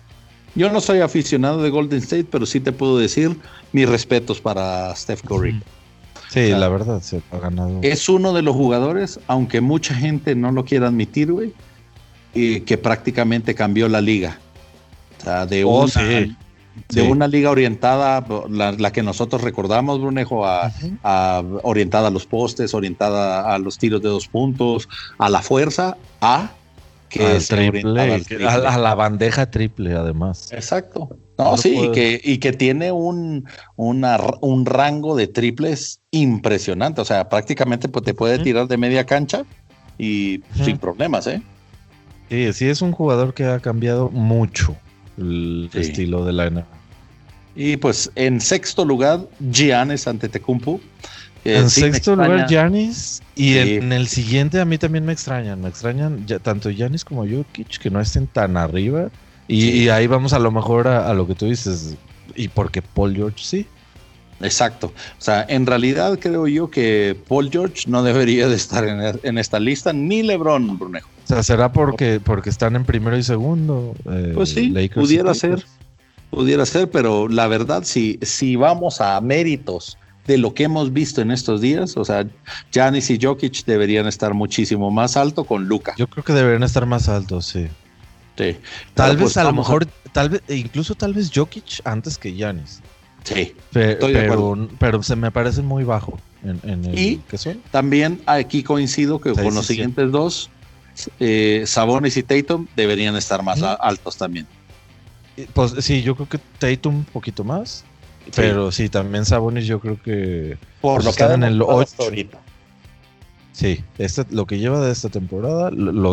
Yo 0.55 0.71
no 0.71 0.81
soy 0.81 0.99
aficionado 0.99 1.63
de 1.63 1.69
Golden 1.69 1.99
State, 1.99 2.27
pero 2.29 2.45
sí 2.45 2.59
te 2.59 2.71
puedo 2.71 2.97
decir 2.97 3.35
mis 3.71 3.89
respetos 3.89 4.39
para 4.39 4.95
Steph 4.95 5.23
Curry. 5.23 5.61
Sí, 6.33 6.49
la 6.49 6.67
verdad, 6.67 6.99
se 7.01 7.21
ha 7.31 7.37
ganado. 7.37 7.79
Es 7.83 8.09
uno 8.09 8.33
de 8.33 8.41
los 8.41 8.55
jugadores, 8.55 9.19
aunque 9.27 9.61
mucha 9.61 9.93
gente 9.93 10.33
no 10.33 10.51
lo 10.51 10.65
quiera 10.65 10.87
admitir, 10.87 11.31
güey, 11.31 11.53
que 12.33 12.79
prácticamente 12.81 13.53
cambió 13.53 13.87
la 13.87 14.01
liga. 14.01 14.39
O 15.19 15.23
sea, 15.23 15.45
de, 15.45 15.63
oh, 15.63 15.83
una, 15.83 16.35
de 16.89 17.01
una 17.03 17.27
liga 17.27 17.51
orientada, 17.51 18.25
la, 18.49 18.91
que 18.91 19.03
nosotros 19.03 19.43
recordamos, 19.43 20.01
Brunejo, 20.01 20.43
a, 20.43 20.71
orientada 21.61 22.07
a 22.07 22.11
los 22.11 22.25
postes, 22.25 22.73
orientada 22.73 23.53
a 23.53 23.59
los 23.59 23.77
tiros 23.77 24.01
de 24.01 24.09
dos 24.09 24.27
puntos, 24.27 24.89
a 25.19 25.29
la 25.29 25.43
fuerza, 25.43 25.97
a 26.19 26.49
que 27.09 27.39
triple, 27.47 28.23
A, 28.47 28.77
la 28.79 28.95
bandeja 28.95 29.51
triple, 29.51 29.93
además. 29.93 30.51
Exacto. 30.51 31.15
No, 31.37 31.57
sí, 31.57 31.75
y 31.77 31.91
que, 31.91 32.21
y 32.23 32.37
que 32.37 32.53
tiene 32.53 32.91
un, 32.91 33.45
un 33.75 34.65
rango 34.65 35.15
de 35.15 35.27
triples 35.27 35.99
impresionante. 36.11 37.01
O 37.01 37.05
sea, 37.05 37.27
prácticamente 37.27 37.89
pues, 37.89 38.05
te 38.05 38.13
puede 38.13 38.39
tirar 38.39 38.67
de 38.67 38.77
media 38.77 39.05
cancha 39.05 39.43
y 39.97 40.41
sin 40.63 40.77
problemas, 40.77 41.25
¿eh? 41.27 41.41
Sí, 42.29 42.53
sí, 42.53 42.69
es 42.69 42.81
un 42.81 42.91
jugador 42.91 43.33
que 43.33 43.45
ha 43.45 43.59
cambiado 43.59 44.09
mucho 44.09 44.75
el 45.17 45.69
estilo 45.73 46.25
de 46.25 46.33
la 46.33 46.49
NBA. 46.49 46.65
Y 47.55 47.77
pues 47.77 48.11
en 48.15 48.41
sexto 48.41 48.85
lugar, 48.85 49.27
Giannis 49.39 50.07
ante 50.07 50.29
Tecumpu. 50.29 50.79
en 51.45 51.69
sexto 51.69 52.15
lugar, 52.15 52.47
Giannis. 52.47 53.21
Y 53.35 53.57
en, 53.57 53.91
el 53.91 54.07
siguiente 54.07 54.59
a 54.59 54.65
mí 54.65 54.77
también 54.77 55.05
me 55.05 55.13
extrañan. 55.13 55.61
Me 55.61 55.69
extrañan 55.69 56.25
tanto 56.41 56.69
Giannis 56.71 57.05
como 57.05 57.27
Jokic 57.27 57.77
que 57.77 57.89
no 57.89 57.99
estén 57.99 58.27
tan 58.27 58.57
arriba. 58.57 59.09
Y, 59.47 59.89
ahí 59.89 60.07
vamos 60.07 60.33
a 60.33 60.39
lo 60.39 60.51
mejor 60.51 60.87
a, 60.87 61.13
lo 61.13 61.27
que 61.27 61.35
tú 61.35 61.45
dices. 61.45 61.95
Y 62.35 62.47
porque 62.47 62.81
Paul 62.81 63.15
George 63.15 63.39
sí. 63.39 63.67
Exacto. 64.41 64.87
O 64.87 65.21
sea, 65.21 65.45
en 65.47 65.65
realidad 65.65 66.17
creo 66.19 66.47
yo 66.47 66.69
que 66.69 67.17
Paul 67.27 67.49
George 67.51 67.83
no 67.87 68.03
debería 68.03 68.47
de 68.47 68.55
estar 68.55 68.85
en, 69.23 69.37
esta 69.37 69.59
lista, 69.59 69.93
ni 69.93 70.23
LeBron 70.23 70.77
Brunejo. 70.77 71.09
O 71.23 71.27
sea, 71.27 71.43
¿será 71.43 71.71
porque, 71.71 72.19
porque 72.23 72.49
están 72.49 72.75
en 72.75 72.83
primero 72.83 73.17
y 73.17 73.23
segundo? 73.23 73.95
Eh, 74.11 74.31
pues 74.33 74.49
sí, 74.49 74.73
pudiera 74.93 75.33
ser. 75.33 75.65
Pudiera 76.29 76.65
ser, 76.65 76.89
pero 76.89 77.29
la 77.29 77.47
verdad, 77.47 77.83
si, 77.83 78.17
si 78.23 78.55
vamos 78.55 79.01
a 79.01 79.21
méritos 79.21 79.97
de 80.25 80.37
lo 80.37 80.53
que 80.53 80.63
hemos 80.63 80.91
visto 80.91 81.21
en 81.21 81.31
estos 81.31 81.61
días, 81.61 81.95
o 81.95 82.03
sea, 82.03 82.25
Janis 82.73 83.09
y 83.11 83.19
Jokic 83.21 83.65
deberían 83.65 84.07
estar 84.07 84.33
muchísimo 84.33 84.89
más 84.89 85.15
alto 85.15 85.43
con 85.43 85.67
Luca. 85.67 85.93
Yo 85.97 86.07
creo 86.07 86.23
que 86.23 86.33
deberían 86.33 86.63
estar 86.63 86.85
más 86.85 87.07
altos, 87.07 87.45
sí. 87.45 87.67
Sí. 88.37 88.57
Tal 88.93 89.17
vez 89.17 89.23
pues 89.23 89.37
a 89.37 89.43
lo 89.43 89.53
mejor, 89.53 89.85
tal 90.11 90.29
vez, 90.29 90.41
incluso 90.49 90.95
tal 90.95 91.13
vez 91.13 91.31
Jokic 91.33 91.81
antes 91.85 92.17
que 92.17 92.35
Janis. 92.35 92.81
Sí. 93.23 93.55
pero, 93.71 94.67
pero 94.79 95.01
se 95.01 95.15
me 95.15 95.31
parece 95.31 95.61
muy 95.61 95.85
bajo 95.85 96.19
en, 96.43 96.85
el 96.85 96.99
y 96.99 97.21
También 97.71 98.21
aquí 98.25 98.63
coincido 98.63 99.21
que 99.21 99.31
con 99.33 99.55
los 99.55 99.65
siguientes 99.65 100.11
dos, 100.11 100.49
eh, 101.19 101.63
Sabonis 101.65 102.17
y 102.17 102.23
Tatum 102.23 102.67
deberían 102.75 103.15
estar 103.15 103.43
más 103.43 103.61
altos 103.61 104.17
también. 104.17 104.47
Pues 105.53 105.73
sí, 105.79 106.03
yo 106.03 106.15
creo 106.15 106.29
que 106.29 106.39
Tatum 106.59 106.97
un 106.97 107.05
poquito 107.05 107.43
más. 107.43 107.85
Pero 108.35 108.71
sí, 108.71 108.87
también 108.87 109.25
Sabonis 109.25 109.65
yo 109.65 109.79
creo 109.79 110.01
que 110.01 110.57
por 110.79 111.03
lo 111.03 111.11
que 111.11 111.23
en 111.23 111.43
el 111.43 111.61
8 111.61 111.95
ahorita. 111.99 112.39
Sí, 113.51 113.83
este, 113.97 114.25
lo 114.31 114.45
que 114.45 114.57
lleva 114.57 114.83
de 114.85 114.91
esta 114.91 115.09
temporada, 115.09 115.71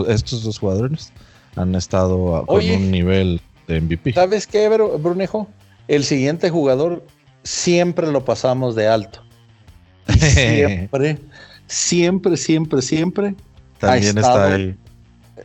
estos 0.09 0.43
dos 0.43 0.59
jugadores 0.59 1.12
han 1.57 1.75
estado 1.75 2.45
con 2.47 2.65
un 2.65 2.91
nivel 2.91 3.41
de 3.67 3.81
MVP. 3.81 4.13
¿Sabes 4.13 4.47
qué, 4.47 4.69
Brunejo? 4.69 5.49
El 5.89 6.05
siguiente 6.05 6.51
jugador 6.51 7.05
siempre 7.43 8.11
lo 8.11 8.25
pasamos 8.25 8.75
de 8.75 8.89
alto. 8.89 9.23
siempre, 10.19 11.19
siempre, 11.67 12.37
siempre, 12.37 12.83
siempre. 12.83 13.35
También 13.79 14.19
está 14.19 14.55
ahí. 14.55 14.77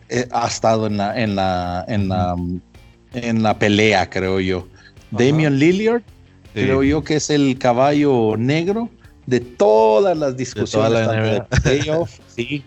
Eh, 0.09 0.27
ha 0.31 0.47
estado 0.47 0.87
en 0.87 0.97
la, 0.97 1.19
en 1.19 1.35
la, 1.35 1.85
en 1.87 2.09
la 2.09 2.35
en 3.15 3.43
la 3.43 3.57
pelea, 3.57 4.09
creo 4.09 4.39
yo. 4.39 4.67
Damian 5.11 5.57
Lillard, 5.57 6.03
creo 6.53 6.83
yo 6.83 7.03
que 7.03 7.15
es 7.15 7.29
el 7.29 7.57
caballo 7.57 8.35
negro 8.37 8.89
de 9.25 9.39
todas 9.39 10.17
las 10.17 10.35
discusiones 10.37 11.07
de, 11.07 11.41
playoff. 11.63 12.19
Sí, 12.35 12.63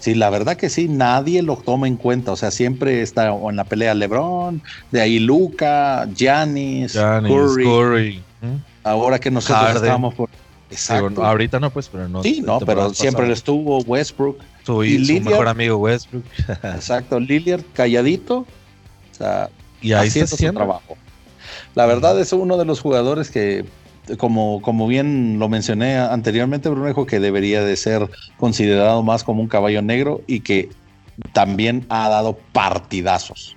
sí, 0.00 0.14
la 0.14 0.30
verdad 0.30 0.56
que 0.56 0.68
sí, 0.68 0.88
nadie 0.88 1.42
lo 1.42 1.56
toma 1.56 1.86
en 1.86 1.96
cuenta. 1.96 2.32
O 2.32 2.36
sea, 2.36 2.50
siempre 2.50 3.02
está 3.02 3.28
en 3.28 3.56
la 3.56 3.64
pelea 3.64 3.94
LeBron, 3.94 4.60
de 4.90 5.00
ahí 5.00 5.20
Luca, 5.20 6.08
Giannis, 6.14 6.94
Curry. 6.94 8.22
Ahora 8.82 9.18
que 9.18 9.30
nosotros 9.30 9.76
estamos 9.76 10.14
por. 10.14 10.28
Exacto. 10.70 11.24
ahorita 11.24 11.58
no, 11.58 11.70
pues, 11.70 11.88
pero 11.88 12.08
no. 12.08 12.22
Sí, 12.22 12.42
no, 12.44 12.60
pero 12.60 12.94
siempre 12.94 13.30
estuvo 13.32 13.78
Westbrook. 13.80 14.38
Su, 14.64 14.84
y 14.84 15.04
su 15.04 15.20
mejor 15.24 15.48
amigo 15.48 15.76
Westbrook. 15.78 16.24
exacto, 16.62 17.18
Lillard 17.18 17.62
calladito. 17.72 18.38
O 18.38 19.14
sea, 19.14 19.50
y 19.80 19.92
ahí 19.92 20.08
está 20.08 20.26
su 20.26 20.36
trabajo. 20.52 20.96
La 21.74 21.86
verdad 21.86 22.18
es 22.20 22.32
uno 22.32 22.56
de 22.56 22.64
los 22.64 22.80
jugadores 22.80 23.30
que, 23.30 23.64
como, 24.18 24.62
como 24.62 24.86
bien 24.86 25.38
lo 25.38 25.48
mencioné 25.48 25.98
anteriormente, 25.98 26.68
Brunejo, 26.68 27.06
que 27.06 27.20
debería 27.20 27.62
de 27.62 27.76
ser 27.76 28.08
considerado 28.36 29.02
más 29.02 29.24
como 29.24 29.42
un 29.42 29.48
caballo 29.48 29.82
negro 29.82 30.22
y 30.26 30.40
que 30.40 30.70
también 31.32 31.86
ha 31.88 32.08
dado 32.08 32.38
partidazos. 32.52 33.56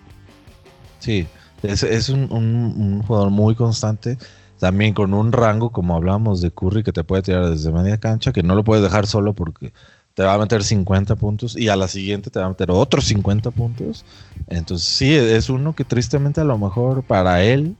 Sí, 0.99 1.27
es, 1.63 2.09
un, 2.09 3.03
jugador 3.05 3.29
muy 3.29 3.55
constante, 3.55 4.17
también 4.59 4.93
con 4.93 5.13
un 5.13 5.31
rango, 5.31 5.71
como 5.71 5.95
hablamos 5.95 6.41
de 6.41 6.51
Curry, 6.51 6.83
que 6.83 6.91
te 6.91 7.03
puede 7.03 7.23
tirar 7.23 7.49
desde 7.49 7.71
media 7.71 7.97
cancha, 7.97 8.31
que 8.31 8.43
no 8.43 8.55
lo 8.55 8.63
puedes 8.63 8.83
dejar 8.83 9.07
solo 9.07 9.33
porque 9.33 9.73
te 10.13 10.23
va 10.23 10.35
a 10.35 10.37
meter 10.37 10.63
50 10.63 11.15
puntos 11.15 11.57
y 11.57 11.69
a 11.69 11.75
la 11.75 11.87
siguiente 11.87 12.29
te 12.29 12.39
va 12.39 12.45
a 12.45 12.49
meter 12.49 12.69
otros 12.69 13.05
50 13.05 13.51
puntos. 13.51 14.05
Entonces 14.47 14.87
sí, 14.87 15.13
es 15.13 15.49
uno 15.49 15.73
que 15.73 15.85
tristemente 15.85 16.41
a 16.41 16.45
lo 16.45 16.57
mejor 16.57 17.03
para 17.03 17.43
él, 17.43 17.75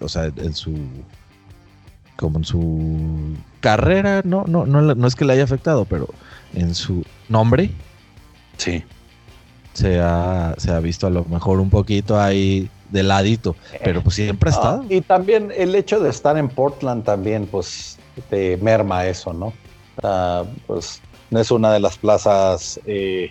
o 0.00 0.08
sea, 0.08 0.24
en 0.36 0.54
su 0.54 0.72
como 2.16 2.38
en 2.38 2.44
su 2.44 3.34
carrera, 3.60 4.22
no, 4.24 4.44
no, 4.46 4.66
no, 4.66 4.80
no 4.80 5.06
es 5.06 5.14
que 5.14 5.24
le 5.24 5.34
haya 5.34 5.44
afectado, 5.44 5.84
pero 5.84 6.08
en 6.54 6.74
su 6.74 7.04
nombre, 7.28 7.70
sí, 8.56 8.82
se 9.74 10.00
ha, 10.00 10.54
se 10.56 10.72
ha 10.72 10.80
visto 10.80 11.06
a 11.06 11.10
lo 11.10 11.24
mejor 11.24 11.60
un 11.60 11.70
poquito 11.70 12.18
ahí 12.18 12.68
de 12.90 13.02
ladito, 13.02 13.56
pero 13.84 14.02
pues 14.02 14.16
siempre 14.16 14.50
ha 14.50 14.52
ah, 14.52 14.56
estado. 14.56 14.84
y 14.88 15.00
también 15.00 15.52
el 15.56 15.74
hecho 15.74 16.00
de 16.00 16.10
estar 16.10 16.38
en 16.38 16.48
Portland 16.48 17.04
también, 17.04 17.46
pues 17.46 17.98
te 18.30 18.56
merma 18.58 19.06
eso, 19.06 19.32
¿no? 19.32 19.52
pues 20.66 21.00
no 21.30 21.40
es 21.40 21.50
una 21.50 21.72
de 21.72 21.80
las 21.80 21.98
plazas 21.98 22.80
eh, 22.86 23.30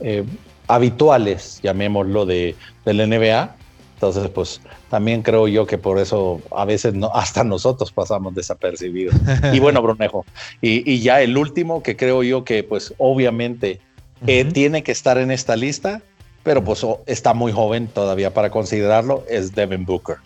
eh, 0.00 0.24
habituales, 0.68 1.60
llamémoslo, 1.62 2.26
de, 2.26 2.54
del 2.84 3.08
NBA. 3.08 3.56
Entonces, 3.94 4.28
pues 4.28 4.60
también 4.90 5.22
creo 5.22 5.48
yo 5.48 5.66
que 5.66 5.78
por 5.78 5.98
eso 5.98 6.40
a 6.54 6.64
veces 6.64 6.94
no, 6.94 7.10
hasta 7.14 7.44
nosotros 7.44 7.92
pasamos 7.92 8.34
desapercibidos. 8.34 9.14
y 9.52 9.60
bueno, 9.60 9.80
Brunejo, 9.82 10.24
y, 10.60 11.00
ya 11.00 11.20
el 11.22 11.36
último 11.36 11.82
que 11.82 11.96
creo 11.96 12.22
yo 12.22 12.44
que 12.44 12.62
pues 12.62 12.94
obviamente 12.98 13.80
eh, 14.26 14.44
tiene 14.44 14.82
que 14.82 14.92
estar 14.92 15.18
en 15.18 15.30
esta 15.30 15.56
lista, 15.56 16.02
pero 16.42 16.62
pues 16.64 16.84
está 17.06 17.34
muy 17.34 17.52
joven 17.52 17.88
todavía 17.88 18.32
para 18.34 18.50
considerarlo, 18.50 19.24
es 19.28 19.54
Devin 19.54 19.84
Booker. 19.84 20.16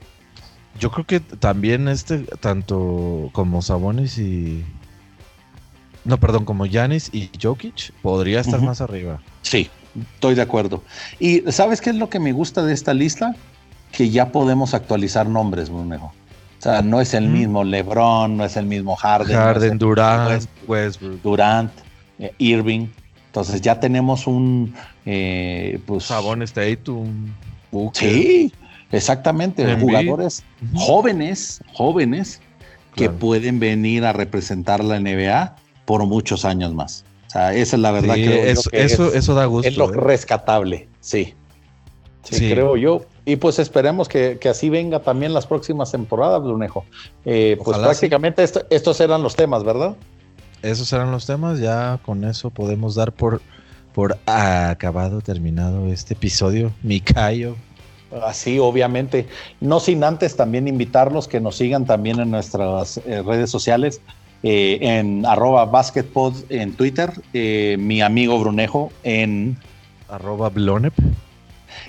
Yo 0.78 0.90
creo 0.90 1.06
que 1.06 1.20
también 1.20 1.88
este, 1.88 2.18
tanto 2.40 3.30
como 3.32 3.62
Sabonis 3.62 4.18
y, 4.18 4.64
no, 6.04 6.18
perdón, 6.18 6.44
como 6.44 6.66
Yanis 6.66 7.10
y 7.12 7.30
Jokic, 7.40 7.92
podría 8.00 8.40
estar 8.40 8.60
más 8.62 8.80
arriba. 8.80 9.20
Sí, 9.42 9.68
Estoy 10.14 10.34
de 10.34 10.42
acuerdo. 10.42 10.82
¿Y 11.18 11.40
sabes 11.50 11.80
qué 11.80 11.90
es 11.90 11.96
lo 11.96 12.10
que 12.10 12.20
me 12.20 12.32
gusta 12.32 12.62
de 12.62 12.74
esta 12.74 12.94
lista? 12.94 13.34
Que 13.92 14.10
ya 14.10 14.30
podemos 14.32 14.74
actualizar 14.74 15.28
nombres, 15.28 15.70
Brunejo. 15.70 16.06
O 16.58 16.62
sea, 16.62 16.82
no 16.82 17.00
es 17.00 17.14
el 17.14 17.28
mismo 17.28 17.62
LeBron, 17.62 18.36
no 18.36 18.44
es 18.44 18.56
el 18.56 18.66
mismo 18.66 18.96
Harden. 18.96 19.36
Harden, 19.36 19.78
Durant, 19.78 20.44
Westbrook. 20.66 21.22
Durant, 21.22 21.70
eh, 22.18 22.32
Irving. 22.38 22.88
Entonces 23.26 23.60
ya 23.60 23.78
tenemos 23.78 24.26
un... 24.26 24.74
Eh, 25.06 25.78
pues, 25.86 26.04
Sabón 26.04 26.44
Tatum. 26.52 27.32
Sí, 27.92 28.52
exactamente. 28.90 29.76
Jugadores 29.76 30.44
jóvenes, 30.74 31.62
jóvenes, 31.74 32.40
que 32.94 33.08
pueden 33.08 33.60
venir 33.60 34.04
a 34.04 34.12
representar 34.12 34.82
la 34.82 34.98
NBA 34.98 35.56
por 35.84 36.04
muchos 36.06 36.44
años 36.44 36.74
más. 36.74 37.04
O 37.28 37.30
sea, 37.30 37.54
esa 37.54 37.76
es 37.76 37.82
la 37.82 37.90
verdad 37.90 38.14
que 38.14 38.50
eso, 38.50 38.70
eso, 38.72 39.12
eso, 39.12 39.34
da 39.34 39.44
gusto. 39.44 39.68
Es 39.68 39.76
lo 39.76 39.92
¿eh? 39.92 39.96
rescatable, 39.96 40.88
sí. 41.00 41.34
sí. 42.24 42.50
creo 42.50 42.76
yo. 42.76 43.06
Y 43.28 43.36
pues 43.36 43.58
esperemos 43.58 44.08
que, 44.08 44.40
así 44.48 44.70
venga 44.70 45.00
también 45.00 45.34
las 45.34 45.46
próximas 45.46 45.92
temporadas, 45.92 46.42
Brunejo. 46.42 46.86
Eh, 47.26 47.58
pues 47.62 47.76
prácticamente 47.76 48.42
estos 48.70 49.00
eran 49.02 49.22
los 49.22 49.36
temas, 49.36 49.64
¿verdad? 49.64 49.96
Esos 50.62 50.90
eran 50.94 51.10
los 51.10 51.26
temas. 51.26 51.60
Ya 51.60 52.00
con 52.06 52.24
eso 52.24 52.48
podemos 52.48 52.94
dar 52.94 53.12
por, 53.12 53.42
por 53.92 54.16
acabado, 54.24 55.20
terminado 55.20 55.88
este 55.88 56.14
episodio. 56.14 56.72
Mikayo. 56.82 57.54
Así, 58.24 58.58
obviamente. 58.58 59.26
No 59.60 59.78
sin 59.78 60.04
antes 60.04 60.34
también 60.34 60.66
invitarlos 60.66 61.28
que 61.28 61.38
nos 61.38 61.58
sigan 61.58 61.84
también 61.84 62.20
en 62.20 62.30
nuestras 62.30 62.96
eh, 63.04 63.22
redes 63.22 63.50
sociales. 63.50 64.00
Eh, 64.42 64.78
en 64.80 65.26
arroba 65.26 65.66
basketpod 65.66 66.32
en 66.48 66.72
Twitter, 66.72 67.12
eh, 67.34 67.76
mi 67.78 68.00
amigo 68.00 68.38
Brunejo 68.38 68.90
en 69.02 69.58
arroba 70.08 70.48
blonep 70.48 70.94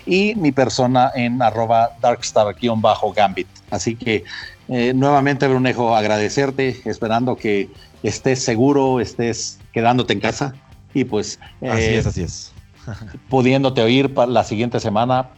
y 0.05 0.35
mi 0.35 0.51
persona 0.51 1.11
en 1.15 1.41
arroba 1.41 1.91
darkstar-gambit. 2.01 3.47
Así 3.71 3.95
que 3.95 4.23
eh, 4.67 4.93
nuevamente 4.93 5.47
Brunejo, 5.47 5.95
agradecerte, 5.95 6.81
esperando 6.85 7.35
que 7.35 7.69
estés 8.03 8.43
seguro, 8.43 8.99
estés 8.99 9.59
quedándote 9.73 10.13
en 10.13 10.19
casa 10.19 10.53
y 10.93 11.03
pues... 11.03 11.39
así 11.61 11.83
es, 11.83 12.05
así 12.05 12.21
es. 12.23 12.51
pudiéndote 13.29 13.81
oír 13.81 14.13
para 14.13 14.31
la 14.31 14.43
siguiente 14.43 14.79
semana 14.79 15.29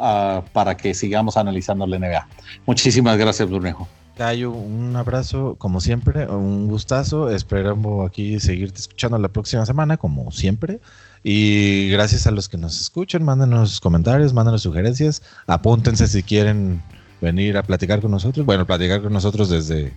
ah, 0.00 0.42
para 0.52 0.76
que 0.76 0.94
sigamos 0.94 1.36
analizando 1.36 1.86
la 1.86 1.98
NBA. 1.98 2.28
Muchísimas 2.66 3.16
gracias, 3.18 3.48
Brunejo. 3.48 3.88
Cayo, 4.16 4.50
un 4.50 4.96
abrazo, 4.96 5.54
como 5.58 5.80
siempre, 5.80 6.26
un 6.26 6.66
gustazo. 6.66 7.30
Esperamos 7.30 8.08
aquí 8.08 8.40
seguirte 8.40 8.80
escuchando 8.80 9.16
la 9.18 9.28
próxima 9.28 9.64
semana, 9.64 9.96
como 9.96 10.32
siempre. 10.32 10.80
Y 11.22 11.88
gracias 11.90 12.26
a 12.26 12.30
los 12.30 12.48
que 12.48 12.56
nos 12.56 12.80
escuchan, 12.80 13.24
mándanos 13.24 13.80
comentarios, 13.80 14.32
mándanos 14.32 14.62
sugerencias, 14.62 15.22
apúntense 15.46 16.06
si 16.06 16.22
quieren 16.22 16.82
venir 17.20 17.56
a 17.56 17.62
platicar 17.62 18.00
con 18.00 18.10
nosotros. 18.10 18.46
Bueno, 18.46 18.66
platicar 18.66 19.02
con 19.02 19.12
nosotros 19.12 19.48
desde 19.48 19.92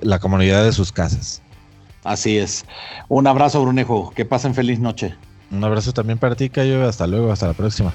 la 0.00 0.18
comunidad 0.18 0.64
de 0.64 0.72
sus 0.72 0.92
casas. 0.92 1.42
Así 2.04 2.38
es. 2.38 2.64
Un 3.08 3.26
abrazo, 3.26 3.62
Brunejo. 3.62 4.12
Que 4.14 4.24
pasen 4.24 4.54
feliz 4.54 4.78
noche. 4.78 5.14
Un 5.50 5.62
abrazo 5.62 5.92
también 5.92 6.18
para 6.18 6.34
ti, 6.34 6.48
Cayo. 6.48 6.88
Hasta 6.88 7.06
luego, 7.06 7.30
hasta 7.30 7.46
la 7.46 7.52
próxima. 7.52 7.92